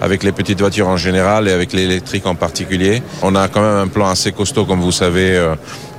avec 0.00 0.22
les 0.22 0.32
petites 0.32 0.60
voitures 0.60 0.88
en 0.88 0.96
général 0.96 1.48
et 1.48 1.52
avec 1.52 1.72
l'électrique 1.72 2.26
en 2.26 2.34
particulier. 2.34 3.02
On 3.22 3.34
a 3.34 3.48
quand 3.48 3.60
même 3.60 3.76
un 3.76 3.88
plan 3.88 4.08
assez 4.08 4.32
costaud, 4.32 4.64
comme 4.64 4.80
vous 4.80 4.92
savez. 4.92 5.36
Euh, 5.36 5.54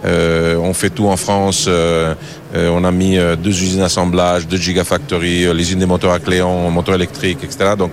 euh, 0.05 0.55
on 0.55 0.73
fait 0.73 0.89
tout 0.89 1.07
en 1.07 1.17
France. 1.17 1.65
Euh, 1.67 2.13
on 2.53 2.83
a 2.83 2.91
mis 2.91 3.17
deux 3.43 3.51
usines 3.51 3.81
d'assemblage, 3.81 4.47
deux 4.47 4.57
gigafactories, 4.57 5.53
les 5.53 5.61
usines 5.61 5.79
des 5.79 5.85
moteurs 5.85 6.13
à 6.13 6.19
Cléon, 6.19 6.71
moteurs 6.71 6.95
électriques, 6.95 7.43
etc. 7.43 7.75
Donc, 7.77 7.91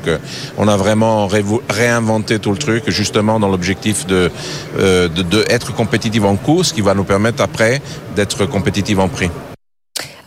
on 0.56 0.66
a 0.68 0.76
vraiment 0.76 1.28
réinventé 1.68 2.38
tout 2.38 2.52
le 2.52 2.56
truc, 2.56 2.84
justement 2.88 3.38
dans 3.38 3.48
l'objectif 3.48 4.06
de, 4.06 4.30
de, 4.78 5.08
de 5.08 5.44
être 5.50 5.74
compétitif 5.74 6.22
en 6.24 6.36
coût, 6.36 6.64
ce 6.64 6.72
qui 6.72 6.80
va 6.80 6.94
nous 6.94 7.04
permettre 7.04 7.42
après 7.42 7.82
d'être 8.14 8.46
compétitif 8.46 8.98
en 8.98 9.08
prix. 9.08 9.28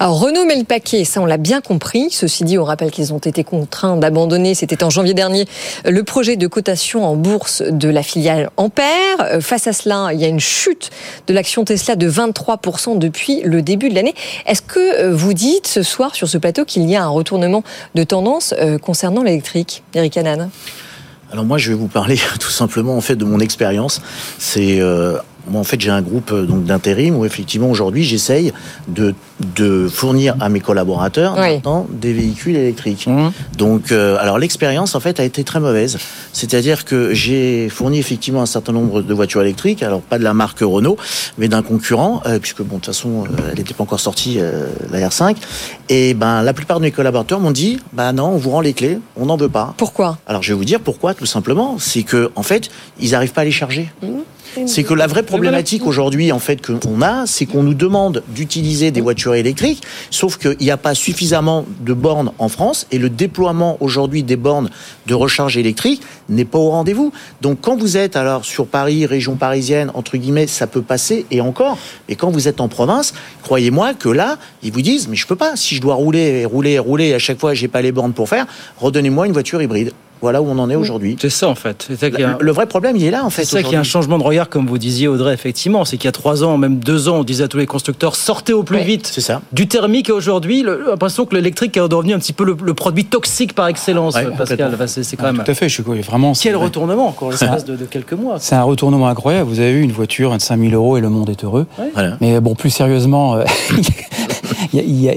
Alors 0.01 0.17
Renault 0.17 0.45
met 0.45 0.55
le 0.55 0.63
paquet, 0.63 1.03
ça 1.03 1.19
on 1.19 1.25
l'a 1.25 1.35
bien 1.35 1.59
compris. 1.59 2.07
Ceci 2.09 2.45
dit, 2.45 2.57
on 2.57 2.63
rappelle 2.63 2.89
qu'ils 2.89 3.13
ont 3.13 3.17
été 3.17 3.43
contraints 3.43 3.97
d'abandonner, 3.97 4.55
c'était 4.55 4.81
en 4.85 4.89
janvier 4.89 5.13
dernier, 5.13 5.45
le 5.83 6.03
projet 6.05 6.37
de 6.37 6.47
cotation 6.47 7.03
en 7.03 7.17
bourse 7.17 7.61
de 7.61 7.89
la 7.89 8.01
filiale 8.01 8.49
Ampère. 8.55 8.85
Euh, 9.19 9.41
face 9.41 9.67
à 9.67 9.73
cela, 9.73 10.11
il 10.13 10.21
y 10.21 10.23
a 10.23 10.29
une 10.29 10.39
chute 10.39 10.89
de 11.27 11.33
l'action 11.33 11.65
Tesla 11.65 11.97
de 11.97 12.09
23% 12.09 12.97
depuis 12.97 13.41
le 13.43 13.61
début 13.61 13.89
de 13.89 13.95
l'année. 13.95 14.15
Est-ce 14.45 14.61
que 14.61 15.01
euh, 15.01 15.13
vous 15.13 15.33
dites 15.33 15.67
ce 15.67 15.83
soir 15.83 16.15
sur 16.15 16.29
ce 16.29 16.37
plateau 16.37 16.63
qu'il 16.63 16.89
y 16.89 16.95
a 16.95 17.03
un 17.03 17.09
retournement 17.09 17.65
de 17.95 18.03
tendance 18.05 18.55
euh, 18.57 18.77
concernant 18.77 19.21
l'électrique 19.21 19.83
Eric 19.95 20.15
Hanan? 20.15 20.49
Alors 21.33 21.43
moi, 21.43 21.57
je 21.57 21.71
vais 21.71 21.77
vous 21.77 21.89
parler 21.89 22.17
tout 22.39 22.51
simplement 22.51 22.95
en 22.95 23.01
fait 23.01 23.17
de 23.17 23.25
mon 23.25 23.41
expérience. 23.41 24.01
C'est 24.37 24.79
moi, 25.47 25.61
en 25.61 25.63
fait, 25.63 25.79
j'ai 25.79 25.89
un 25.89 26.01
groupe 26.01 26.31
euh, 26.31 26.45
donc 26.45 26.65
d'intérim 26.65 27.15
où 27.15 27.25
effectivement 27.25 27.69
aujourd'hui, 27.69 28.03
j'essaye 28.03 28.51
de, 28.87 29.13
de 29.55 29.87
fournir 29.87 30.35
à 30.39 30.49
mes 30.49 30.59
collaborateurs 30.59 31.35
des 31.89 32.13
véhicules 32.13 32.55
électriques. 32.55 33.07
Mmh. 33.07 33.29
Donc, 33.57 33.91
euh, 33.91 34.17
alors 34.19 34.37
l'expérience 34.37 34.95
en 34.95 34.99
fait 34.99 35.19
a 35.19 35.23
été 35.23 35.43
très 35.43 35.59
mauvaise. 35.59 35.97
C'est-à-dire 36.33 36.85
que 36.85 37.13
j'ai 37.13 37.69
fourni 37.69 37.99
effectivement 37.99 38.41
un 38.41 38.45
certain 38.47 38.73
nombre 38.73 39.01
de 39.01 39.13
voitures 39.13 39.41
électriques, 39.41 39.83
alors 39.83 40.01
pas 40.01 40.17
de 40.19 40.23
la 40.23 40.33
marque 40.33 40.59
Renault, 40.61 40.97
mais 41.37 41.47
d'un 41.47 41.61
concurrent, 41.61 42.21
euh, 42.25 42.39
puisque 42.39 42.61
bon, 42.61 42.77
de 42.77 42.81
toute 42.81 42.87
façon, 42.87 43.23
elle 43.51 43.57
n'était 43.57 43.73
pas 43.73 43.83
encore 43.83 43.99
sortie 43.99 44.39
la 44.91 45.09
R5. 45.09 45.35
Et 45.89 46.13
ben, 46.13 46.43
la 46.43 46.53
plupart 46.53 46.79
de 46.79 46.83
mes 46.83 46.91
collaborateurs 46.91 47.39
m'ont 47.39 47.51
dit, 47.51 47.79
bah 47.93 48.11
non, 48.13 48.27
on 48.27 48.37
vous 48.37 48.51
rend 48.51 48.61
les 48.61 48.73
clés, 48.73 48.99
on 49.15 49.25
n'en 49.25 49.37
veut 49.37 49.49
pas. 49.49 49.73
Pourquoi? 49.77 50.17
Alors, 50.27 50.43
je 50.43 50.53
vais 50.53 50.57
vous 50.57 50.65
dire 50.65 50.79
pourquoi, 50.79 51.13
tout 51.13 51.25
simplement. 51.25 51.77
C'est 51.79 52.03
que 52.03 52.31
en 52.35 52.43
fait, 52.43 52.69
ils 52.99 53.11
n'arrivent 53.11 53.33
pas 53.33 53.41
à 53.41 53.45
les 53.45 53.51
charger. 53.51 53.89
Mmh. 54.01 54.07
C'est 54.65 54.83
que 54.83 54.93
la 54.93 55.07
vraie 55.07 55.23
problématique 55.23 55.85
aujourd'hui, 55.85 56.31
en 56.31 56.39
fait, 56.39 56.65
qu'on 56.65 57.01
a, 57.01 57.25
c'est 57.25 57.45
qu'on 57.45 57.63
nous 57.63 57.73
demande 57.73 58.23
d'utiliser 58.29 58.91
des 58.91 59.01
voitures 59.01 59.35
électriques, 59.35 59.81
sauf 60.09 60.37
qu'il 60.37 60.57
n'y 60.59 60.71
a 60.71 60.77
pas 60.77 60.95
suffisamment 60.95 61.65
de 61.81 61.93
bornes 61.93 62.31
en 62.39 62.49
France 62.49 62.87
et 62.91 62.97
le 62.97 63.09
déploiement 63.09 63.77
aujourd'hui 63.79 64.23
des 64.23 64.35
bornes 64.35 64.69
de 65.07 65.13
recharge 65.13 65.57
électrique 65.57 66.01
n'est 66.29 66.45
pas 66.45 66.59
au 66.59 66.69
rendez-vous. 66.69 67.11
Donc, 67.41 67.59
quand 67.61 67.77
vous 67.77 67.97
êtes 67.97 68.15
alors 68.15 68.45
sur 68.45 68.67
Paris, 68.67 69.05
région 69.05 69.35
parisienne, 69.35 69.91
entre 69.93 70.17
guillemets, 70.17 70.47
ça 70.47 70.67
peut 70.67 70.81
passer 70.81 71.25
et 71.31 71.41
encore. 71.41 71.77
Et 72.07 72.15
quand 72.15 72.31
vous 72.31 72.47
êtes 72.47 72.61
en 72.61 72.67
province, 72.67 73.13
croyez-moi 73.43 73.93
que 73.93 74.09
là, 74.09 74.37
ils 74.63 74.71
vous 74.71 74.81
disent, 74.81 75.07
mais 75.07 75.15
je 75.15 75.27
peux 75.27 75.35
pas. 75.35 75.55
Si 75.55 75.75
je 75.75 75.81
dois 75.81 75.95
rouler 75.95 76.41
et 76.41 76.45
rouler 76.45 76.71
et 76.71 76.79
rouler, 76.79 77.13
à 77.13 77.19
chaque 77.19 77.39
fois, 77.39 77.53
j'ai 77.53 77.67
pas 77.67 77.81
les 77.81 77.91
bornes 77.91 78.13
pour 78.13 78.29
faire, 78.29 78.45
redonnez-moi 78.77 79.27
une 79.27 79.33
voiture 79.33 79.61
hybride. 79.61 79.91
Voilà 80.21 80.41
où 80.41 80.49
on 80.49 80.57
en 80.59 80.69
est 80.69 80.75
aujourd'hui. 80.75 81.17
C'est 81.19 81.29
ça 81.29 81.47
en 81.47 81.55
fait. 81.55 81.87
Le 82.39 82.51
vrai 82.51 82.65
problème, 82.65 82.95
il 82.95 83.03
est 83.03 83.11
là 83.11 83.25
en 83.25 83.29
fait. 83.29 83.45
C'est 83.45 83.57
ça 83.57 83.63
qu'il 83.63 83.73
y 83.73 83.75
a 83.75 83.79
un 83.79 83.83
changement 83.83 84.17
de 84.17 84.23
regard, 84.23 84.49
comme 84.49 84.67
vous 84.67 84.77
disiez 84.77 85.07
Audrey, 85.07 85.33
effectivement. 85.33 85.85
C'est 85.85 85.97
qu'il 85.97 86.05
y 86.05 86.09
a 86.09 86.13
trois 86.13 86.43
ans, 86.43 86.57
même 86.57 86.79
deux 86.79 87.09
ans, 87.09 87.17
on 87.17 87.23
disait 87.23 87.43
à 87.43 87.47
tous 87.47 87.57
les 87.57 87.67
constructeurs 87.67 88.15
sortez 88.15 88.53
au 88.53 88.63
plus 88.63 88.79
vite 88.79 89.07
ça. 89.07 89.41
du 89.51 89.67
thermique. 89.67 90.09
Et 90.09 90.11
aujourd'hui, 90.11 90.63
l'impression 90.63 91.25
que 91.25 91.35
l'électrique 91.35 91.77
est 91.77 91.87
devenu 91.87 92.13
un 92.13 92.19
petit 92.19 92.33
peu 92.33 92.43
le, 92.43 92.73
produit 92.73 93.05
toxique 93.05 93.53
par 93.53 93.67
excellence, 93.67 94.15
Pascal. 94.37 94.77
c'est 94.87 95.17
quand 95.17 95.33
même. 95.33 95.43
tout 95.43 95.51
à 95.51 95.53
fait. 95.53 95.69
Je 95.69 95.73
suis 95.73 95.83
vraiment. 95.83 96.33
Quel 96.33 96.55
retournement 96.55 97.07
encore 97.07 97.31
l'espace 97.31 97.65
de, 97.65 97.75
de, 97.75 97.85
quelques 97.85 98.13
mois. 98.13 98.37
C'est 98.39 98.55
un 98.55 98.63
retournement 98.63 99.07
incroyable. 99.07 99.49
Vous 99.49 99.59
avez 99.59 99.71
eu 99.71 99.81
une 99.81 99.91
voiture 99.91 100.33
à 100.33 100.39
5000 100.39 100.73
euros 100.73 100.97
et 100.97 101.01
le 101.01 101.09
monde 101.09 101.29
est 101.29 101.43
heureux. 101.43 101.65
Mais 102.21 102.39
bon, 102.39 102.55
plus 102.55 102.69
sérieusement, 102.69 103.35
euh, 103.35 103.43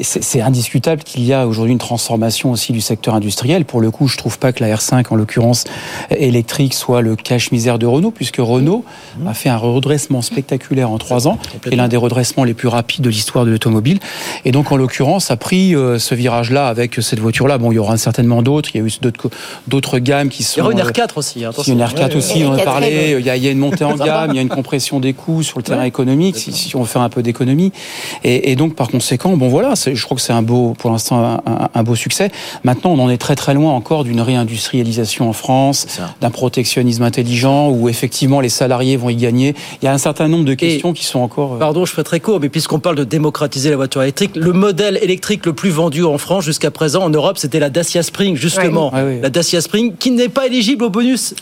c'est 0.03 0.41
indiscutable 0.41 1.03
qu'il 1.03 1.25
y 1.25 1.33
a 1.33 1.47
aujourd'hui 1.47 1.73
une 1.73 1.79
transformation 1.79 2.51
aussi 2.51 2.73
du 2.73 2.81
secteur 2.81 3.15
industriel. 3.15 3.65
Pour 3.65 3.81
le 3.81 3.91
coup, 3.91 4.09
je 4.09 4.17
trouve 4.17 4.39
pas 4.39 4.53
que 4.53 4.63
la 4.63 4.75
R5, 4.75 5.05
en 5.11 5.17
l'occurrence 5.17 5.65
électrique, 6.11 6.75
soit 6.75 7.03
le 7.03 7.17
cache-misère 7.17 7.79
de 7.79 7.87
Renault, 7.87 8.11
puisque 8.11 8.39
Renault 8.39 8.85
mmh. 9.19 9.27
a 9.27 9.35
fait 9.35 9.49
un 9.49 9.57
redressement 9.57 10.23
spectaculaire 10.23 10.91
en 10.91 10.99
trois 10.99 11.29
ans, 11.29 11.39
et 11.71 11.77
l'un 11.77 11.89
des 11.89 11.97
redressements 11.97 12.45
les 12.45 12.55
plus 12.55 12.69
rapides 12.69 13.03
de 13.03 13.11
l'histoire 13.11 13.45
de 13.45 13.51
l'automobile. 13.51 13.99
Et 14.45 14.53
donc, 14.53 14.73
en 14.73 14.77
l'occurrence, 14.77 15.31
a 15.31 15.37
pris 15.37 15.75
euh, 15.75 15.99
ce 15.99 16.15
virage-là 16.15 16.69
avec 16.69 16.95
cette 17.01 17.21
voiture-là. 17.21 17.59
Bon, 17.59 17.73
il 17.73 17.77
y 17.77 17.79
aura 17.79 17.97
certainement 17.97 18.43
d'autres. 18.43 18.71
Il 18.75 18.81
y 18.81 18.85
a 18.85 18.87
eu 18.87 18.93
d'autres 19.67 19.99
gammes 19.99 20.29
qui 20.29 20.43
sont. 20.43 20.57
Il 20.57 20.59
y 20.59 20.63
aura 20.63 20.73
une 20.73 20.81
R4 20.81 21.11
aussi. 21.17 21.41
Il 21.41 21.43
y 21.43 21.45
a 21.45 21.51
une 21.73 21.83
R4 21.83 22.17
aussi, 22.17 22.45
on 22.45 22.51
en 22.51 22.55
a 22.55 22.63
parlé. 22.63 23.17
Il 23.19 23.27
y, 23.27 23.31
a, 23.31 23.37
il 23.37 23.45
y 23.45 23.49
a 23.49 23.51
une 23.51 23.59
montée 23.59 23.85
en 23.85 23.97
gamme, 23.97 24.31
il 24.33 24.37
y 24.37 24.39
a 24.39 24.43
une 24.43 24.49
compression 24.49 25.01
des 25.01 25.13
coûts 25.13 25.43
sur 25.43 25.59
le 25.59 25.63
terrain 25.63 25.85
économique, 25.85 26.37
si, 26.37 26.77
on 26.77 26.83
veut 26.83 26.87
faire 26.87 27.03
un 27.03 27.09
peu 27.09 27.23
d'économie. 27.23 27.73
Et, 28.25 28.53
et 28.53 28.57
donc, 28.57 28.75
par 28.75 28.89
conséquent, 28.89 29.32
bon 29.37 29.49
voilà, 29.49 29.75
je 29.75 30.03
crois 30.05 30.17
que 30.17 30.23
c'est 30.23 30.33
un 30.33 30.43
beau, 30.43 30.75
pour 30.79 30.91
l'instant, 30.91 31.43
un, 31.75 31.83
beau 31.83 31.95
succès. 31.95 32.31
Maintenant, 32.65 32.93
on 32.93 32.99
en 32.99 33.11
est 33.11 33.19
très 33.19 33.35
très 33.35 33.55
loin 33.55 33.73
encore 33.73 34.05
d'une 34.05 34.21
réindustrialisation 34.21 35.29
en 35.29 35.33
France, 35.33 35.87
d'un 36.21 36.31
protectionnisme 36.31 37.03
intelligent 37.03 37.71
où 37.71 37.89
effectivement 37.89 38.41
les 38.41 38.49
salariés 38.49 38.97
vont 38.97 39.09
y 39.09 39.17
gagner. 39.17 39.55
Il 39.81 39.85
y 39.85 39.89
a 39.89 39.93
un 39.93 39.99
certain 39.99 40.29
nombre 40.29 40.45
de 40.45 40.55
questions 40.55 40.93
qui 40.93 41.05
sont 41.05 41.21
encore. 41.21 41.55
Euh, 41.55 41.59
Pardon, 41.59 41.85
je 41.85 41.93
fais 41.93 42.05
très 42.05 42.21
court, 42.21 42.41
mais 42.41 42.49
puisqu'on 42.49 42.81
parle 42.81 42.97
de 42.97 43.05
démocratiser 43.05 43.71
la 43.71 43.77
voiture 43.77 44.03
électrique, 44.03 44.37
le 44.37 44.53
modèle 44.53 44.99
électrique 45.03 45.47
le 45.47 45.53
plus 45.53 45.71
vendu 45.71 46.05
en 46.05 46.19
France 46.19 46.45
jusqu'à 46.45 46.71
présent 46.71 47.03
en 47.05 47.11
Europe, 47.11 47.39
c'était 47.39 47.61
la 47.61 47.71
Dacia 47.71 48.03
Spring, 48.03 48.37
justement. 48.37 48.93
La 49.23 49.31
Dacia 49.31 49.61
Spring, 49.61 49.95
qui 49.99 50.11
n'est 50.11 50.29
pas 50.29 50.47
éligible 50.47 50.85
au 50.85 50.91
bonus 50.91 51.35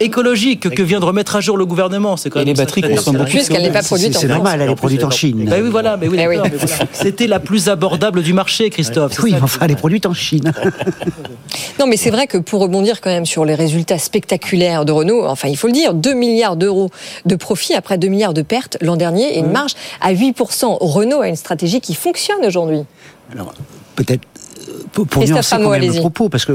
écologique 0.00 0.70
que 0.70 0.82
vient 0.82 0.98
de 0.98 1.04
remettre 1.04 1.36
à 1.36 1.40
jour 1.40 1.56
le 1.56 1.66
gouvernement. 1.66 2.16
C'est 2.16 2.30
quand 2.30 2.40
même 2.40 2.48
les 2.48 2.54
batteries 2.54 2.82
consomment 2.82 3.18
beaucoup. 3.18 3.30
Puisqu'elle 3.30 3.62
n'est 3.62 3.70
pas 3.70 3.82
produite 3.82 4.16
en 4.16 4.20
C'est 4.20 4.28
normal, 4.28 4.60
elle 4.60 4.70
est 4.70 4.74
produite 4.74 5.04
en 5.04 5.10
Chine. 5.10 5.46
Bah 5.48 5.56
oui, 5.62 5.68
voilà, 5.70 5.96
mais 5.96 6.08
oui, 6.08 6.18
eh 6.18 6.58
C'était 6.92 7.26
la 7.26 7.38
plus 7.38 7.68
abordable 7.68 8.22
du 8.22 8.32
marché, 8.32 8.70
Christophe. 8.70 9.20
Oui, 9.22 9.34
enfin, 9.40 9.66
elle 9.66 9.72
est 9.72 9.76
produite 9.76 10.06
en 10.06 10.14
Chine. 10.14 10.52
non, 11.78 11.86
mais 11.86 11.96
c'est 11.96 12.10
vrai 12.10 12.26
que 12.26 12.38
pour 12.38 12.60
rebondir 12.60 13.00
quand 13.00 13.10
même 13.10 13.26
sur 13.26 13.44
les 13.44 13.54
résultats 13.54 13.98
spectaculaires 13.98 14.84
de 14.84 14.92
Renault, 14.92 15.24
enfin, 15.26 15.48
il 15.48 15.56
faut 15.56 15.66
le 15.66 15.72
dire, 15.72 15.94
2 15.94 16.14
milliards 16.14 16.56
d'euros 16.56 16.90
de 17.26 17.36
profit 17.36 17.74
après 17.74 17.98
2 17.98 18.08
milliards 18.08 18.34
de 18.34 18.42
pertes 18.42 18.78
l'an 18.80 18.96
dernier 18.96 19.36
et 19.36 19.38
une 19.38 19.52
marge 19.52 19.74
à 20.00 20.12
8%. 20.12 20.78
Renault 20.80 21.20
a 21.20 21.28
une 21.28 21.36
stratégie 21.36 21.80
qui 21.80 21.94
fonctionne 21.94 22.44
aujourd'hui. 22.44 22.80
Alors, 23.32 23.52
peut-être 23.96 24.22
pour, 24.92 25.06
pour 25.06 25.24
nuancer 25.24 25.56
quand 25.56 25.70
même 25.70 25.82
le 25.82 26.00
propos, 26.00 26.28
parce 26.28 26.44
que 26.44 26.52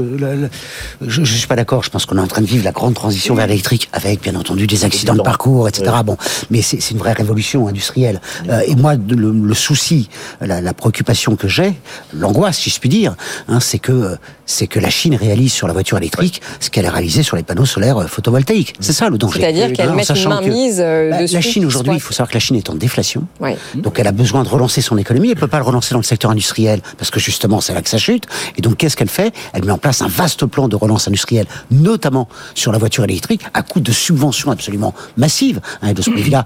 je, 1.00 1.20
ne 1.20 1.26
suis 1.26 1.46
pas 1.46 1.56
d'accord. 1.56 1.82
Je 1.82 1.90
pense 1.90 2.06
qu'on 2.06 2.16
est 2.18 2.20
en 2.20 2.26
train 2.26 2.42
de 2.42 2.46
vivre 2.46 2.64
la 2.64 2.72
grande 2.72 2.94
transition 2.94 3.34
vers 3.34 3.46
l'électrique, 3.46 3.88
avec 3.92 4.22
bien 4.22 4.34
entendu 4.34 4.66
des 4.66 4.84
accidents 4.84 5.14
de 5.14 5.22
parcours, 5.22 5.68
etc. 5.68 5.92
Bon, 6.04 6.16
mais 6.50 6.62
c'est 6.62 6.90
une 6.90 6.98
vraie 6.98 7.12
révolution 7.12 7.68
industrielle. 7.68 8.20
Euh, 8.48 8.60
et 8.66 8.74
moi, 8.74 8.94
le, 8.94 9.30
le 9.30 9.54
souci, 9.54 10.08
la, 10.40 10.60
la, 10.60 10.74
préoccupation 10.74 11.36
que 11.36 11.48
j'ai, 11.48 11.74
l'angoisse, 12.12 12.58
si 12.58 12.70
je 12.70 12.78
puis 12.78 12.88
dire, 12.88 13.16
hein, 13.48 13.60
c'est 13.60 13.78
que 13.78 14.16
c'est 14.46 14.66
que 14.66 14.80
la 14.80 14.90
Chine 14.90 15.14
réalise 15.14 15.52
sur 15.52 15.66
la 15.66 15.72
voiture 15.72 15.98
électrique 15.98 16.40
ce 16.60 16.70
qu'elle 16.70 16.86
a 16.86 16.90
réalisé 16.90 17.22
sur 17.22 17.36
les 17.36 17.42
panneaux 17.42 17.66
solaires 17.66 17.98
euh, 17.98 18.06
photovoltaïques. 18.06 18.74
C'est 18.80 18.92
ça 18.92 19.08
le 19.08 19.18
danger. 19.18 19.40
C'est-à-dire 19.40 19.72
qu'elle 19.72 19.92
met 19.92 20.04
une 20.04 20.28
main 20.28 20.40
mise 20.40 20.80
euh, 20.80 21.10
bah, 21.10 21.18
La 21.20 21.40
Chine 21.40 21.66
aujourd'hui, 21.66 21.94
il 21.94 22.00
faut 22.00 22.12
savoir 22.12 22.28
que 22.28 22.34
la 22.34 22.40
Chine 22.40 22.56
est 22.56 22.70
en 22.70 22.74
déflation, 22.74 23.26
donc 23.74 23.98
elle 23.98 24.06
a 24.06 24.12
besoin 24.12 24.42
de 24.42 24.48
relancer 24.48 24.80
son 24.80 24.96
économie. 24.96 25.30
Elle 25.30 25.36
peut 25.36 25.48
pas 25.48 25.58
le 25.58 25.64
relancer 25.64 25.92
dans 25.92 26.00
le 26.00 26.04
secteur 26.04 26.30
industriel 26.30 26.80
parce 26.98 27.10
que 27.10 27.20
justement 27.20 27.60
c'est 27.60 27.74
là 27.74 27.82
que 27.82 27.88
ça 27.88 27.98
chute. 27.98 28.26
Et 28.56 28.62
donc, 28.62 28.76
qu'est-ce 28.76 28.96
qu'elle 28.96 29.08
fait? 29.08 29.34
Elle 29.52 29.64
met 29.64 29.72
en 29.72 29.78
place 29.78 30.02
un 30.02 30.08
vaste 30.08 30.46
plan 30.46 30.68
de 30.68 30.76
relance 30.76 31.08
industrielle, 31.08 31.46
notamment 31.70 32.28
sur 32.54 32.72
la 32.72 32.78
voiture 32.78 33.04
électrique, 33.04 33.42
à 33.54 33.62
coup 33.62 33.80
de 33.80 33.92
subventions 33.92 34.50
absolument 34.50 34.94
massives. 35.16 35.60
Hein, 35.82 35.92
de 35.92 36.02
ce 36.02 36.10
point 36.10 36.18
de 36.18 36.24
vue-là, 36.24 36.44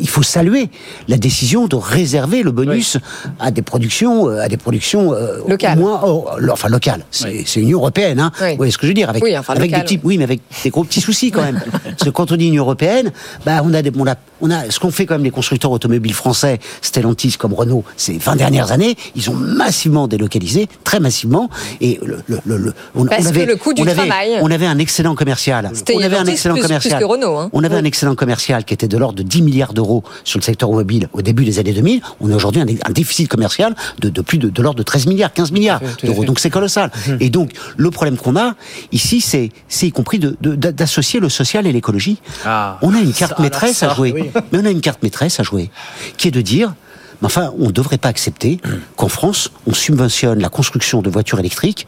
il 0.00 0.08
faut 0.08 0.22
saluer 0.22 0.68
la 1.08 1.16
décision 1.16 1.66
de 1.66 1.76
réserver 1.76 2.42
le 2.42 2.50
bonus 2.50 2.98
à 3.38 3.50
des 3.50 3.62
productions, 3.62 4.28
euh, 4.28 4.40
à 4.40 4.48
des 4.48 4.56
productions 4.56 5.12
euh, 5.14 5.38
Locales. 5.46 5.78
moins, 5.78 6.00
oh, 6.04 6.26
enfin 6.52 6.68
locales. 6.68 7.04
C'est 7.10 7.60
Union 7.60 7.78
européenne, 7.78 8.18
hein. 8.20 8.32
Oui. 8.40 8.50
Vous 8.52 8.56
voyez 8.56 8.72
ce 8.72 8.78
que 8.78 8.86
je 8.86 8.90
veux 8.90 8.94
dire? 8.94 9.10
Avec, 9.10 9.22
enfin, 9.38 9.54
avec 9.54 9.72
des 9.74 9.80
petits, 9.80 10.00
oui, 10.02 10.18
mais 10.18 10.24
avec 10.24 10.40
des 10.64 10.70
gros 10.70 10.84
petits 10.84 11.00
soucis 11.00 11.30
quand 11.30 11.42
même. 11.42 11.60
Parce 11.84 12.04
que 12.04 12.10
quand 12.10 12.32
on 12.32 12.36
dit 12.36 12.48
Union 12.48 12.62
européenne, 12.64 13.12
bah 13.44 13.60
on 13.64 13.72
a 13.74 13.82
des, 13.82 13.90
on 13.98 14.06
a, 14.06 14.14
on 14.40 14.50
a 14.50 14.70
ce 14.70 14.78
qu'ont 14.78 14.90
fait 14.90 15.06
quand 15.06 15.14
même 15.14 15.24
les 15.24 15.30
constructeurs 15.30 15.70
automobiles 15.70 16.14
français, 16.14 16.58
Stellantis 16.82 17.36
comme 17.38 17.52
Renault, 17.54 17.84
ces 17.96 18.16
20 18.18 18.36
dernières 18.36 18.72
années, 18.72 18.96
ils 19.16 19.28
ont 19.30 19.34
massivement 19.34 20.08
délocalisé, 20.08 20.68
très 20.84 21.00
massivement, 21.00 21.50
et 21.80 21.98
le, 22.02 22.18
le, 22.26 22.38
le- 22.44 22.56
le- 22.56 22.74
on, 22.94 23.04
Parce 23.06 23.24
on 23.24 23.28
avait, 23.28 23.44
que 23.46 23.50
le 23.50 23.56
coût 23.56 23.72
du 23.74 23.82
on 23.82 23.86
avait, 23.86 24.06
travail- 24.06 24.38
on 24.40 24.50
avait 24.50 24.66
un 24.66 24.78
excellent 24.78 25.14
commercial. 25.14 25.70
On 25.94 26.00
avait 26.02 26.16
un 26.16 26.24
excellent 26.26 26.54
plus- 26.54 26.60
plus 26.62 26.68
commercial. 26.68 27.00
que 27.00 27.04
Renault, 27.04 27.36
hein. 27.36 27.50
On 27.52 27.64
avait 27.64 27.76
un 27.76 27.84
excellent 27.84 28.14
commercial 28.14 28.64
qui 28.64 28.74
était 28.74 28.88
de 28.88 28.96
l'ordre 28.96 29.16
de 29.18 29.22
10 29.22 29.42
milliards 29.42 29.72
d'euros 29.74 29.89
sur 30.24 30.38
le 30.38 30.44
secteur 30.44 30.68
automobile 30.70 31.08
au 31.12 31.22
début 31.22 31.44
des 31.44 31.58
années 31.58 31.72
2000. 31.72 32.00
On 32.20 32.30
a 32.30 32.36
aujourd'hui 32.36 32.60
un, 32.62 32.66
un 32.66 32.92
déficit 32.92 33.28
commercial 33.28 33.74
de, 34.00 34.08
de 34.08 34.20
plus 34.20 34.38
de, 34.38 34.48
de 34.48 34.62
l'ordre 34.62 34.78
de 34.78 34.82
13 34.82 35.06
milliards, 35.06 35.32
15 35.32 35.52
milliards 35.52 35.80
d'euros. 36.04 36.24
Donc 36.24 36.38
c'est 36.40 36.50
colossal. 36.50 36.90
Et 37.20 37.30
donc 37.30 37.52
le 37.76 37.90
problème 37.90 38.16
qu'on 38.16 38.36
a 38.36 38.54
ici, 38.92 39.20
c'est 39.20 39.50
y 39.82 39.92
compris 39.92 40.18
de- 40.18 40.36
d'associer 40.70 41.20
le 41.20 41.28
social 41.28 41.66
et 41.66 41.72
l'écologie. 41.72 42.18
Ah, 42.44 42.78
on 42.82 42.94
a 42.94 42.98
une 43.00 43.12
carte 43.12 43.30
ça, 43.32 43.34
alors 43.36 43.42
maîtresse 43.42 43.76
ça, 43.78 43.90
à 43.90 43.94
jouer. 43.94 44.12
oui. 44.14 44.30
Mais 44.52 44.58
on 44.60 44.64
a 44.64 44.70
une 44.70 44.80
carte 44.80 45.02
maîtresse 45.02 45.40
à 45.40 45.42
jouer, 45.42 45.70
qui 46.16 46.28
est 46.28 46.30
de 46.30 46.40
dire, 46.40 46.74
mais 47.20 47.26
enfin, 47.26 47.52
on 47.58 47.66
ne 47.66 47.72
devrait 47.72 47.98
pas 47.98 48.08
accepter 48.08 48.60
qu'en 48.96 49.08
France, 49.08 49.50
on 49.66 49.74
subventionne 49.74 50.40
la 50.40 50.48
construction 50.48 51.02
de 51.02 51.10
voitures 51.10 51.38
électriques 51.38 51.86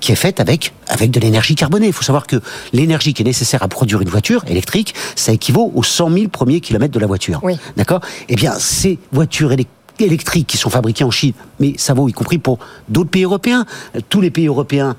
qui 0.00 0.12
est 0.12 0.16
faite 0.16 0.40
avec, 0.40 0.72
avec 0.88 1.10
de 1.10 1.20
l'énergie 1.20 1.54
carbonée. 1.54 1.86
Il 1.86 1.92
faut 1.92 2.02
savoir 2.02 2.26
que 2.26 2.36
l'énergie 2.72 3.14
qui 3.14 3.22
est 3.22 3.24
nécessaire 3.24 3.62
à 3.62 3.68
produire 3.68 4.00
une 4.02 4.08
voiture 4.08 4.44
électrique, 4.46 4.94
ça 5.14 5.32
équivaut 5.32 5.72
aux 5.74 5.82
100 5.82 6.10
000 6.10 6.28
premiers 6.28 6.60
kilomètres 6.60 6.94
de 6.94 7.00
la 7.00 7.06
voiture. 7.06 7.40
D'accord? 7.76 8.00
Eh 8.28 8.36
bien, 8.36 8.54
ces 8.58 8.98
voitures 9.12 9.52
électriques 9.52 9.72
électriques 9.98 10.46
qui 10.46 10.56
sont 10.56 10.70
fabriquées 10.70 11.04
en 11.04 11.10
Chine, 11.10 11.32
mais 11.58 11.74
ça 11.78 11.94
vaut 11.94 12.08
y 12.08 12.12
compris 12.12 12.38
pour 12.38 12.58
d'autres 12.88 13.10
pays 13.10 13.24
européens. 13.24 13.64
Tous 14.08 14.20
les 14.20 14.30
pays 14.30 14.46
européens 14.46 14.96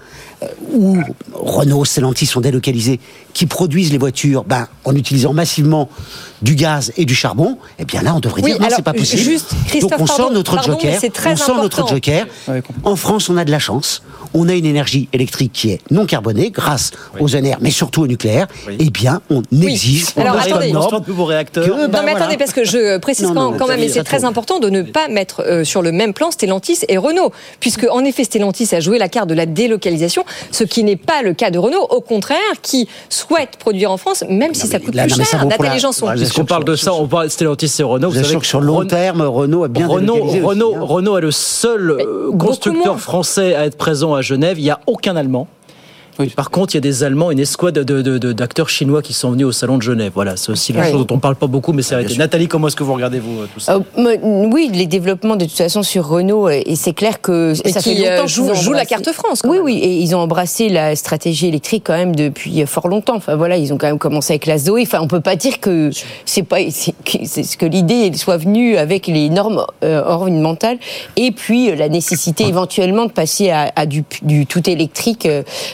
où 0.71 0.97
Renault, 1.33 1.85
Stellantis 1.85 2.25
sont 2.27 2.41
délocalisés, 2.41 2.99
qui 3.33 3.45
produisent 3.45 3.91
les 3.91 3.97
voitures 3.97 4.43
ben, 4.43 4.67
en 4.85 4.95
utilisant 4.95 5.33
massivement 5.33 5.89
du 6.41 6.53
gaz 6.55 6.91
et 6.97 7.05
du 7.05 7.15
charbon, 7.15 7.57
eh 7.79 7.85
bien 7.85 8.01
là, 8.03 8.13
on 8.15 8.19
devrait 8.19 8.41
Oui, 8.43 8.51
dire 8.51 8.61
non, 8.61 8.67
c'est 8.75 8.83
pas 8.83 8.93
possible. 8.93 9.21
juste, 9.21 9.49
Christophe, 9.67 9.91
Donc 9.91 10.01
on 10.01 10.05
sort 10.07 10.31
notre 10.31 10.55
pardon, 10.55 10.73
joker. 10.73 10.99
on 11.25 11.35
sort 11.35 11.57
notre 11.61 11.87
joker. 11.87 12.25
En 12.83 12.95
France, 12.95 13.29
on 13.29 13.37
a 13.37 13.45
de 13.45 13.51
la 13.51 13.59
chance. 13.59 14.03
On 14.33 14.47
a 14.49 14.53
une 14.53 14.65
énergie 14.65 15.07
électrique 15.13 15.51
qui 15.53 15.71
est 15.71 15.79
non 15.89 16.05
carbonée 16.05 16.51
grâce 16.51 16.91
aux 17.19 17.35
ENR, 17.35 17.57
mais 17.61 17.71
surtout 17.71 18.01
au 18.03 18.07
nucléaire. 18.07 18.47
Eh 18.79 18.89
bien, 18.91 19.21
on 19.31 19.41
exige 19.61 20.07
Alors, 20.15 20.35
on 20.35 20.39
attendez. 20.39 20.73
nouveaux 21.07 21.25
réacteurs. 21.25 21.65
que, 21.65 21.69
non 21.71 21.77
ben, 21.87 22.01
mais 22.03 22.11
voilà. 22.11 22.17
attendez 22.25 22.37
parce 22.37 22.53
que 22.53 22.63
je 22.63 22.97
précise 22.99 23.25
Non, 23.27 23.33
quand, 23.33 23.51
non, 23.53 23.57
quand 23.57 23.67
même 23.67 23.79
et 23.79 23.89
c'est 23.89 24.03
très 24.03 24.25
important 24.25 24.59
de 24.59 24.69
ne 24.69 24.81
pas 24.83 25.07
mettre 25.07 25.41
euh, 25.43 25.63
sur 25.63 25.81
le 25.81 25.91
même 25.91 26.13
plan 26.13 26.29
Stellantis 26.29 26.79
et 26.87 26.97
Renault 26.97 27.31
puisque 27.59 27.87
en 27.89 28.03
effet 28.03 28.23
Stellantis 28.25 28.69
a 28.75 28.79
joué 28.79 28.99
la 28.99 29.09
carte 29.09 29.29
de 29.29 29.33
la 29.33 29.45
délocalisation 29.45 30.23
ce 30.51 30.63
qui 30.63 30.83
n'est 30.83 30.95
pas 30.95 31.21
le 31.23 31.33
cas 31.33 31.51
de 31.51 31.59
Renault 31.59 31.85
au 31.89 32.01
contraire 32.01 32.37
qui 32.61 32.87
souhaite 33.09 33.57
produire 33.59 33.91
en 33.91 33.97
France 33.97 34.23
même 34.29 34.53
si 34.53 34.67
ça 34.67 34.79
coûte 34.79 34.95
là, 34.95 35.03
plus 35.05 35.15
cher 35.23 35.39
pour 35.39 35.49
la- 35.49 36.15
Puisqu'on 36.15 36.45
parle 36.45 36.63
de 36.65 36.75
ça, 36.75 36.93
on 36.93 37.07
parle 37.07 37.25
de 37.25 37.31
Stellantis 37.31 37.71
et 37.79 37.83
Renault. 37.83 38.11
Je 38.11 38.19
vous 38.33 38.39
que 38.39 38.45
sur 38.45 38.59
le 38.61 38.67
long 38.67 38.85
terme, 38.85 39.21
Renault 39.21 39.63
a 39.63 39.67
bien 39.67 39.87
Renault, 39.87 40.25
aussi, 40.25 40.37
hein. 40.39 40.79
Renault 40.81 41.17
est 41.17 41.21
le 41.21 41.31
seul 41.31 41.97
constructeur 42.37 42.99
français 42.99 43.55
à 43.55 43.65
être 43.65 43.77
présent 43.77 44.13
à 44.13 44.21
Genève. 44.21 44.59
Il 44.59 44.63
n'y 44.63 44.69
a 44.71 44.79
aucun 44.87 45.15
Allemand. 45.15 45.47
Par 46.35 46.49
contre, 46.49 46.73
il 46.73 46.77
y 46.77 46.79
a 46.79 46.81
des 46.81 47.03
Allemands, 47.03 47.31
une 47.31 47.39
escouade 47.39 47.75
de- 47.75 48.01
de- 48.01 48.17
de- 48.17 48.33
d'acteurs 48.33 48.69
chinois 48.69 49.01
qui 49.01 49.13
sont 49.13 49.31
venus 49.31 49.45
au 49.47 49.51
salon 49.51 49.77
de 49.77 49.81
Genève. 49.83 50.11
Voilà, 50.15 50.35
c'est 50.37 50.51
aussi 50.51 50.73
la 50.73 50.81
Oui. 50.81 50.91
chose 50.91 51.05
dont 51.05 51.13
on 51.13 51.17
ne 51.17 51.21
parle 51.21 51.35
pas 51.35 51.47
beaucoup, 51.47 51.73
mais 51.73 51.81
c'est 51.81 51.95
arrêté. 51.95 52.15
Nathalie, 52.17 52.47
comment 52.47 52.67
est-ce 52.67 52.75
que 52.75 52.83
vous 52.83 52.93
regardez 52.93 53.19
vous 53.19 53.41
euh, 53.41 53.47
tout 53.53 53.59
ça? 53.59 53.75
Euh, 53.97 54.17
oui, 54.51 54.69
les 54.73 54.87
développements 54.87 55.35
de 55.35 55.45
toute 55.45 55.57
façon 55.57 55.83
sur 55.83 56.07
Renault, 56.07 56.47
euh, 56.47 56.61
et 56.65 56.75
c'est 56.75 56.93
clair 56.93 57.21
que 57.21 57.53
Et 57.65 57.71
ça 57.71 57.81
qui, 57.81 57.95
fait 57.95 58.09
longtemps 58.15 58.27
joue- 58.27 58.43
qu'ils 58.43 58.51
ont 58.51 58.55
joue 58.55 58.73
la 58.73 58.79
embrassé- 58.83 58.87
carte 59.03 59.11
France, 59.13 59.41
quand 59.41 59.49
Oui, 59.49 59.57
même. 59.57 59.65
oui, 59.65 59.77
et 59.77 59.97
ils 59.99 60.15
ont 60.15 60.19
embrassé 60.19 60.69
la 60.69 60.95
stratégie 60.95 61.47
électrique 61.47 61.83
quand 61.85 61.95
même 61.97 62.15
depuis 62.15 62.65
fort 62.65 62.87
longtemps. 62.87 63.15
Enfin 63.15 63.35
voilà, 63.35 63.57
ils 63.57 63.71
ont 63.73 63.77
quand 63.77 63.87
même 63.87 63.99
commencé 63.99 64.33
avec 64.33 64.45
la 64.45 64.57
Zoé. 64.57 64.83
Enfin, 64.83 64.99
on 65.01 65.07
peut 65.07 65.21
pas 65.21 65.35
dire 65.35 65.59
que 65.59 65.91
c'est 66.25 66.43
pas 66.43 66.57
c'est 66.71 66.93
que, 67.03 67.57
que 67.57 67.65
l'idée 67.65 68.11
soit 68.15 68.37
venue 68.37 68.77
avec 68.77 69.07
les 69.07 69.29
normes 69.29 69.65
euh, 69.83 70.03
environnementales 70.03 70.77
et 71.15 71.31
puis 71.31 71.75
la 71.75 71.89
nécessité 71.89 72.45
éventuellement 72.47 73.05
de 73.05 73.11
passer 73.11 73.49
à, 73.49 73.71
à 73.75 73.85
du, 73.85 74.03
du 74.23 74.45
tout 74.45 74.67
électrique 74.69 75.27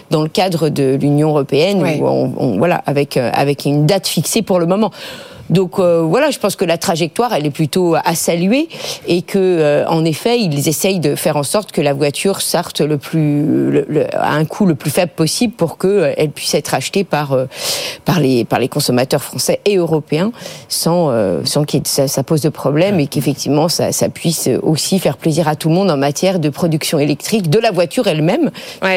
dans 0.10 0.22
le 0.24 0.30
cadre 0.34 0.70
de 0.70 0.96
l'Union 1.00 1.30
européenne, 1.30 1.82
Ouais. 1.82 2.00
où 2.02 2.06
on- 2.08 2.34
on- 2.38 2.58
voilà, 2.58 2.82
avec 2.86 3.16
euh, 3.18 3.30
avec 3.34 3.66
une 3.66 3.86
date 3.86 4.08
fixée 4.08 4.42
pour 4.42 4.60
le 4.60 4.66
moment. 4.66 4.92
Donc 5.50 5.78
euh, 5.80 6.02
voilà, 6.02 6.32
je 6.32 6.40
pense 6.40 6.56
que 6.56 6.66
la 6.66 6.78
trajectoire, 6.78 7.34
elle 7.34 7.46
est 7.46 7.50
plutôt 7.52 7.96
à 7.96 8.16
saluer 8.16 8.70
et 9.08 9.22
que, 9.22 9.38
euh, 9.38 9.86
en 9.88 10.06
effet, 10.06 10.40
ils 10.40 10.68
essayent 10.68 11.00
de 11.00 11.16
faire 11.16 11.36
en 11.38 11.44
sorte 11.44 11.72
que 11.72 11.82
la 11.82 11.94
voiture 11.94 12.42
sorte 12.42 12.82
le 12.82 12.98
plus, 12.98 13.70
le- 13.72 13.86
le- 13.88 14.16
à 14.16 14.32
un 14.32 14.46
coût 14.46 14.66
le 14.66 14.76
plus 14.76 14.90
faible 14.90 15.12
possible 15.16 15.54
pour 15.54 15.78
que 15.78 15.88
euh, 15.88 16.14
elle 16.18 16.30
puisse 16.30 16.54
être 16.56 16.74
achetée 16.74 17.04
par 17.04 17.34
euh, 17.34 17.46
par 18.06 18.20
les 18.20 18.46
par 18.46 18.60
les 18.60 18.68
consommateurs 18.70 19.22
français 19.24 19.60
et 19.66 19.76
européens 19.78 20.32
sans 20.70 21.10
euh, 21.12 21.42
sans 21.44 21.66
que 21.66 21.78
ça, 21.86 22.08
ça 22.08 22.24
pose 22.24 22.42
de 22.42 22.50
problème 22.50 23.00
et 23.00 23.08
qu'effectivement 23.08 23.68
ça, 23.70 23.92
ça 23.92 24.10
puisse 24.10 24.50
aussi 24.62 25.00
faire 25.00 25.18
plaisir 25.18 25.48
à 25.48 25.56
tout 25.56 25.70
le 25.70 25.76
monde 25.76 25.92
en 25.92 25.98
matière 25.98 26.40
de 26.40 26.50
production 26.50 27.00
électrique 27.00 27.50
de 27.50 27.60
la 27.60 27.72
voiture 27.72 28.08
elle-même 28.08 28.50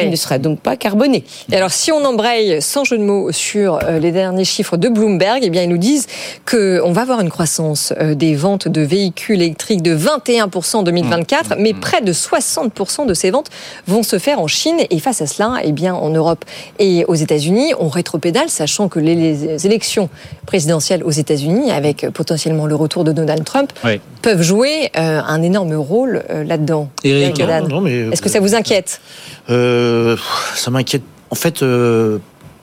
qui 0.03 0.09
ne 0.09 0.15
sera 0.15 0.37
donc 0.39 0.59
pas 0.59 0.75
carbonée. 0.77 1.23
Et 1.51 1.55
alors, 1.55 1.71
si 1.71 1.91
on 1.91 2.03
embraye 2.05 2.61
sans 2.61 2.83
jeu 2.83 2.97
de 2.97 3.03
mots 3.03 3.31
sur 3.31 3.79
euh, 3.83 3.99
les 3.99 4.11
derniers 4.11 4.45
chiffres 4.45 4.77
de 4.77 4.89
Bloomberg, 4.89 5.39
eh 5.43 5.49
bien, 5.49 5.63
ils 5.63 5.69
nous 5.69 5.77
disent 5.77 6.07
qu'on 6.49 6.91
va 6.91 7.01
avoir 7.01 7.19
une 7.19 7.29
croissance 7.29 7.93
euh, 7.99 8.15
des 8.15 8.35
ventes 8.35 8.67
de 8.67 8.81
véhicules 8.81 9.41
électriques 9.41 9.81
de 9.81 9.95
21% 9.95 10.77
en 10.77 10.83
2024, 10.83 11.55
mais 11.59 11.73
près 11.73 12.01
de 12.01 12.13
60% 12.13 13.05
de 13.05 13.13
ces 13.13 13.31
ventes 13.31 13.49
vont 13.85 14.03
se 14.03 14.17
faire 14.17 14.39
en 14.39 14.47
Chine. 14.47 14.77
Et 14.89 14.99
face 14.99 15.21
à 15.21 15.27
cela, 15.27 15.55
eh 15.63 15.71
bien, 15.71 15.93
en 15.93 16.09
Europe 16.09 16.45
et 16.79 17.03
aux 17.05 17.15
États-Unis, 17.15 17.73
on 17.79 17.89
rétropédale, 17.89 18.49
sachant 18.49 18.87
que 18.87 18.99
les, 18.99 19.65
élections 19.65 20.09
présidentielles 20.45 21.03
aux 21.03 21.11
États-Unis, 21.11 21.71
avec 21.71 22.03
euh, 22.03 22.11
potentiellement 22.11 22.65
le 22.65 22.75
retour 22.75 23.03
de 23.03 23.11
Donald 23.11 23.43
Trump, 23.43 23.73
Oui. 23.83 23.99
peuvent 24.21 24.41
jouer 24.41 24.89
euh, 24.97 25.21
un 25.25 25.41
énorme 25.41 25.73
rôle 25.75 26.23
euh, 26.29 26.43
là-dedans. 26.43 26.89
Est-ce 27.03 28.21
que 28.21 28.29
ça 28.29 28.39
vous 28.39 28.55
inquiète? 28.55 29.01
Euh, 29.49 30.15
ça 30.55 30.71
m'inquiète. 30.71 31.03
En 31.29 31.35
fait, 31.35 31.61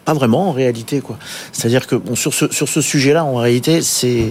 pas 0.05 0.15
vraiment 0.15 0.49
en 0.49 0.53
réalité, 0.53 1.01
quoi. 1.01 1.19
C'est-à-dire 1.53 1.87
que 1.87 1.97
bon, 1.97 2.15
sur 2.15 2.35
ce 2.35 2.53
sur 2.53 2.69
ce 2.69 2.81
sujet-là, 2.81 3.25
en 3.25 3.37
réalité, 3.37 3.83
c'est 3.83 4.27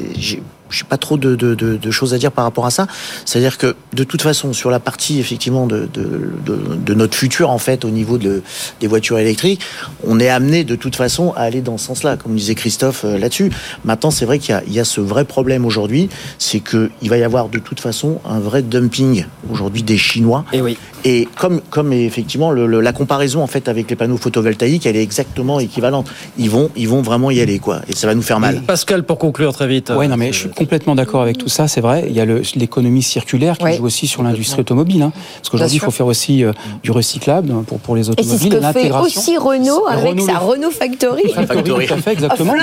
j'ai 0.74 0.84
pas 0.84 0.98
trop 0.98 1.18
de, 1.18 1.36
de, 1.36 1.56
de, 1.56 1.78
de 1.78 1.92
choses 1.92 2.14
à 2.14 2.18
dire 2.18 2.32
par 2.32 2.44
rapport 2.44 2.66
à 2.66 2.72
ça. 2.72 2.88
C'est-à-dire 3.26 3.58
que 3.58 3.76
de 3.94 4.04
toute 4.04 4.22
façon, 4.22 4.52
sur 4.54 4.70
la 4.72 4.80
partie 4.80 5.20
effectivement 5.20 5.68
de, 5.68 5.88
de, 5.94 6.32
de, 6.46 6.76
de 6.76 6.94
notre 6.94 7.16
futur 7.16 7.50
en 7.50 7.58
fait 7.60 7.86
au 7.86 7.90
niveau 7.90 8.18
de, 8.18 8.42
des 8.82 8.88
voitures 8.88 9.18
électriques, 9.20 9.62
on 10.06 10.20
est 10.20 10.30
amené 10.30 10.64
de 10.64 10.76
toute 10.76 10.96
façon 10.96 11.32
à 11.34 11.42
aller 11.42 11.62
dans 11.62 11.78
ce 11.78 11.86
sens-là, 11.88 12.18
comme 12.18 12.36
disait 12.36 12.56
Christophe 12.56 13.06
euh, 13.06 13.18
là-dessus. 13.18 13.52
Maintenant, 13.86 14.12
c'est 14.12 14.26
vrai 14.26 14.40
qu'il 14.40 14.50
y 14.50 14.58
a, 14.58 14.64
il 14.68 14.74
y 14.74 14.80
a 14.80 14.86
ce 14.86 15.00
vrai 15.02 15.26
problème 15.26 15.66
aujourd'hui, 15.66 16.10
c'est 16.40 16.60
que 16.60 16.90
il 17.02 17.10
va 17.10 17.18
y 17.18 17.24
avoir 17.24 17.50
de 17.50 17.60
toute 17.60 17.80
façon 17.80 18.20
un 18.28 18.40
vrai 18.40 18.62
dumping 18.64 19.26
aujourd'hui 19.52 19.84
des 19.84 19.98
Chinois. 19.98 20.46
Et 20.54 20.62
oui. 20.62 20.78
Et 21.06 21.28
comme, 21.38 21.60
comme 21.70 21.92
effectivement 21.92 22.52
le- 22.52 22.66
le- 22.66 22.80
la 22.80 22.94
comparaison 22.94 23.42
en 23.44 23.48
fait 23.48 23.68
avec 23.68 23.90
les 23.90 23.96
panneaux 23.98 24.16
photovoltaïques, 24.18 24.86
elle 24.86 24.96
est 24.96 25.04
exactement 25.04 25.60
équivalente. 25.60 26.10
Ils 26.38 26.50
vont, 26.50 26.70
ils 26.78 26.88
vont 26.88 27.02
vraiment 27.02 27.30
y 27.30 27.42
aller 27.42 27.60
quoi, 27.60 27.82
et 27.90 27.94
ça 27.96 28.08
va 28.08 28.16
nous 28.16 28.22
faire 28.22 28.40
mal. 28.40 28.62
Pascal, 28.66 29.04
pour 29.04 29.18
conclure 29.20 29.52
très 29.54 29.68
vite. 29.68 29.90
Ouais, 29.90 30.08
non, 30.08 30.16
mais 30.18 30.32
je 30.32 30.40
suis 30.40 30.50
complètement 30.64 30.96
d'accord 30.96 31.22
avec 31.22 31.38
tout 31.38 31.50
ça, 31.50 31.68
c'est 31.68 31.82
vrai. 31.82 32.06
Il 32.08 32.14
y 32.14 32.20
a 32.22 32.26
l'économie 32.56 33.02
circulaire 33.04 33.58
qui 33.58 33.64
Ouais. 33.66 33.78
joue 33.78 33.86
aussi 33.86 34.08
sur 34.08 34.24
l'industrie 34.24 34.62
automobile. 34.62 35.02
hein. 35.02 35.12
Parce 35.38 35.50
qu'aujourd'hui, 35.50 35.78
il 35.78 35.80
faut 35.80 35.92
faire 35.92 36.08
aussi 36.08 36.44
euh, 36.44 36.52
du 36.84 36.92
recyclable 36.92 37.54
pour, 37.68 37.80
pour 37.80 37.96
les 37.96 38.10
Et 38.10 38.14
c'est 38.18 38.24
ce 38.24 38.34
automobiles, 38.34 38.50
que 38.50 38.56
fait 38.58 38.62
l'intégration. 38.62 39.22
aussi 39.22 39.38
Renault 39.38 39.86
avec 39.88 40.06
Renault 40.06 40.26
sa 40.26 40.38
Renault 40.40 40.72
Factory. 40.72 41.24
Factory, 41.34 41.88
tout 41.88 41.94
à 41.94 41.98
fait, 41.98 42.14
exactement. 42.14 42.54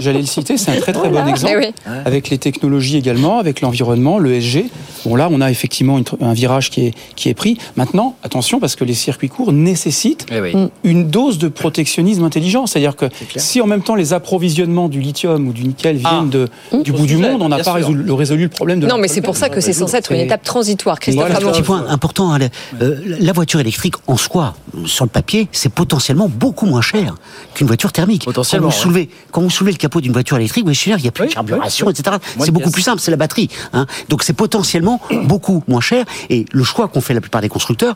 J'allais 0.00 0.20
le 0.20 0.26
citer, 0.26 0.56
c'est 0.56 0.70
un 0.76 0.80
très 0.80 0.92
très 0.92 1.08
bon 1.08 1.26
exemple. 1.26 1.54
Eh 1.62 1.66
oui. 1.66 1.72
Avec 2.04 2.30
les 2.30 2.38
technologies 2.38 2.96
également, 2.96 3.38
avec 3.38 3.60
l'environnement, 3.60 4.18
le 4.18 4.32
SG. 4.40 4.66
Bon 5.04 5.16
là, 5.16 5.28
on 5.30 5.40
a 5.40 5.50
effectivement 5.50 5.98
une 5.98 6.04
un 6.20 6.32
virage 6.34 6.70
qui 6.70 6.86
est, 6.86 6.94
qui 7.16 7.28
est 7.28 7.34
pris. 7.34 7.56
Maintenant, 7.76 8.16
attention, 8.22 8.60
parce 8.60 8.76
que 8.76 8.84
les 8.84 8.94
circuits 8.94 9.28
courts 9.28 9.52
nécessitent 9.52 10.26
Eh 10.32 10.40
oui. 10.40 10.52
une 10.84 11.08
dose 11.08 11.38
de 11.38 11.48
protectionnisme 11.48 12.24
intelligent. 12.24 12.66
C'est-à-dire 12.66 12.96
que 12.96 13.06
si 13.36 13.60
en 13.60 13.66
même 13.66 13.82
temps 13.82 13.94
les 13.94 14.12
approvisionnements 14.12 14.88
du 14.88 15.00
lithium 15.00 15.48
ou 15.48 15.52
du 15.52 15.64
nickel 15.64 15.96
viennent 15.96 16.28
de, 16.30 16.48
du 16.82 16.92
bout 16.92 17.06
du 17.06 17.14
sujet, 17.16 17.30
monde, 17.42 17.52
on 17.52 17.56
n'a 17.56 17.62
pas 17.62 17.72
résolu, 17.72 18.02
le, 18.02 18.12
résolu 18.14 18.42
le 18.44 18.48
problème 18.48 18.80
de 18.80 18.86
Non, 18.86 18.98
mais 18.98 19.08
c'est 19.08 19.20
pour 19.20 19.36
ça 19.36 19.48
que 19.48 19.60
c'est 19.60 19.72
censé 19.72 19.96
être 19.96 20.12
une 20.12 20.20
étape 20.20 20.42
transitoire. 20.42 20.98
Christophe 21.00 21.30
un 21.30 21.34
Ramon. 21.34 21.52
petit 21.52 21.62
point 21.62 21.84
important, 21.88 22.32
hein, 22.32 22.38
euh, 22.80 22.96
la 23.20 23.32
voiture 23.32 23.60
électrique 23.60 23.94
en 24.06 24.16
soi, 24.16 24.54
sur 24.86 25.04
le 25.04 25.10
papier, 25.10 25.48
c'est 25.52 25.72
potentiellement 25.72 26.28
beaucoup 26.28 26.66
moins 26.66 26.82
cher 26.82 27.14
qu'une 27.54 27.66
voiture 27.66 27.92
thermique. 27.92 28.24
Potentiellement, 28.24 28.68
Quand 28.68 28.72
vous 28.72 28.76
ouais. 28.78 28.82
soulevez, 28.82 29.10
quand 29.32 29.40
vous 29.42 29.50
soulevez 29.50 29.72
le 29.72 29.78
capot 29.78 30.00
d'une 30.00 30.12
voiture 30.12 30.36
électrique, 30.36 30.64
vous 30.64 30.72
voyez, 30.72 30.96
il 30.98 31.02
n'y 31.02 31.08
a 31.08 31.12
plus 31.12 31.26
de 31.26 31.32
carburation, 31.32 31.86
oui. 31.86 31.92
etc. 31.98 32.16
C'est 32.38 32.50
beaucoup 32.50 32.70
plus 32.70 32.82
simple, 32.82 33.00
c'est 33.00 33.10
la 33.10 33.16
batterie. 33.16 33.48
hein. 33.72 33.86
Donc 34.08 34.22
c'est 34.22 34.32
potentiellement 34.32 35.00
beaucoup 35.24 35.62
moins 35.68 35.80
cher. 35.80 36.04
Et 36.28 36.44
le 36.52 36.64
choix 36.64 36.88
qu'ont 36.88 37.00
fait 37.00 37.14
la 37.14 37.20
plupart 37.20 37.40
des 37.40 37.48
constructeurs, 37.48 37.94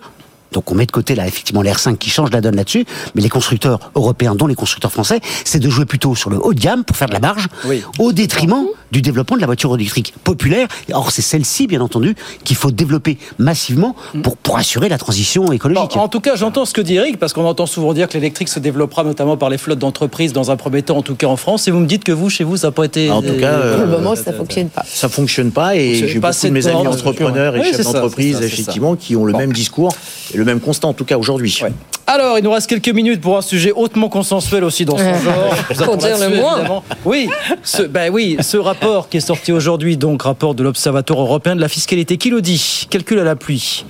donc 0.54 0.70
on 0.70 0.74
met 0.74 0.86
de 0.86 0.92
côté 0.92 1.14
là 1.14 1.26
effectivement 1.26 1.62
l'R5 1.62 1.98
qui 1.98 2.08
change 2.10 2.30
la 2.30 2.40
donne 2.40 2.56
là-dessus, 2.56 2.86
mais 3.14 3.22
les 3.22 3.28
constructeurs 3.28 3.90
européens, 3.94 4.34
dont 4.34 4.46
les 4.46 4.54
constructeurs 4.54 4.92
français, 4.92 5.20
c'est 5.44 5.58
de 5.58 5.68
jouer 5.68 5.84
plutôt 5.84 6.14
sur 6.14 6.30
le 6.30 6.38
haut 6.44 6.54
de 6.54 6.60
gamme 6.60 6.84
pour 6.84 6.96
faire 6.96 7.08
de 7.08 7.12
la 7.12 7.20
marge, 7.20 7.48
Oui. 7.66 7.82
au 7.98 8.12
détriment 8.12 8.64
du 8.92 9.02
développement 9.02 9.36
de 9.36 9.40
la 9.40 9.46
voiture 9.46 9.74
électrique 9.74 10.14
populaire. 10.22 10.68
Or, 10.92 11.10
c'est 11.10 11.22
celle-ci, 11.22 11.66
bien 11.66 11.80
entendu, 11.80 12.14
qu'il 12.44 12.56
faut 12.56 12.70
développer 12.70 13.18
massivement 13.38 13.96
pour, 14.22 14.36
pour 14.36 14.56
assurer 14.56 14.88
la 14.88 14.98
transition 14.98 15.50
écologique. 15.50 15.96
en 15.96 16.08
tout 16.08 16.20
cas, 16.20 16.36
j'entends 16.36 16.64
ce 16.64 16.72
que 16.72 16.80
dit 16.80 16.94
Eric, 16.94 17.18
parce 17.18 17.32
qu'on 17.32 17.44
entend 17.44 17.66
souvent 17.66 17.92
dire 17.92 18.08
que 18.08 18.14
l'électrique 18.14 18.48
se 18.48 18.60
développera 18.60 19.02
notamment 19.02 19.36
par 19.36 19.50
les 19.50 19.58
flottes 19.58 19.80
d'entreprises 19.80 20.32
dans 20.32 20.52
un 20.52 20.56
premier 20.56 20.82
temps, 20.82 20.98
en 20.98 21.02
tout 21.02 21.16
cas 21.16 21.26
en 21.26 21.36
France. 21.36 21.66
Et 21.66 21.72
vous 21.72 21.80
me 21.80 21.86
dites 21.86 22.04
que 22.04 22.12
vous, 22.12 22.30
chez 22.30 22.44
vous, 22.44 22.56
ça 22.56 22.68
n'a 22.68 22.72
pas 22.72 22.84
été. 22.84 23.10
En 23.10 23.20
tout 23.20 23.36
cas, 23.40 23.54
euh, 23.54 23.76
Pour 23.76 23.86
le 23.86 23.90
moment, 23.90 24.14
ça 24.14 24.32
fonctionne 24.32 24.68
pas. 24.68 24.84
Ça 24.86 25.08
fonctionne 25.08 25.50
pas 25.50 25.74
et 25.76 25.94
j'ai 26.06 26.20
pas 26.20 26.30
beaucoup 26.30 26.46
de 26.46 26.52
mes 26.52 26.66
amis 26.68 26.76
tendance, 26.76 26.96
entrepreneurs 26.96 27.56
et 27.56 27.60
oui, 27.60 27.66
chefs 27.72 27.82
d'entreprise, 27.82 28.40
effectivement, 28.42 28.94
qui 28.94 29.16
ont 29.16 29.24
le 29.24 29.32
même 29.32 29.52
discours 29.52 29.92
et 30.32 30.36
le 30.44 30.52
même 30.52 30.60
constat, 30.60 30.88
en 30.88 30.92
tout 30.92 31.04
cas 31.04 31.16
aujourd'hui. 31.16 31.60
Alors, 32.06 32.38
il 32.38 32.44
nous 32.44 32.52
reste 32.52 32.68
quelques 32.68 32.90
minutes 32.90 33.20
pour 33.20 33.38
un 33.38 33.42
sujet 33.42 33.72
hautement 33.72 34.08
consensuel 34.08 34.62
aussi 34.62 34.84
dans 34.84 34.98
son 34.98 35.14
genre. 35.14 35.54
Pour 35.84 35.96
dire 35.96 36.18
le 36.18 36.36
moins. 36.36 36.82
Oui, 37.04 37.30
ce, 37.62 37.82
ben 37.82 38.12
oui, 38.12 38.36
ce 38.40 38.58
rapport 38.58 39.08
qui 39.08 39.16
est 39.16 39.20
sorti 39.20 39.52
aujourd'hui, 39.52 39.96
donc 39.96 40.22
rapport 40.22 40.54
de 40.54 40.62
l'Observatoire 40.62 41.20
européen 41.20 41.56
de 41.56 41.60
la 41.60 41.68
fiscalité, 41.68 42.18
qui 42.18 42.30
le 42.30 42.42
dit 42.42 42.86
Calcul 42.90 43.18
à 43.18 43.24
la 43.24 43.36
pluie. 43.36 43.86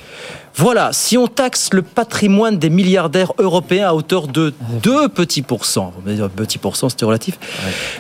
Voilà, 0.57 0.93
si 0.93 1.19
on 1.19 1.27
taxe 1.27 1.71
le 1.73 1.83
patrimoine 1.83 2.59
des 2.59 2.71
milliardaires 2.71 3.33
européens 3.39 3.89
à 3.89 3.95
hauteur 3.95 4.29
de 4.29 4.55
2 4.85 5.09
petits 5.09 5.43
pourcents, 5.43 5.93
on 5.99 6.09
va 6.09 6.15
dire 6.15 6.31
petit 6.31 6.59
pourcent, 6.59 6.89
c'était 6.89 7.05
relatif, 7.05 7.37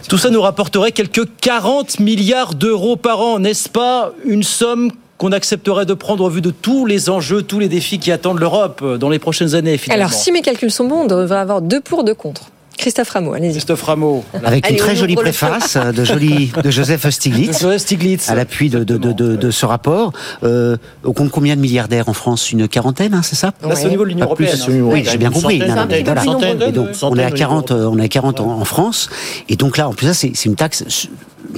tout 0.08 0.18
ça 0.18 0.30
nous 0.30 0.40
rapporterait 0.40 0.92
quelques 0.92 1.26
40 1.40 1.98
milliards 1.98 2.54
d'euros 2.54 2.94
par 2.94 3.20
an, 3.20 3.40
n'est-ce 3.40 3.68
pas? 3.68 4.12
Une 4.24 4.44
somme 4.44 4.92
qu'on 5.18 5.32
accepterait 5.32 5.86
de 5.86 5.94
prendre 5.94 6.24
au 6.24 6.28
vu 6.28 6.40
de 6.40 6.50
tous 6.50 6.86
les 6.86 7.08
enjeux, 7.10 7.42
tous 7.42 7.58
les 7.60 7.68
défis 7.68 7.98
qui 7.98 8.10
attendent 8.12 8.40
l'Europe 8.40 8.80
euh, 8.82 8.98
dans 8.98 9.08
les 9.10 9.18
prochaines 9.18 9.54
années, 9.54 9.78
finalement. 9.78 10.06
Alors, 10.06 10.12
si 10.14 10.32
mes 10.32 10.42
calculs 10.42 10.70
sont 10.72 10.86
bons, 10.88 11.02
on 11.02 11.06
devrait 11.06 11.38
avoir 11.38 11.62
deux 11.62 11.80
pour, 11.80 12.04
deux 12.04 12.14
contre. 12.14 12.42
Christophe 12.76 13.10
Rameau, 13.10 13.32
allez-y. 13.34 13.52
Christophe 13.52 13.82
Rameau. 13.84 14.24
Avec 14.44 14.66
Allez, 14.66 14.74
une 14.74 14.80
très 14.80 14.96
jolie 14.96 15.14
préface 15.14 15.76
euh, 15.76 15.92
de, 15.92 16.02
jolie, 16.04 16.50
de 16.60 16.70
Joseph 16.72 17.08
Stiglitz, 17.08 17.60
Joseph 17.62 17.80
Stiglitz. 17.82 18.28
à 18.28 18.34
l'appui 18.34 18.68
de, 18.68 18.82
de, 18.82 18.96
de, 18.96 19.12
de- 19.12 19.36
de 19.36 19.50
ce 19.52 19.64
rapport. 19.64 20.12
Euh, 20.42 20.76
on 21.04 21.12
compte 21.12 21.30
combien 21.30 21.54
de 21.54 21.60
milliardaires 21.60 22.08
en 22.08 22.12
France? 22.14 22.50
Une 22.50 22.66
quarantaine, 22.66 23.14
hein, 23.14 23.22
c'est 23.22 23.36
ça? 23.36 23.52
Là, 23.62 23.76
c'est 23.76 23.86
au 23.86 23.90
niveau 23.90 24.02
de 24.02 24.08
l'Union 24.08 24.26
plus, 24.34 24.46
européenne. 24.46 24.82
au- 24.82 24.92
Oui, 24.92 25.04
j'ai 25.08 25.18
bien 25.18 25.30
compris. 25.30 25.60
centaine, 25.60 25.68
Non, 25.76 25.82
non, 25.82 25.86
mais 25.88 26.00
une 26.00 26.04
voilà. 26.04 26.22
centaine, 26.24 26.62
Et 26.62 26.72
donc, 26.72 26.88
une 26.88 27.08
on 27.08 27.16
est 27.16 27.24
à 27.24 27.28
au 27.28 27.32
40, 27.34 27.70
niveau- 27.70 27.80
euh, 27.82 27.90
on 27.92 27.98
est 28.00 28.04
à 28.04 28.08
40 28.08 28.40
en, 28.40 28.50
en 28.60 28.64
France. 28.64 29.08
Et 29.48 29.54
donc 29.54 29.76
là, 29.76 29.88
en 29.88 29.92
plus, 29.94 30.12
c'est 30.12 30.44
une 30.44 30.56
taxe. 30.56 30.84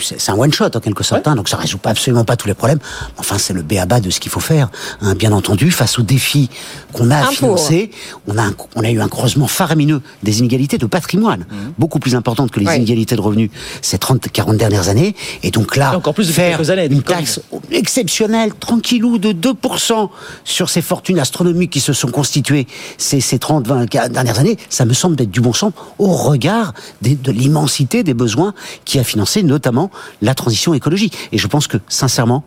C'est 0.03 0.31
un 0.31 0.35
one 0.37 0.53
shot 0.53 0.67
en 0.75 0.81
quelque 0.81 1.05
sorte, 1.05 1.27
hein, 1.27 1.35
donc 1.37 1.49
ça 1.49 1.57
résout 1.57 1.79
pas 1.79 1.91
absolument 1.91 2.25
pas 2.25 2.37
tous 2.37 2.49
les 2.49 2.55
problèmes. 2.55 2.79
Enfin, 3.19 3.39
c'est 3.39 3.53
le 3.53 3.63
béaba 3.63 4.01
de 4.01 4.11
ce 4.11 4.21
qu'il 4.21 4.31
faut 4.31 4.41
faire. 4.41 4.69
hein. 5.03 5.15
bien 5.15 5.33
entendu, 5.33 5.71
face 5.71 5.99
aux 5.99 6.03
défis 6.03 6.51
qu'on 6.93 7.11
a 7.11 7.17
à 7.19 7.23
pour. 7.25 7.33
financer, 7.33 7.91
on 8.27 8.37
a, 8.39 8.43
un- 8.43 8.55
on 8.75 8.83
a 8.83 8.91
eu 8.91 9.01
un 9.01 9.09
creusement 9.09 9.47
faramineux 9.47 10.03
des 10.23 10.39
inégalités 10.41 10.79
de 10.79 10.87
patrimoine, 10.87 11.47
beaucoup 11.79 11.99
plus 11.99 12.15
importantes 12.15 12.51
que 12.51 12.61
les 12.61 12.67
Ouais. 12.67 12.77
inégalités 12.77 13.17
de 13.17 13.21
revenus 13.21 13.51
ces 13.83 13.99
30, 13.99 14.29
40 14.31 14.57
dernières 14.57 14.89
années. 14.89 15.15
Et 15.43 15.51
donc 15.51 15.77
là, 15.77 15.93
Et 15.93 15.97
encore 15.97 16.15
plus 16.15 16.25
depuis 16.29 16.35
faire 16.37 16.57
quelques 16.59 16.71
années, 16.71 16.87
une 16.91 17.03
taxe 17.03 17.41
exceptionnelle, 17.71 18.53
tranquillou, 18.59 19.19
de 19.19 19.33
2% 19.33 20.11
sur 20.45 20.69
ces 20.71 20.83
fortunes 20.83 21.19
astronomiques 21.19 21.71
qui 21.71 21.81
se 21.81 21.93
sont 21.93 22.09
constituées 22.09 22.67
ces, 22.99 23.21
ces 23.21 23.39
30, 23.39 23.67
20 23.67 23.87
dernières 24.11 24.39
années, 24.39 24.57
ça 24.69 24.85
me 24.85 24.93
semble 24.95 25.17
d'être 25.17 25.31
du 25.31 25.41
bon 25.41 25.53
sens 25.53 25.73
au 25.99 26.09
regard 26.13 26.73
des- 27.03 27.15
de 27.15 27.31
l'immensité 27.33 28.03
des 28.03 28.15
besoins 28.15 28.55
qui 28.85 28.99
a 28.99 29.05
financé 29.05 29.43
notamment 29.43 29.86
la 30.23 30.35
transition 30.35 30.75
écologique. 30.75 31.17
Et 31.33 31.39
je 31.39 31.47
pense 31.47 31.67
que, 31.67 31.79
sincèrement, 31.89 32.45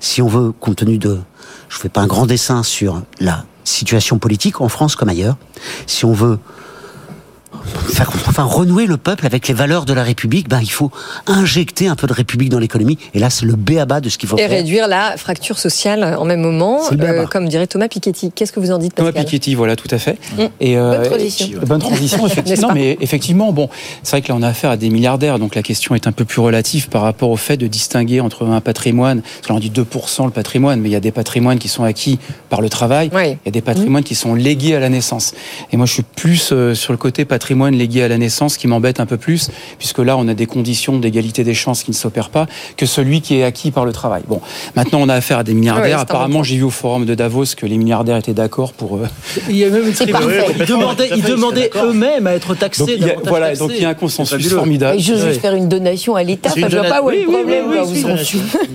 si 0.00 0.22
on 0.22 0.28
veut, 0.28 0.52
compte 0.52 0.76
tenu 0.76 0.98
de... 0.98 1.18
Je 1.68 1.78
fais 1.78 1.88
pas 1.88 2.00
un 2.00 2.06
grand 2.06 2.26
dessin 2.26 2.62
sur 2.62 3.02
la 3.20 3.44
situation 3.64 4.18
politique 4.18 4.60
en 4.60 4.68
France 4.68 4.96
comme 4.96 5.08
ailleurs, 5.08 5.36
si 5.86 6.04
on 6.04 6.12
veut 6.12 6.38
faire 7.70 8.10
enfin 8.26 8.44
renouer 8.44 8.86
le 8.86 8.96
peuple 8.96 9.26
avec 9.26 9.48
les 9.48 9.54
valeurs 9.54 9.84
de 9.84 9.92
la 9.92 10.02
République, 10.02 10.48
ben 10.48 10.60
il 10.62 10.70
faut 10.70 10.90
injecter 11.26 11.88
un 11.88 11.96
peu 11.96 12.06
de 12.06 12.12
République 12.12 12.48
dans 12.48 12.58
l'économie. 12.58 12.98
Et 13.14 13.18
là, 13.18 13.30
c'est 13.30 13.46
le 13.46 13.54
béaba 13.56 14.00
de 14.00 14.08
ce 14.08 14.18
qu'il 14.18 14.28
faut 14.28 14.36
Et 14.36 14.40
faire. 14.42 14.50
réduire 14.50 14.88
la 14.88 15.16
fracture 15.16 15.58
sociale 15.58 16.16
en 16.18 16.24
même 16.24 16.40
moment, 16.40 16.80
C'est 16.82 16.92
le 16.92 16.96
béaba. 16.98 17.18
euh, 17.22 17.26
comme 17.26 17.48
dirait 17.48 17.66
Thomas 17.66 17.88
Piketty. 17.88 18.32
Qu'est-ce 18.32 18.52
que 18.52 18.60
vous 18.60 18.70
en 18.70 18.78
dites, 18.78 18.94
Thomas 18.94 19.12
Pascal 19.12 19.24
Piketty, 19.26 19.54
voilà, 19.54 19.76
tout 19.76 19.88
à 19.90 19.98
fait. 19.98 20.18
Mm. 20.36 20.42
Et, 20.60 20.76
euh, 20.78 20.98
Bonne 20.98 21.08
transition. 21.10 21.46
et- 21.62 21.66
bonne 21.66 21.80
transition, 21.80 22.26
effectivement. 22.26 22.68
pas 22.68 22.74
mais 22.74 22.96
effectivement, 23.00 23.52
bon, 23.52 23.68
c'est 24.02 24.10
vrai 24.12 24.22
que 24.22 24.28
là, 24.28 24.34
on 24.38 24.42
a 24.42 24.48
affaire 24.48 24.70
à 24.70 24.76
des 24.76 24.90
milliardaires, 24.90 25.38
donc 25.38 25.54
la 25.54 25.62
question 25.62 25.94
est 25.94 26.06
un 26.06 26.12
peu 26.12 26.24
plus 26.24 26.40
relative 26.40 26.88
par 26.88 27.02
rapport 27.02 27.30
au 27.30 27.36
fait 27.36 27.56
de 27.56 27.66
distinguer 27.66 28.20
entre 28.20 28.46
un 28.46 28.60
patrimoine, 28.60 29.22
parce 29.22 29.46
qu'on 29.48 29.58
dit 29.58 29.70
2% 29.70 30.24
le 30.24 30.30
patrimoine, 30.30 30.80
mais 30.80 30.88
il 30.88 30.92
y 30.92 30.96
a 30.96 31.00
des 31.00 31.12
patrimoines 31.12 31.58
qui 31.58 31.68
sont 31.68 31.84
acquis 31.84 32.18
par 32.48 32.60
le 32.60 32.68
travail, 32.68 33.10
Oui. 33.12 33.22
il 33.44 33.46
y 33.46 33.48
a 33.48 33.52
des 33.52 33.60
patrimoines 33.60 34.04
qui 34.04 34.14
sont 34.14 34.34
légués 34.34 34.74
à 34.76 34.80
la 34.80 34.88
naissance. 34.88 35.34
Et 35.72 35.76
moi, 35.76 35.86
je 35.86 35.92
suis 35.92 36.02
plus 36.02 36.50
euh, 36.52 36.74
sur 36.74 36.92
le 36.92 36.96
côté 36.98 37.24
patrimoine 37.24 37.59
légué 37.68 38.02
à 38.02 38.08
la 38.08 38.16
naissance 38.16 38.56
qui 38.56 38.66
m'embête 38.66 39.00
un 39.00 39.06
peu 39.06 39.18
plus, 39.18 39.50
puisque 39.78 39.98
là, 39.98 40.16
on 40.16 40.26
a 40.28 40.34
des 40.34 40.46
conditions 40.46 40.98
d'égalité 40.98 41.44
des 41.44 41.52
chances 41.54 41.82
qui 41.82 41.90
ne 41.90 41.96
s'opèrent 41.96 42.30
pas, 42.30 42.46
que 42.78 42.86
celui 42.86 43.20
qui 43.20 43.36
est 43.38 43.44
acquis 43.44 43.70
par 43.70 43.84
le 43.84 43.92
travail. 43.92 44.22
Bon, 44.26 44.40
maintenant, 44.76 45.00
on 45.02 45.08
a 45.08 45.14
affaire 45.14 45.38
à 45.38 45.44
des 45.44 45.52
milliardaires. 45.54 45.98
Ouais, 45.98 46.02
Apparemment, 46.02 46.42
j'ai 46.42 46.56
vu 46.56 46.62
au 46.62 46.70
forum 46.70 47.04
de 47.04 47.14
Davos 47.14 47.44
que 47.56 47.66
les 47.66 47.76
milliardaires 47.76 48.16
étaient 48.16 48.32
d'accord 48.32 48.72
pour... 48.72 48.96
euh, 48.96 49.06
Il 49.48 49.56
y 49.56 49.64
a 49.64 49.68
même 49.68 49.86
une. 49.86 49.94
Ils 50.00 50.64
demandaient, 50.66 51.10
ils 51.14 51.22
demandaient 51.22 51.70
eux-mêmes 51.76 52.26
à 52.26 52.34
être 52.34 52.54
taxés. 52.54 52.80
Donc, 52.80 52.90
il 52.90 53.00
y 53.00 53.04
a, 53.04 53.08
davantage 53.08 53.28
voilà, 53.28 53.46
taxés. 53.48 53.58
donc 53.60 53.70
il 53.76 53.82
y 53.82 53.84
a 53.84 53.88
un 53.90 53.94
consensus 53.94 54.48
formidable. 54.48 54.96
Et 54.96 55.00
je 55.00 55.12
veux 55.12 55.20
Ouais. 55.20 55.28
juste 55.28 55.40
faire 55.42 55.54
une 55.54 55.68
donation 55.68 56.14
à 56.16 56.22
l'État. 56.22 56.50
Je 56.56 56.66
vois 56.66 56.84
pas 56.84 57.02
où 57.02 57.10
est 57.10 57.22
le 57.24 57.26
problème. 57.26 57.66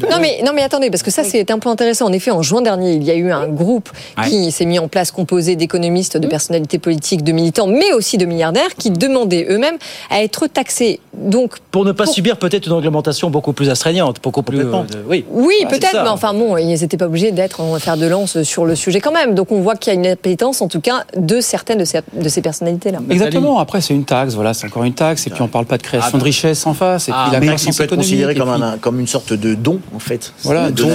Non 0.10 0.18
mais, 0.22 0.42
non 0.46 0.52
mais 0.54 0.62
attendez, 0.62 0.90
parce 0.90 1.02
que 1.04 1.12
ça 1.12 1.24
c'est 1.24 1.50
un 1.52 1.60
point 1.60 1.72
intéressant. 1.72 2.06
En 2.06 2.14
effet, 2.14 2.32
en 2.32 2.42
juin 2.42 2.62
dernier, 2.62 2.94
il 2.94 3.04
y 3.04 3.12
a 3.12 3.16
eu 3.16 3.32
un 3.32 3.48
groupe 3.48 3.90
qui 4.28 4.52
s'est 4.52 4.66
mis 4.66 4.80
en 4.80 4.88
place 4.88 5.12
composé 5.12 5.56
d'économistes, 5.56 6.18
de 6.18 6.28
personnalités 6.28 6.80
politiques, 6.80 7.24
de 7.24 7.32
militants, 7.32 7.68
mais 7.68 7.94
aussi 7.94 8.18
de 8.18 8.26
milliardaires 8.26 8.75
qui 8.78 8.92
demandaient 8.92 9.48
eux-mêmes 9.50 9.78
à 10.10 10.22
être 10.24 10.48
taxés. 10.48 11.00
Donc 11.14 11.56
Pour 11.72 11.86
ne 11.86 11.92
pas 11.92 12.04
Pour- 12.06 12.14
subir 12.14 12.38
peut-être 12.38 12.68
une 12.68 12.74
réglementation 12.74 13.30
beaucoup 13.30 13.54
plus 13.54 13.70
astreignante, 13.70 14.18
beaucoup 14.22 14.42
plus. 14.44 14.60
Euh, 14.60 14.84
oui. 15.08 15.24
oui, 15.32 15.54
Ah, 15.64 15.68
peut-être, 15.70 16.04
mais 16.04 16.10
enfin 16.10 16.34
bon, 16.34 16.58
ils 16.58 16.68
n'étaient 16.80 16.98
pas 16.98 17.06
obligés 17.06 17.32
d'être 17.32 17.62
en 17.62 17.78
fer 17.80 17.96
de 17.98 18.06
lance 18.06 18.42
sur 18.44 18.66
le 18.66 18.76
sujet 18.76 19.00
quand 19.00 19.12
même. 19.14 19.34
Donc 19.36 19.52
on 19.52 19.62
voit 19.62 19.76
qu'il 19.76 19.94
y 19.94 19.96
a 19.96 20.00
une 20.00 20.08
appétence, 20.08 20.62
en 20.62 20.68
tout 20.68 20.82
cas, 20.82 21.04
de 21.16 21.40
certaines 21.42 21.80
de 21.80 21.86
ces, 21.86 22.00
de 22.14 22.30
ces 22.30 22.42
personnalités-là. 22.42 23.00
Exactement. 23.10 23.60
Après, 23.60 23.82
c'est 23.82 23.94
une 23.94 24.06
taxe. 24.06 24.34
Voilà, 24.36 24.54
c'est 24.54 24.68
encore 24.68 24.84
une 24.84 24.94
taxe. 24.94 25.26
Et 25.28 25.30
puis, 25.30 25.42
on 25.42 25.48
parle 25.48 25.66
pas 25.66 25.78
de 25.78 25.84
création 25.84 26.18
de 26.18 26.24
richesse 26.24 26.66
en 26.68 26.74
face. 26.74 27.08
Et 27.08 27.12
Ah, 27.14 27.24
puis, 27.26 27.34
la 27.34 27.40
Mais 27.40 27.48
croissance 27.48 27.78
peut 27.78 27.84
être 27.84 27.96
considéré 27.96 28.36
comme, 28.36 28.52
puis- 28.54 28.64
un, 28.64 28.78
comme 28.78 29.00
une 29.00 29.08
sorte 29.08 29.34
de 29.34 29.54
don, 29.56 29.80
en 29.96 30.00
fait. 30.00 30.34
Voilà, 30.44 30.70
de 30.70 30.76
don. 30.76 30.88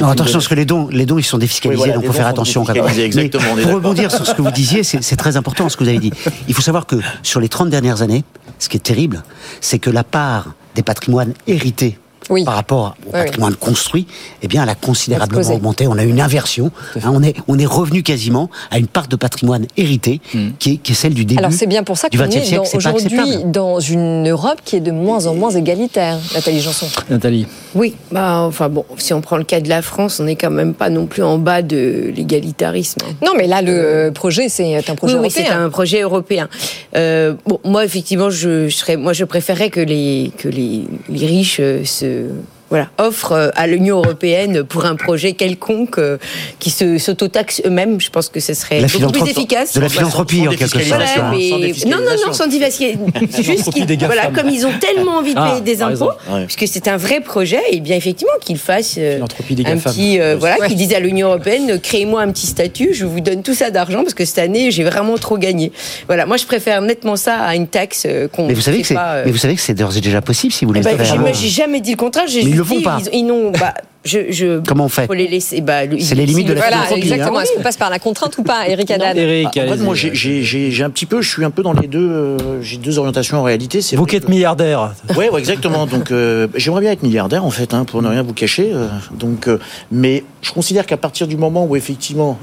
Non, 0.00 0.08
attention, 0.08 0.32
parce 0.34 0.48
que 0.48 0.54
les 0.54 0.64
dons, 0.64 0.88
les 0.90 1.06
dons, 1.06 1.18
ils 1.18 1.22
sont 1.24 1.38
défiscalisés, 1.38 1.80
Oui, 1.82 1.88
voilà, 1.88 1.94
donc 2.00 2.06
faut 2.06 2.12
faire 2.12 2.26
attention 2.26 2.64
quand 2.64 2.74
même. 2.74 2.86
exactement, 2.98 3.54
pour 3.62 3.72
rebondir 3.74 4.10
sur 4.10 4.26
ce 4.26 4.34
que 4.34 4.42
vous 4.42 4.50
disiez, 4.50 4.82
c'est 4.82 5.16
très 5.16 5.36
important 5.36 5.68
ce 5.68 5.76
que 5.76 5.84
vous 5.84 5.90
avez 5.90 5.98
dit. 5.98 6.12
Il 6.48 6.54
faut 6.54 6.62
savoir 6.62 6.86
que 6.86 6.96
sur 7.22 7.40
les 7.40 7.48
30 7.48 7.70
dernières 7.70 8.02
années, 8.02 8.24
ce 8.58 8.68
qui 8.68 8.76
est 8.76 8.80
terrible, 8.80 9.22
c'est 9.60 9.78
que 9.78 9.90
la 9.90 10.04
part 10.04 10.54
des 10.74 10.82
patrimoines 10.82 11.34
hérités 11.46 11.98
Oui. 12.30 12.44
par 12.44 12.54
rapport 12.54 12.96
au 13.06 13.10
oui. 13.16 13.24
patrimoine 13.24 13.54
construit, 13.56 14.06
eh 14.42 14.48
bien, 14.48 14.62
elle 14.62 14.68
a 14.68 14.74
considérablement 14.74 15.50
augmenté. 15.52 15.86
On 15.86 15.98
a 15.98 16.04
une 16.04 16.20
inversion. 16.20 16.70
Hein, 16.96 17.10
on 17.12 17.22
est, 17.22 17.34
on 17.48 17.58
est 17.58 17.66
revenu 17.66 18.02
quasiment 18.02 18.48
à 18.70 18.78
une 18.78 18.86
part 18.86 19.08
de 19.08 19.16
patrimoine 19.16 19.66
hérité 19.76 20.20
qui, 20.58 20.74
est, 20.74 20.76
qui 20.76 20.92
est 20.92 20.94
celle 20.94 21.14
du 21.14 21.24
début. 21.24 21.40
Alors 21.40 21.52
c'est 21.52 21.66
bien 21.66 21.82
pour 21.82 21.98
ça 21.98 22.08
qu'on 22.08 22.18
est 22.18 22.56
pas 22.56 22.76
aujourd'hui 22.76 23.44
dans 23.46 23.80
une 23.80 24.28
Europe 24.28 24.60
qui 24.64 24.76
est 24.76 24.80
de 24.80 24.92
moins 24.92 25.26
en 25.26 25.34
moins 25.34 25.50
égalitaire, 25.50 26.18
Nathalie 26.34 26.60
Janson. 26.60 26.86
Nathalie. 27.08 27.46
Oui, 27.74 27.94
bah, 28.10 28.40
enfin 28.40 28.68
bon, 28.68 28.84
si 28.96 29.12
on 29.12 29.20
prend 29.20 29.36
le 29.36 29.44
cas 29.44 29.60
de 29.60 29.68
la 29.68 29.82
France, 29.82 30.20
on 30.20 30.24
n'est 30.24 30.36
quand 30.36 30.50
même 30.50 30.74
pas 30.74 30.90
non 30.90 31.06
plus 31.06 31.22
en 31.22 31.38
bas 31.38 31.62
de 31.62 32.12
l'égalitarisme. 32.14 33.00
Non, 33.24 33.32
mais 33.36 33.46
là, 33.46 33.62
le 33.62 33.72
euh, 33.72 34.10
projet, 34.10 34.48
c'est 34.48 34.76
un 34.76 34.94
projet 34.94 35.14
oui, 35.14 35.20
oui, 35.22 35.30
c'est 35.30 35.42
européen. 35.42 35.64
un 35.64 35.70
projet 35.70 36.00
européen. 36.00 36.48
Euh, 36.96 37.34
bon, 37.46 37.60
moi, 37.64 37.84
effectivement, 37.84 38.30
je, 38.30 38.68
je 38.68 38.76
serais, 38.76 38.96
moi, 38.96 39.12
je 39.12 39.24
préférerais 39.24 39.70
que 39.70 39.80
les 39.80 40.32
que 40.36 40.48
les, 40.48 40.84
les 41.08 41.26
riches 41.26 41.58
euh, 41.60 41.84
se 42.22 42.59
voilà, 42.70 42.88
offrent 42.98 43.32
euh, 43.32 43.50
à 43.56 43.66
l'Union 43.66 43.98
européenne 43.98 44.64
pour 44.64 44.84
un 44.86 44.96
projet 44.96 45.32
quelconque 45.32 45.98
euh, 45.98 46.18
qui 46.58 46.70
se 46.70 46.98
s'autotaxe 46.98 47.62
eux-mêmes. 47.66 48.00
Je 48.00 48.10
pense 48.10 48.28
que 48.28 48.40
ce 48.40 48.54
serait 48.54 48.80
La 48.80 48.86
beaucoup 48.88 49.12
plus 49.12 49.30
efficace. 49.30 49.74
de 49.74 49.80
la 49.80 49.88
philanthropie, 49.88 50.46
en 50.46 50.50
quelque 50.50 50.68
sorte. 50.68 50.84
Voilà, 50.84 51.06
Sans 51.06 51.30
mais... 51.30 51.36
défiscalisation. 51.38 51.90
Non, 51.90 51.96
non, 51.98 52.26
non, 52.26 52.32
sans. 52.32 52.44
C'est 52.50 53.42
juste 53.42 53.70
qu'ils, 53.72 53.98
voilà, 54.04 54.26
comme 54.28 54.48
ils 54.48 54.64
ont 54.66 54.72
tellement 54.80 55.18
envie 55.18 55.34
de 55.34 55.38
Ah, 55.40 55.50
payer 55.50 55.60
des 55.62 55.82
impôts. 55.82 56.10
Ouais. 56.30 56.44
puisque 56.46 56.72
c'est 56.72 56.88
un 56.88 56.96
vrai 56.96 57.20
projet, 57.20 57.60
et 57.70 57.80
bien 57.80 57.96
effectivement 57.96 58.32
qu'ils 58.40 58.58
fassent 58.58 58.96
euh, 58.98 59.14
Philanthropie 59.14 59.54
des 59.54 59.66
un 59.66 59.76
petit, 59.76 60.20
euh, 60.20 60.36
voilà, 60.38 60.58
Ouais. 60.60 60.68
qu'ils 60.68 60.76
disent 60.76 60.94
à 60.94 61.00
l'Union 61.00 61.28
européenne, 61.28 61.70
euh, 61.72 61.78
créez-moi 61.78 62.20
un 62.22 62.30
petit 62.30 62.46
statut, 62.46 62.90
je 62.94 63.04
vous 63.04 63.20
donne 63.20 63.42
tout 63.42 63.54
ça 63.54 63.70
d'argent 63.70 64.02
parce 64.02 64.14
que 64.14 64.24
cette 64.24 64.38
année 64.38 64.70
j'ai 64.70 64.84
vraiment 64.84 65.16
trop 65.18 65.38
gagné. 65.38 65.72
Voilà, 66.06 66.26
moi 66.26 66.36
je 66.36 66.44
préfère 66.46 66.82
nettement 66.82 67.16
ça 67.16 67.36
à 67.40 67.54
une 67.56 67.66
taxe 67.66 68.04
euh, 68.06 68.28
qu'on. 68.28 68.46
Mais 68.46 68.54
vous 68.54 68.60
savez 68.60 68.80
que 68.82 68.86
c'est, 68.86 68.96
euh, 68.96 69.22
mais 69.24 69.32
vous 69.32 69.38
savez 69.38 69.54
que 69.54 69.60
c'est 69.60 69.74
d'ores 69.74 69.96
et 69.96 70.00
déjà 70.00 70.20
possible 70.20 70.52
si 70.52 70.64
vous 70.64 70.72
eh 70.76 70.80
voulez 70.80 70.96
faire. 70.96 71.18
moi, 71.18 71.32
j'ai 71.32 71.48
jamais 71.48 71.80
dit 71.80 71.92
le 71.92 71.96
contraire. 71.96 72.24
J'ai 72.28 72.42
le 72.60 72.64
font 72.64 72.82
pas. 72.82 72.98
Ils, 73.12 73.18
ils 73.20 73.26
n'ont, 73.26 73.50
bah, 73.50 73.74
je, 74.04 74.30
je, 74.30 74.60
Comment 74.66 74.84
on 74.84 74.88
fait 74.88 75.06
faut 75.06 75.12
les 75.14 75.28
laisser. 75.28 75.60
Bah, 75.60 75.80
C'est 75.98 76.14
les 76.14 76.24
limites 76.26 76.46
de 76.48 76.52
la 76.54 76.60
Voilà, 76.60 76.76
philanthropie, 76.78 77.02
exactement. 77.12 77.38
hein. 77.38 77.42
Est-ce 77.42 77.52
qu'on 77.54 77.62
passe 77.62 77.76
par 77.76 77.90
la 77.90 77.98
contrainte 77.98 78.36
ou 78.38 78.42
pas, 78.42 78.66
Eric 78.68 78.90
Haddad 78.90 79.16
Eric, 79.16 79.46
Ah, 79.46 79.48
en 79.48 79.52
fait, 79.52 79.60
allez-y. 79.72 79.84
moi, 79.84 79.94
j'ai- 79.94 80.14
j'ai 80.14 80.42
j'ai- 80.42 80.70
j'ai 80.70 80.84
un 80.84 80.90
petit 80.90 81.06
peu, 81.06 81.20
je 81.22 81.28
suis 81.28 81.44
un 81.44 81.50
peu 81.50 81.62
dans 81.62 81.72
les 81.72 81.88
deux, 81.88 82.08
euh, 82.10 82.62
j'ai 82.62 82.76
deux 82.78 82.98
orientations 82.98 83.38
en 83.38 83.42
réalité. 83.42 83.82
C'est 83.82 83.96
Vous 83.96 84.06
qui 84.06 84.16
êtes 84.16 84.28
milliardaire. 84.28 84.94
Ouais, 85.16 85.28
ouais, 85.30 85.38
exactement. 85.40 85.86
Donc, 85.86 86.10
euh, 86.12 86.46
j'aimerais 86.54 86.80
bien 86.82 86.92
être 86.92 87.02
milliardaire, 87.02 87.44
en 87.44 87.50
fait, 87.50 87.74
hein, 87.74 87.84
pour 87.84 88.00
ne 88.02 88.08
rien 88.08 88.22
vous 88.22 88.32
cacher. 88.34 88.70
euh, 88.72 88.88
donc, 89.18 89.48
euh, 89.48 89.58
mais 89.90 90.24
je 90.42 90.52
considère 90.52 90.86
qu'à 90.86 90.96
partir 90.96 91.26
du 91.26 91.36
moment 91.36 91.64
où 91.66 91.76
effectivement 91.76 92.38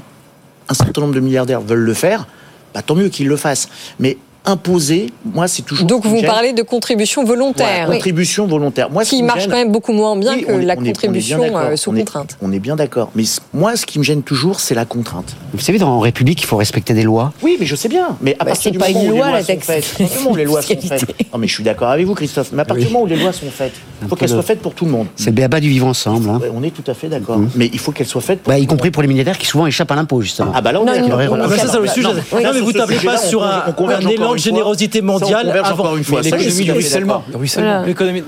un 0.68 0.74
certain 0.74 1.00
nombre 1.00 1.14
de 1.14 1.20
milliardaires 1.20 1.60
veulent 1.60 1.78
le 1.78 1.94
faire, 1.94 2.26
bah, 2.74 2.82
tant 2.82 2.94
mieux 2.94 3.08
qu'ils 3.08 3.26
le 3.26 3.36
fassent. 3.36 3.68
Mais 3.98 4.18
imposer, 4.48 5.10
moi, 5.24 5.46
c'est 5.46 5.62
toujours. 5.62 5.86
Donc 5.86 6.06
vous 6.06 6.22
parlez 6.22 6.52
de 6.52 6.62
contribution 6.62 7.22
volontaire. 7.24 7.88
Ouais, 7.88 7.96
contribution 7.96 8.46
volontaire. 8.46 8.90
Moi, 8.90 9.04
qui 9.04 9.22
marche 9.22 9.42
gêne... 9.42 9.50
quand 9.50 9.56
même 9.56 9.72
beaucoup 9.72 9.92
moins 9.92 10.16
bien 10.16 10.34
oui, 10.34 10.44
que 10.44 10.52
est, 10.52 10.64
la 10.64 10.76
contribution 10.76 11.42
est, 11.44 11.76
sous 11.76 11.90
on 11.90 11.94
contrainte. 11.94 12.36
On 12.40 12.50
est 12.52 12.58
bien 12.58 12.74
d'accord. 12.74 13.10
Mais 13.14 13.24
moi, 13.52 13.76
ce 13.76 13.84
qui 13.84 13.98
me 13.98 14.04
gêne 14.04 14.22
toujours, 14.22 14.60
c'est 14.60 14.74
la 14.74 14.86
contrainte. 14.86 15.36
Vous 15.52 15.60
savez, 15.60 15.78
dans 15.78 15.90
en 15.90 16.00
République, 16.00 16.40
il 16.42 16.46
faut 16.46 16.56
respecter 16.56 16.94
des 16.94 17.02
lois. 17.02 17.32
Oui, 17.42 17.56
mais 17.60 17.66
je 17.66 17.76
sais 17.76 17.88
bien. 17.88 18.16
Mais 18.22 18.34
à 18.34 18.44
bah, 18.44 18.46
partir 18.46 18.72
du 18.72 18.78
pas 18.78 18.88
moment 18.88 19.00
une 19.00 19.10
où 19.10 19.16
loi, 19.16 19.26
les 19.26 19.32
lois 19.32 19.38
la 19.38 19.44
sont 19.44 19.60
faites, 19.60 19.84
à 19.84 19.98
partir 19.98 20.08
du 20.08 20.18
moment 20.18 20.30
où 20.30 20.36
les 20.36 20.44
lois 20.44 20.62
sont 20.62 20.76
faites. 20.88 21.32
Non, 21.32 21.38
mais 21.38 21.46
je 21.46 21.54
suis 21.54 21.64
d'accord 21.64 21.88
avec 21.90 22.06
vous, 22.06 22.14
Christophe. 22.14 22.50
Mais 22.52 22.62
à 22.62 22.64
partir 22.64 22.86
du 22.86 22.92
moment 22.92 23.04
où 23.04 23.08
les 23.08 23.16
lois 23.16 23.32
sont 23.32 23.50
faites, 23.50 23.74
il 24.02 24.08
faut 24.08 24.16
qu'elles 24.16 24.28
soient 24.30 24.42
faites 24.42 24.60
pour 24.60 24.74
tout 24.74 24.86
le 24.86 24.90
monde. 24.90 25.08
C'est 25.16 25.26
le 25.26 25.32
béaba 25.32 25.60
du 25.60 25.68
vivre 25.68 25.86
ensemble. 25.86 26.28
Hein. 26.30 26.40
On 26.54 26.62
est 26.62 26.70
tout 26.70 26.88
à 26.90 26.94
fait 26.94 27.08
d'accord. 27.08 27.38
Mais 27.54 27.68
il 27.72 27.78
faut 27.78 27.92
qu'elles 27.92 28.06
soient 28.06 28.22
faites. 28.22 28.42
Pour 28.42 28.52
bah, 28.52 28.58
y 28.58 28.66
compris 28.66 28.90
pour 28.90 29.02
les 29.02 29.08
milliardaires 29.08 29.36
qui 29.36 29.46
souvent 29.46 29.66
échappent 29.66 29.90
à 29.90 29.96
l'impôt, 29.96 30.22
justement. 30.22 30.52
Ah 30.54 30.62
bah 30.62 30.72
là, 30.72 30.80
on 30.80 30.86
est 30.86 31.00
d'accord. 31.00 31.36
Ah 31.42 31.48
bah 31.48 31.58
ça, 31.58 31.68
c'est 31.68 31.80
le 31.80 31.86
sujet. 31.86 32.08
Non, 32.08 32.50
mais 32.54 32.60
vous 32.60 32.72
tablez 32.72 32.96
pas 32.96 33.18
sur 33.18 33.44
un 33.44 34.00
élan 34.08 34.37
de 34.38 34.42
générosité 34.42 35.02
mondiale 35.02 35.60
avant 35.64 35.96
une 35.96 36.04
fois. 36.04 36.22
l'économie 36.22 36.64
du 36.64 36.72
ruissellement. 36.72 37.24
Non, 37.32 37.38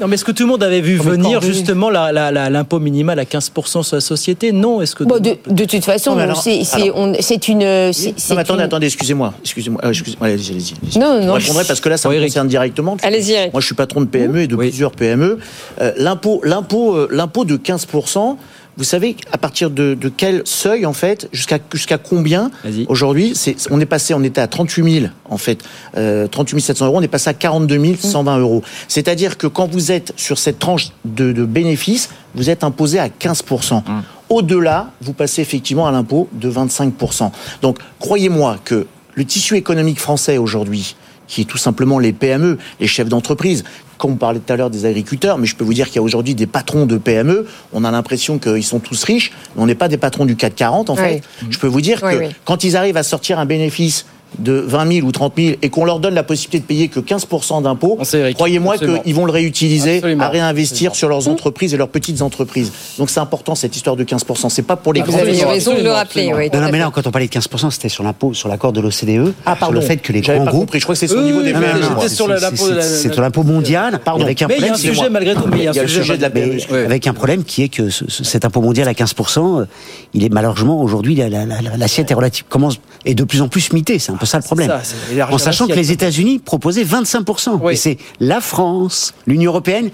mais 0.09 0.15
est-ce 0.15 0.25
que 0.25 0.33
tout 0.33 0.45
le 0.45 0.49
monde 0.49 0.63
avait 0.63 0.81
vu 0.81 0.97
venir 0.97 1.41
justement 1.41 1.91
l'impôt 1.91 2.79
minimal 2.79 3.19
à 3.19 3.25
15% 3.25 3.83
sur 3.83 3.97
la 3.97 4.01
société? 4.01 4.53
Non. 4.53 4.81
Est-ce 4.81 4.95
que 4.95 5.05
bon, 5.05 5.19
de, 5.19 5.37
de, 5.47 5.65
toute 5.65 5.85
façon, 5.85 6.17
c'est 7.21 7.49
une. 7.49 7.59
Non, 7.61 8.35
mais 8.35 8.39
attendez, 8.39 8.63
attendez, 8.63 8.87
excusez-moi, 8.87 9.35
excusez-moi, 9.43 9.81
excusez-moi, 9.89 10.29
allez-y, 10.29 10.53
allez-y. 10.53 10.99
Non, 10.99 11.21
non. 11.25 11.39
Je 11.39 11.47
répondrai 11.47 11.65
parce 11.67 11.81
que 11.81 11.89
là, 11.89 11.97
ça 11.97 12.09
me 12.09 12.21
concerne 12.21 12.49
directement. 12.49 12.97
Allez-y. 13.03 13.51
Moi, 13.53 13.61
je 13.61 13.67
suis 13.67 13.75
patron 13.75 14.01
de 14.01 14.07
PME 14.07 14.43
et 14.43 14.47
de 14.47 14.57
plusieurs 14.57 14.93
PME. 14.93 15.39
L'impôt, 15.97 16.41
l'impôt, 16.45 17.09
l'impôt 17.11 17.45
de 17.45 17.57
15%. 17.57 18.37
Vous 18.81 18.85
savez 18.85 19.15
à 19.31 19.37
partir 19.37 19.71
de, 19.71 19.93
de 19.93 20.09
quel 20.09 20.41
seuil 20.47 20.87
en 20.87 20.95
fait 20.95 21.29
jusqu'à 21.33 21.59
jusqu'à 21.75 21.99
combien 21.99 22.51
aujourd'hui 22.89 23.33
c'est 23.35 23.55
on 23.71 23.79
est 23.79 23.85
passé 23.85 24.15
on 24.15 24.23
était 24.23 24.41
à 24.41 24.47
38 24.47 25.01
000 25.01 25.13
en 25.29 25.37
fait. 25.37 25.63
Euh, 25.99 26.27
38 26.27 26.63
700 26.63 26.87
euros 26.87 26.97
on 26.97 27.03
est 27.03 27.09
passé 27.09 27.29
à 27.29 27.35
42 27.35 27.97
120 27.97 28.39
euros. 28.39 28.63
C'est-à-dire 28.89 29.37
que 29.37 29.47
quand 29.47 29.71
vous 29.71 29.93
êtes 29.93 30.15
sur 30.17 30.39
cette 30.39 30.59
tranche 30.59 30.93
de, 31.05 31.33
de 31.33 31.45
bénéfices 31.45 32.09
vous 32.35 32.49
êtes 32.49 32.65
imposé 32.65 32.99
à 32.99 33.09
15% 33.09 33.83
au-delà 34.31 34.93
vous 35.03 35.13
passez 35.13 35.43
effectivement 35.43 35.87
à 35.87 35.93
l'impôt 35.93 36.31
de 36.33 36.51
25% 36.51 37.33
donc 37.61 37.77
croyez-moi 37.99 38.57
que 38.65 38.87
le 39.15 39.25
tissu 39.27 39.57
économique 39.57 40.01
français 40.01 40.39
aujourd'hui 40.39 40.97
qui 41.31 41.43
est 41.43 41.45
tout 41.45 41.57
simplement 41.59 41.99
les 41.99 42.13
PME, 42.13 42.59
les 42.81 42.87
chefs 42.87 43.09
d'entreprise. 43.09 43.65
Comme 43.99 44.13
on 44.13 44.17
parlait 44.17 44.41
tout 44.41 44.53
à 44.53 44.57
l'heure 44.57 44.71
des 44.71 44.87
agriculteurs, 44.87 45.37
mais 45.39 45.47
je 45.47 45.55
peux 45.55 45.65
vous 45.65 45.75
dire 45.75 45.87
qu'il 45.87 45.97
y 45.97 45.99
a 45.99 46.03
aujourd'hui 46.03 46.35
des 46.35 46.47
patrons 46.47 46.87
de 46.87 46.97
PME. 46.97 47.47
On 47.73 47.85
a 47.85 47.91
l'impression 47.91 48.39
qu'ils 48.39 48.65
sont 48.65 48.79
tous 48.81 49.05
riches, 49.05 49.31
mais 49.55 49.63
on 49.63 49.67
n'est 49.67 49.75
pas 49.75 49.89
des 49.89 49.99
patrons 49.99 50.25
du 50.25 50.37
CAC 50.37 50.55
40 50.57 50.91
en 50.91 50.97
fait. 50.97 51.23
Je 51.51 51.59
peux 51.59 51.67
vous 51.67 51.81
dire 51.83 52.01
Oui, 52.03 52.13
que 52.15 52.19
oui. 52.21 52.29
quand 52.45 52.65
ils 52.65 52.77
arrivent 52.77 52.97
à 52.97 53.03
sortir 53.03 53.39
un 53.39 53.45
bénéfice 53.47 54.07
de 54.39 54.53
20 54.53 54.93
000 54.93 55.07
ou 55.07 55.13
30 55.13 55.33
000 55.37 55.57
et 55.61 55.69
qu'on 55.71 55.85
leur 55.85 55.99
donne 56.01 56.15
la 56.15 56.23
possibilité 56.23 56.61
de 56.61 56.65
payer 56.65 56.89
que 56.89 57.01
15% 57.01 57.63
d'impôts, 57.63 57.99
croyez-moi 58.35 58.75
Absolument. 58.75 59.01
qu'ils 59.01 59.15
vont 59.15 59.25
le 59.27 59.33
réutiliser 59.33 59.97
Absolument. 59.97 60.25
à 60.25 60.29
réinvestir 60.29 60.95
sur 60.95 61.09
leurs 61.09 61.29
entreprises 61.29 61.75
et 61.75 61.77
leurs 61.77 61.89
petites 61.89 62.23
entreprises. 62.23 62.73
Donc 62.99 63.11
c'est 63.11 63.21
important 63.21 63.55
cette 63.55 63.75
histoire 63.77 63.97
de 63.97 64.05
15%. 64.05 64.49
C'est 64.49 64.63
pas 64.63 64.77
pour 64.77 64.93
les 64.93 65.01
Vous 65.03 65.09
grands 65.13 65.19
avez 65.19 65.43
raison 65.45 65.75
de 65.77 65.83
le 65.83 65.91
rappeler. 65.91 66.33
Oui, 66.35 66.49
Non, 66.53 66.61
non, 66.61 66.69
mais 66.71 66.79
là, 66.79 66.91
quand 66.95 67.07
on 67.07 67.11
parlait 67.11 67.27
de 67.27 67.33
15%, 67.33 67.71
c'était 67.71 67.89
sur 67.89 68.05
l'impôt, 68.05 68.33
sur 68.35 68.49
l'accord 68.49 68.73
de 68.73 68.81
l'OCDE, 68.81 69.33
Ah, 69.47 69.57
sur 69.61 69.73
le 69.73 69.81
fait 69.81 69.97
que 69.99 70.13
les 70.13 70.21
grands 70.21 70.39
pas 70.39 70.51
groupes. 70.51 70.61
compris. 70.61 70.79
Je 70.81 70.85
crois 70.85 70.95
que 70.95 70.99
c'est 71.07 71.13
au 71.13 71.19
Oui, 71.19 71.25
niveau 71.25 71.43
des 71.43 71.53
sur 72.09 72.33
C'est- 72.81 73.13
sur 73.13 73.23
l'impôt 73.23 73.43
mondial, 73.43 74.01
Pardon. 74.05 74.25
avec 74.25 74.43
un 74.43 74.47
Mais 74.49 74.55
il 74.59 74.61
y 74.63 74.65
a 74.65 74.73
problème. 74.73 74.91
un 74.91 74.95
sujet 74.95 75.11
malgré 75.11 75.35
tout. 75.35 75.43
Mais 75.51 75.59
il 75.59 75.65
y 75.65 75.79
a 75.79 75.83
le 75.83 75.89
sujet 75.89 76.17
de 76.17 76.23
la 76.23 76.31
avec 76.85 77.07
un 77.07 77.13
problème 77.13 77.45
qui 77.45 77.63
est 77.65 77.69
que 77.69 77.91
ce- 77.91 78.05
ce- 78.09 78.25
cet 78.25 78.45
impôt 78.45 78.61
mondial 78.61 78.89
à 78.89 78.95
15%, 78.95 79.61
euh, 79.61 79.65
il 80.15 80.25
est 80.25 80.29
malheureusement 80.33 80.81
aujourd'hui 80.83 81.15
la- 81.15 81.29
la- 81.29 81.45
la- 81.47 81.77
l'assiette 81.77 82.11
est 82.11 82.15
relative 82.15 82.45
commence 82.49 82.79
est 83.05 83.15
de 83.15 83.25
plus 83.25 83.41
en 83.43 83.49
plus 83.49 83.73
mitée. 83.73 83.99
C'est 83.99 84.13
un 84.13 84.17
peu 84.17 84.27
ça 84.27 84.39
le 84.39 84.43
problème. 84.43 84.69
ça, 84.69 84.81
c'est 84.83 85.13
élargir 85.15 85.35
en 85.35 85.39
sachant 85.39 85.67
que 85.67 85.73
les 85.73 85.93
États-Unis 85.93 86.39
proposaient 86.39 86.85
25%. 86.85 87.59
Oui. 87.63 87.73
Et 87.73 87.77
c'est 87.77 87.99
la 88.21 88.41
France, 88.41 89.15
l'Union 89.27 89.51
européenne, 89.51 89.91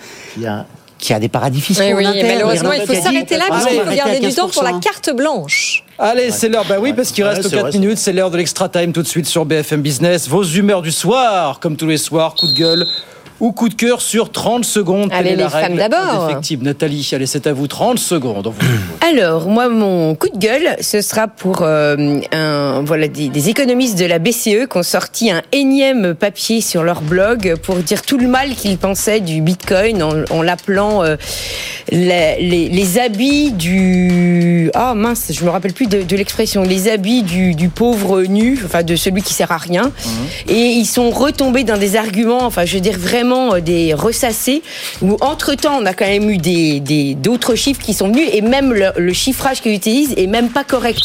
a- 0.47 0.65
qui 0.99 1.13
a 1.13 1.21
des 1.21 1.29
paradis 1.29 1.61
fiscaux. 1.61 1.85
Oui, 1.85 2.05
oui, 2.07 2.23
malheureusement, 2.23 2.73
il 2.73 2.87
faut 2.87 2.95
s'arrêter 2.95 3.37
là 3.37 3.45
ah, 3.47 3.51
parce 3.51 3.67
qu'il 3.67 3.75
faut 3.77 3.81
arrêter 3.83 3.97
garder 3.97 4.21
du 4.21 4.35
temps 4.35 4.49
pour 4.49 4.63
la 4.63 4.73
15%. 4.73 4.81
carte 4.81 5.11
blanche. 5.15 5.85
Allez, 5.99 6.31
c'est 6.31 6.49
l'heure. 6.49 6.65
Bah 6.69 6.77
oui, 6.81 6.93
parce 6.95 7.13
qu'il 7.13 7.25
reste 7.25 7.43
c'est 7.43 7.51
4 7.51 7.61
vrai, 7.61 7.73
c'est 7.73 7.79
minutes. 7.79 7.99
C'est 7.99 8.13
l'heure 8.13 8.31
de 8.31 8.37
l'extra 8.39 8.69
time 8.69 8.93
tout 8.93 9.03
de 9.03 9.07
suite 9.07 9.27
sur 9.27 9.45
BFM 9.45 9.83
Business. 9.83 10.29
Vos 10.29 10.43
humeurs 10.45 10.83
du 10.83 10.93
soir, 10.93 11.61
comme 11.61 11.77
tous 11.77 11.87
les 11.87 11.99
soirs, 11.99 12.35
coup 12.35 12.47
de 12.47 12.55
gueule 12.59 12.87
ou 13.41 13.53
coup 13.53 13.69
de 13.69 13.75
cœur 13.75 14.01
sur 14.01 14.31
30 14.31 14.65
secondes. 14.65 15.11
Allez, 15.13 15.31
est 15.31 15.37
la 15.37 15.45
les 15.45 15.51
femmes 15.51 15.77
d'abord. 15.77 16.31
Nathalie, 16.63 17.09
allez, 17.13 17.27
c'est 17.27 17.47
à 17.47 17.53
vous. 17.53 17.67
30 17.67 17.99
secondes. 17.99 18.53
Alors, 19.09 19.49
moi, 19.49 19.69
mon 19.69 20.15
coup 20.15 20.29
de 20.29 20.39
gueule, 20.39 20.77
ce 20.81 21.01
sera 21.01 21.29
pour 21.29 21.63
euh, 21.63 22.21
un, 22.33 22.83
voilà, 22.85 23.09
des, 23.09 23.29
des 23.29 23.49
économistes 23.49 23.99
de 23.99 24.07
la 24.07 24.19
BCE 24.19 24.67
qui 24.71 24.77
ont 24.77 24.83
sorti 24.83 25.31
un 25.31 25.43
énième 25.53 26.15
papier 26.15 26.61
sur 26.61 26.83
leur 26.83 27.03
blog 27.03 27.57
pour 27.63 27.77
dire 27.77 28.03
tout 28.03 28.19
le 28.19 28.29
mal 28.29 28.55
qu'ils 28.55 28.79
pensaient 28.79 29.21
du 29.21 29.41
Bitcoin 29.41 30.03
en, 30.03 30.13
en 30.31 30.43
l'appelant 30.43 31.05
euh, 31.05 31.17
les, 31.91 32.69
les 32.69 32.99
habits 32.99 33.53
du... 33.53 34.71
Ah 34.75 34.95
mince, 34.95 35.31
je 35.31 35.45
me 35.45 35.51
rappelle 35.51 35.73
plus 35.73 35.87
de, 35.87 36.03
de 36.03 36.17
l'expression. 36.17 36.63
Les 36.63 36.89
habits 36.89 37.23
du, 37.23 37.55
du 37.55 37.69
pauvre 37.69 38.23
nu, 38.23 38.59
enfin 38.65 38.83
de 38.83 38.97
celui 38.97 39.23
qui 39.23 39.35
sert 39.35 39.53
à 39.53 39.59
rien. 39.59 39.93
Et 40.49 40.55
ils 40.55 40.87
sont 40.87 41.11
retombés 41.11 41.65
dans 41.65 41.79
des 41.79 41.97
arguments, 41.97 42.45
enfin 42.45 42.65
je 42.65 42.75
veux 42.75 42.81
dire 42.81 42.99
vraiment 42.99 43.26
euh, 43.33 43.61
des 43.61 43.95
ressassés, 43.95 44.63
où 45.03 45.17
entre-temps 45.21 45.79
on 45.81 45.87
a 45.87 45.95
quand 45.95 46.07
même 46.07 46.31
eu 46.31 46.39
des 46.39 46.81
des- 46.81 47.15
d'autres 47.15 47.55
chiffres 47.55 47.81
qui 47.83 47.95
sont 47.95 48.09
venus, 48.09 48.29
et 48.33 48.41
même 48.41 48.73
le, 48.73 48.87
le 48.97 49.13
chiffrage 49.13 49.61
qu'ils 49.61 49.75
utilisent 49.75 50.15
est 50.17 50.27
même 50.27 50.49
pas 50.51 50.65
correct. 50.65 51.01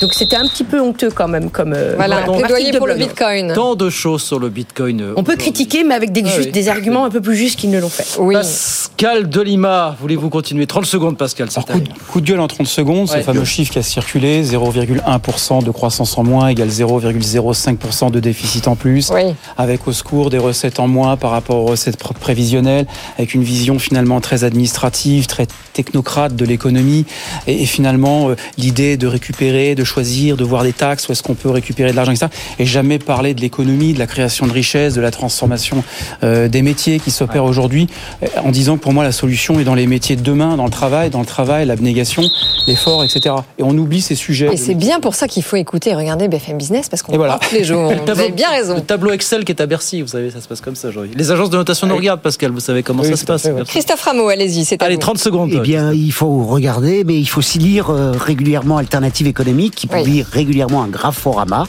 Donc 0.00 0.12
c'était 0.12 0.36
un 0.36 0.46
petit 0.46 0.64
peu 0.64 0.80
honteux 0.80 1.10
quand 1.10 1.28
même 1.28 1.50
comme... 1.50 1.72
euh, 1.72 1.94
Voilà, 1.96 2.18
plaidoyer 2.22 2.70
de 2.70 2.78
pour 2.78 2.86
le. 2.86 2.94
Bitcoin. 2.94 3.52
Tant 3.54 3.74
de 3.74 3.88
choses 3.90 4.22
sur 4.22 4.38
le 4.38 4.48
Bitcoin. 4.50 5.00
euh, 5.00 5.12
On 5.16 5.24
peut 5.24 5.36
critiquer, 5.36 5.84
mais 5.84 5.94
avec 5.94 6.12
des, 6.12 6.22
Ah 6.24 6.28
juste 6.28 6.46
oui. 6.46 6.52
des 6.52 6.68
arguments 6.68 7.04
un 7.04 7.10
peu 7.10 7.20
plus 7.20 7.36
justes 7.36 7.58
qu'ils 7.58 7.70
ne 7.70 7.78
l'ont 7.80 7.88
fait. 7.88 8.06
Oui. 8.18 8.34
Pascal 8.34 9.28
Delima, 9.28 9.96
voulez-vous 10.00 10.28
continuer? 10.30 10.66
30 10.66 10.84
secondes, 10.86 11.16
Pascal. 11.16 11.48
Alors, 11.54 11.66
coup, 11.66 11.78
de- 11.80 11.88
coup 12.12 12.20
de 12.20 12.26
gueule 12.26 12.40
en 12.40 12.46
30 12.48 12.66
secondes, 12.66 13.08
Ouais. 13.10 13.18
ce 13.18 13.22
fameux 13.24 13.44
chiffre 13.44 13.72
qui 13.72 13.78
a 13.78 13.82
circulé, 13.82 14.42
0,1% 14.42 15.62
de 15.62 15.70
croissance 15.70 16.16
en 16.18 16.24
moins 16.24 16.48
égale 16.48 16.68
0,05% 16.68 18.10
de 18.10 18.20
déficit 18.20 18.68
en 18.68 18.76
plus, 18.76 19.10
Oui. 19.14 19.22
avec 19.56 19.86
au 19.88 19.92
secours 19.92 20.30
des 20.30 20.38
recettes 20.38 20.78
en 20.80 20.88
moins 20.88 21.16
par 21.16 21.30
rapport 21.30 21.65
recettes 21.66 21.98
pr- 22.00 22.14
prévisionnelles, 22.14 22.86
avec 23.18 23.34
une 23.34 23.42
vision 23.42 23.78
finalement 23.78 24.20
très 24.20 24.44
administrative, 24.44 25.26
très 25.26 25.46
technocrate 25.72 26.34
de 26.34 26.44
l'économie, 26.44 27.04
et, 27.46 27.62
et 27.62 27.66
finalement 27.66 28.30
euh, 28.30 28.36
l'idée 28.58 28.96
de 28.96 29.06
récupérer, 29.06 29.74
de 29.74 29.84
choisir, 29.84 30.36
de 30.36 30.44
voir 30.44 30.62
des 30.62 30.72
taxes, 30.72 31.08
où 31.08 31.12
est-ce 31.12 31.22
qu'on 31.22 31.34
peut 31.34 31.50
récupérer 31.50 31.90
de 31.90 31.96
l'argent, 31.96 32.12
etc. 32.12 32.26
Et 32.58 32.66
jamais 32.66 32.98
parler 32.98 33.34
de 33.34 33.40
l'économie, 33.40 33.92
de 33.92 33.98
la 33.98 34.06
création 34.06 34.46
de 34.46 34.52
richesses, 34.52 34.94
de 34.94 35.00
la 35.00 35.10
transformation 35.10 35.82
euh, 36.22 36.48
des 36.48 36.62
métiers 36.62 37.00
qui 37.00 37.10
s'opèrent 37.10 37.44
aujourd'hui, 37.44 37.86
euh, 38.22 38.26
en 38.42 38.50
disant 38.50 38.76
que 38.76 38.82
pour 38.82 38.92
moi 38.92 39.04
la 39.04 39.12
solution 39.12 39.60
est 39.60 39.64
dans 39.64 39.74
les 39.74 39.86
métiers 39.86 40.16
de 40.16 40.22
demain, 40.22 40.56
dans 40.56 40.64
le 40.64 40.70
travail, 40.70 41.10
dans 41.10 41.20
le 41.20 41.26
travail, 41.26 41.66
l'abnégation, 41.66 42.22
l'effort, 42.66 43.04
etc. 43.04 43.34
Et 43.58 43.62
on 43.62 43.76
oublie 43.76 44.00
ces 44.00 44.14
sujets. 44.14 44.48
Et 44.52 44.56
c'est 44.56 44.74
bien 44.74 45.00
pour 45.00 45.14
ça 45.14 45.28
qu'il 45.28 45.42
faut 45.42 45.56
écouter 45.56 45.90
et 45.90 45.94
regarder 45.94 46.28
BFM 46.28 46.56
Business 46.58 46.88
parce 46.88 47.02
qu'on 47.02 47.16
voilà. 47.16 47.38
parle 47.38 47.50
tous 47.50 47.54
les 47.56 47.64
jours. 47.64 47.90
Le 47.90 47.96
Vous 47.96 48.10
avez 48.10 48.30
bien 48.30 48.50
raison. 48.50 48.76
Le 48.76 48.80
tableau 48.80 49.12
Excel 49.12 49.44
qui 49.44 49.52
est 49.52 49.60
à 49.60 49.66
Bercy, 49.66 50.02
vous 50.02 50.08
savez, 50.08 50.30
ça 50.30 50.40
se 50.40 50.48
passe 50.48 50.60
comme 50.60 50.76
ça 50.76 50.88
aujourd'hui. 50.88 51.12
Les 51.14 51.30
agences 51.30 51.50
de 51.50 51.55
notation 51.56 51.86
nous 51.86 51.96
regardent, 51.96 52.20
Pascal, 52.20 52.50
vous 52.52 52.60
savez 52.60 52.82
comment 52.82 53.02
Oui, 53.02 53.08
ça 53.10 53.16
se 53.16 53.24
passe. 53.24 53.42
fait, 53.42 53.52
ouais. 53.52 53.64
Christophe 53.64 54.00
Rameau, 54.02 54.28
allez-y, 54.28 54.64
c'est 54.64 54.80
à 54.82 54.86
Allez, 54.86 54.94
vous. 54.96 55.00
30 55.00 55.18
secondes. 55.18 55.50
Eh 55.52 55.60
bien, 55.60 55.92
il 55.92 56.12
faut 56.12 56.44
regarder, 56.44 57.04
mais 57.04 57.18
il 57.18 57.26
faut 57.26 57.38
aussi 57.40 57.58
lire 57.58 57.90
euh, 57.90 58.12
régulièrement 58.12 58.76
Alternative 58.78 59.26
économique, 59.26 59.74
qui 59.74 59.88
Oui. 59.92 59.98
publie 59.98 60.22
régulièrement 60.22 60.82
un 60.82 60.88
graphoramma. 60.88 61.66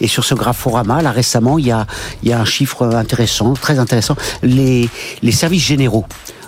Et 0.00 0.08
sur 0.08 0.24
ce 0.24 0.34
graphoramma, 0.34 1.02
là 1.02 1.10
récemment, 1.10 1.58
il 1.58 1.66
y 1.66 1.70
a, 1.72 1.86
il 2.22 2.28
y 2.28 2.32
a 2.32 2.40
un 2.40 2.44
chiffre 2.44 2.84
intéressant, 2.94 3.54
très 3.54 3.78
intéressant. 3.78 4.16
Les, 4.42 4.88
les 5.22 5.32
services 5.32 5.62
généraux 5.64 6.04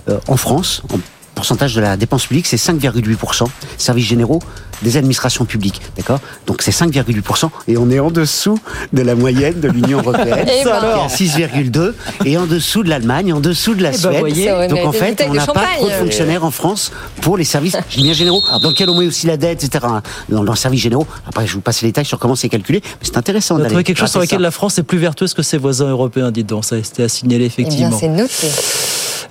euh, 0.08 0.18
en 0.28 0.36
France, 0.36 0.82
en 0.92 0.98
pourcentage 1.34 1.74
de 1.74 1.80
la 1.80 1.96
dépense 1.96 2.26
publique, 2.26 2.46
c'est 2.46 2.56
5,8%. 2.56 3.46
Services 3.78 4.06
généraux 4.06 4.40
des 4.82 4.96
administrations 4.96 5.44
publiques, 5.44 5.80
d'accord? 5.96 6.18
Donc 6.46 6.60
c'est 6.60 6.72
5,8% 6.72 7.48
et 7.68 7.76
on 7.78 7.90
est 7.90 8.00
en 8.00 8.10
dessous 8.10 8.58
de 8.92 9.02
la 9.02 9.14
moyenne 9.14 9.60
de 9.60 9.68
l'Union 9.68 9.98
européenne, 10.00 10.46
Eh 10.48 10.58
qui 10.58 10.64
ben. 10.64 10.70
est 10.82 11.00
à 11.00 11.06
6,2 11.06 11.92
et 12.24 12.36
en 12.36 12.46
dessous 12.46 12.82
de 12.82 12.88
l'Allemagne, 12.90 13.32
en 13.32 13.40
dessous 13.40 13.74
de 13.74 13.82
la 13.82 13.92
ben, 13.92 13.98
Suède. 13.98 14.18
voyez. 14.18 14.46
Ça 14.46 14.54
aurait 14.56 14.68
Donc 14.68 14.84
en 14.84 14.92
fait, 14.92 15.24
on 15.28 15.32
n'a 15.34 15.46
pas 15.46 15.64
trop 15.76 15.86
de 15.88 15.92
fonctionnaires 15.92 16.44
en 16.44 16.50
France 16.50 16.92
pour 17.22 17.36
les 17.36 17.44
services 17.44 17.76
bien 17.96 18.12
généraux, 18.14 18.42
dans 18.62 18.70
lequel 18.70 18.90
on 18.90 18.98
met 18.98 19.06
aussi 19.06 19.26
la 19.26 19.36
dette, 19.36 19.62
etc. 19.64 19.86
Dans, 20.28 20.42
dans 20.44 20.52
les 20.52 20.58
services 20.58 20.82
généraux. 20.82 21.06
Après, 21.26 21.46
je 21.46 21.54
vous 21.54 21.60
passe 21.60 21.80
les 21.82 21.88
détails 21.88 22.04
sur 22.04 22.18
comment 22.18 22.34
c'est 22.36 22.48
calculé, 22.48 22.80
mais 22.84 22.90
c'est 23.02 23.16
intéressant 23.16 23.56
On 23.58 23.62
a 23.62 23.66
trouvé 23.66 23.84
quelque 23.84 23.98
chose 23.98 24.10
sur 24.10 24.20
lequel 24.20 24.40
la 24.40 24.50
France 24.50 24.78
est 24.78 24.82
plus 24.82 24.98
vertueuse 24.98 25.34
que 25.34 25.42
ses 25.42 25.56
voisins 25.58 25.88
européens, 25.88 26.30
dites 26.30 26.48
donc. 26.48 26.64
Ça 26.64 26.74
a 26.74 26.78
été 26.78 27.02
à 27.04 27.08
signaler, 27.08 27.44
Eh 27.56 27.62
bien, 27.62 27.66
effectivement. 27.66 27.98
c'est 27.98 28.08
noté. 28.08 28.48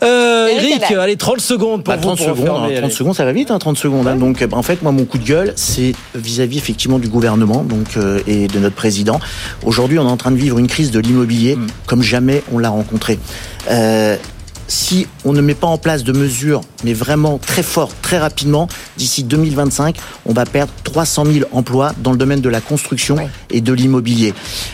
Euh, 0.04 0.48
Eric 0.48 0.84
allez, 0.92 1.16
30 1.18 1.40
secondes 1.40 1.84
pour 1.84 1.94
Bah, 1.94 1.98
vous. 1.98 2.04
30 2.04 2.18
pour 2.18 2.26
secondes, 2.28 2.40
refermer, 2.50 2.66
hein, 2.76 2.80
30 2.80 2.84
allez. 2.86 2.94
secondes, 2.94 3.16
ça 3.16 3.26
va 3.26 3.32
vite, 3.34 3.52
hein, 3.52 3.60
30 3.60 3.78
secondes. 3.78 4.08
hein. 4.08 4.16
Donc, 4.16 4.42
euh, 4.42 4.48
en 4.52 4.62
fait, 4.64 4.82
moi, 4.82 4.92
mon 4.92 5.06
coup 5.06 5.18
de 5.18 5.24
gueule, 5.26 5.54
c'est 5.56 5.94
vis-à-vis 6.16 6.58
effectivement 6.58 7.00
du 7.00 7.08
gouvernement, 7.08 7.64
donc 7.64 7.98
euh, 7.98 8.20
et 8.28 8.48
de 8.48 8.60
notre 8.60 8.76
président. 8.76 9.20
Aujourd'hui, 9.66 10.00
on 10.00 10.08
est 10.08 10.12
en 10.12 10.18
train 10.18 10.32
de 10.32 10.38
vivre 10.38 10.60
une 10.60 10.68
crise 10.68 10.92
de 10.92 11.00
l'immobilier 11.00 11.56
Mm. 11.56 11.68
comme 11.88 12.02
jamais 12.04 12.44
on 12.52 12.58
l'a 12.60 12.70
rencontré. 12.70 13.18
Euh, 13.72 14.18
si 14.74 15.06
on 15.24 15.34
ne 15.34 15.42
met 15.42 15.54
pas 15.54 15.68
en 15.68 15.78
place 15.78 16.04
de 16.04 16.12
mesures, 16.12 16.62
mais 16.84 16.94
vraiment 16.94 17.38
très 17.38 17.62
fortes, 17.62 17.96
très 18.02 18.18
rapidement, 18.18 18.68
d'ici 18.98 19.24
2025, 19.24 19.96
on 20.26 20.34
va 20.34 20.46
perdre 20.46 20.72
300 20.84 21.26
000 21.26 21.46
emplois 21.52 21.94
dans 22.02 22.12
le 22.12 22.18
domaine 22.18 22.42
de 22.42 22.50
la 22.50 22.60
construction 22.60 23.16
et 23.52 23.62
de 23.62 23.72
l'immobilier. 23.72 24.34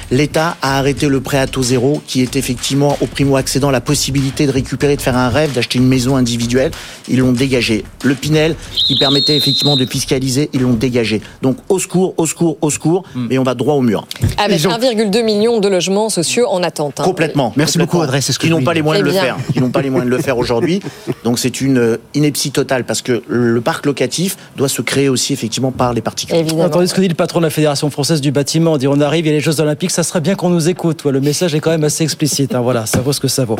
L'État 0.09 0.55
a 0.61 0.77
arrêté 0.79 1.07
le 1.09 1.19
prêt 1.19 1.37
à 1.37 1.47
taux 1.47 1.63
zéro, 1.63 2.01
qui 2.07 2.21
est 2.21 2.37
effectivement 2.37 2.97
au 3.01 3.07
primo-accédant 3.07 3.71
la 3.71 3.81
possibilité 3.81 4.47
de 4.47 4.51
récupérer, 4.51 4.95
de 4.95 5.01
faire 5.01 5.17
un 5.17 5.27
rêve, 5.29 5.51
d'acheter 5.51 5.79
une 5.79 5.87
maison 5.87 6.15
individuelle. 6.15 6.71
Ils 7.09 7.19
l'ont 7.19 7.33
dégagé. 7.33 7.83
Le 8.03 8.15
Pinel, 8.15 8.55
qui 8.87 8.97
permettait 8.97 9.35
effectivement 9.35 9.75
de 9.75 9.85
fiscaliser, 9.85 10.49
ils 10.53 10.61
l'ont 10.61 10.73
dégagé. 10.73 11.21
Donc 11.41 11.57
au 11.67 11.77
secours, 11.77 12.13
au 12.15 12.25
secours, 12.25 12.57
au 12.61 12.69
secours, 12.69 13.03
et 13.29 13.37
on 13.37 13.43
va 13.43 13.53
droit 13.53 13.73
au 13.75 13.81
mur. 13.81 14.07
Avec 14.37 14.61
1,2 14.61 15.23
million 15.23 15.59
de 15.59 15.67
logements 15.67 16.07
sociaux 16.09 16.47
en 16.49 16.63
attente. 16.63 17.01
hein. 17.01 17.03
Complètement. 17.03 17.51
Merci 17.57 17.73
Complètement. 17.73 17.85
beaucoup, 17.99 18.03
Audrey, 18.03 18.21
c'est 18.21 18.31
ce 18.31 18.39
que 18.39 18.43
Qui 18.43 18.49
je 18.49 18.53
n'ont 18.53 18.63
pas 18.63 18.73
les 18.73 18.81
moyens 18.81 19.05
de 19.05 19.11
Eh 19.11 19.13
le 19.13 19.19
faire. 19.19 19.37
Qui 19.53 19.59
n'ont 19.59 19.69
pas 19.71 19.81
les 19.81 19.88
moyens 19.89 20.09
de 20.11 20.15
le 20.15 20.21
faire 20.21 20.37
aujourd'hui. 20.37 20.81
Donc 21.23 21.39
c'est 21.39 21.61
une 21.61 21.77
euh, 21.77 21.97
ineptie 22.13 22.51
totale 22.51 22.83
parce 22.83 23.01
que 23.01 23.21
le 23.27 23.61
parc 23.61 23.85
locatif 23.85 24.37
doit 24.55 24.69
se 24.69 24.81
créer 24.81 25.09
aussi 25.09 25.33
effectivement 25.33 25.71
par 25.71 25.93
les 25.93 26.01
particuliers. 26.01 26.45
Attendez 26.61 26.87
ce 26.87 26.93
que 26.93 27.01
dit 27.01 27.07
le 27.07 27.13
patron 27.15 27.39
de 27.39 27.45
la 27.45 27.49
Fédération 27.49 27.89
française 27.89 28.21
du 28.21 28.31
bâtiment. 28.31 28.73
On 28.73 28.77
dit 28.77 28.87
on 28.87 28.99
arrive, 29.01 29.25
il 29.25 29.29
y 29.29 29.31
a 29.31 29.35
les 29.35 29.41
Jeux 29.41 29.59
Olympiques, 29.61 29.91
ça 29.91 30.03
serait 30.03 30.21
bien 30.21 30.35
qu'on 30.35 30.49
nous 30.49 30.69
écoute. 30.69 31.03
Ouais, 31.05 31.11
le 31.11 31.21
message 31.21 31.55
est 31.55 31.59
quand 31.59 31.71
même 31.71 31.83
assez 31.83 32.03
explicite. 32.03 32.55
hein. 32.55 32.61
Voilà, 32.61 32.85
ça 32.85 32.99
vaut 32.99 33.13
ce 33.13 33.19
que 33.19 33.27
ça 33.27 33.45
vaut. 33.45 33.57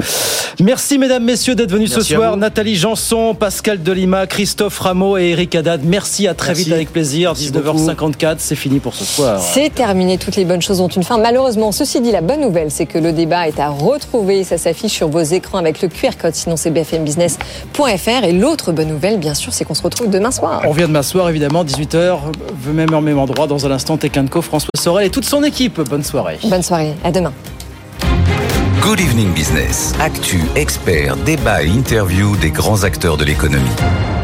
Merci 0.59 0.97
mesdames, 0.97 1.23
messieurs 1.23 1.55
d'être 1.55 1.71
venus 1.71 1.91
Merci 1.95 2.09
ce 2.09 2.15
soir. 2.15 2.37
Nathalie 2.37 2.75
Janson, 2.75 3.33
Pascal 3.35 3.81
Delima, 3.81 4.27
Christophe 4.27 4.79
Rameau 4.79 5.17
et 5.17 5.29
Eric 5.29 5.55
Haddad. 5.55 5.81
Merci 5.83 6.27
à 6.27 6.33
très 6.33 6.49
Merci. 6.49 6.63
vite 6.65 6.73
avec 6.73 6.91
plaisir. 6.91 7.29
Merci 7.31 7.51
19h54, 7.51 8.35
c'est 8.39 8.55
fini 8.55 8.79
pour 8.79 8.93
ce 8.93 9.03
soir. 9.05 9.39
C'est 9.41 9.73
terminé, 9.73 10.17
toutes 10.17 10.35
les 10.35 10.45
bonnes 10.45 10.61
choses 10.61 10.81
ont 10.81 10.87
une 10.87 11.03
fin. 11.03 11.17
Malheureusement, 11.17 11.71
ceci 11.71 12.01
dit, 12.01 12.11
la 12.11 12.21
bonne 12.21 12.41
nouvelle, 12.41 12.71
c'est 12.71 12.85
que 12.85 12.97
le 12.97 13.11
débat 13.13 13.47
est 13.47 13.59
à 13.59 13.69
retrouver. 13.69 14.43
Ça 14.43 14.57
s'affiche 14.57 14.93
sur 14.93 15.09
vos 15.09 15.21
écrans 15.21 15.57
avec 15.59 15.81
le 15.81 15.87
QR 15.87 16.11
code, 16.19 16.35
sinon 16.35 16.55
c'est 16.57 16.71
bfmbusiness.fr. 16.71 18.23
Et 18.23 18.31
l'autre 18.31 18.71
bonne 18.71 18.89
nouvelle, 18.89 19.17
bien 19.17 19.33
sûr, 19.33 19.53
c'est 19.53 19.65
qu'on 19.65 19.73
se 19.73 19.81
retrouve 19.81 20.09
demain 20.09 20.31
soir. 20.31 20.61
On 20.65 20.69
revient 20.69 20.87
demain 20.87 21.03
soir, 21.03 21.29
évidemment, 21.29 21.63
18h, 21.63 22.19
même 22.73 22.93
heure, 22.93 23.01
même 23.01 23.19
endroit. 23.19 23.47
Dans 23.47 23.65
un 23.65 23.71
instant, 23.71 23.97
Tekenco, 23.97 24.41
François 24.41 24.69
Sorel 24.77 25.07
et 25.07 25.09
toute 25.09 25.25
son 25.25 25.43
équipe. 25.43 25.81
Bonne 25.81 26.03
soirée. 26.03 26.37
Bonne 26.43 26.63
soirée, 26.63 26.93
à 27.03 27.11
demain. 27.11 27.33
Good 28.81 29.01
Evening 29.01 29.33
Business. 29.33 29.93
Actu, 29.99 30.41
experts, 30.55 31.15
débat 31.17 31.63
et 31.63 31.67
interview 31.67 32.35
des 32.37 32.49
grands 32.49 32.83
acteurs 32.83 33.17
de 33.17 33.25
l'économie. 33.25 33.69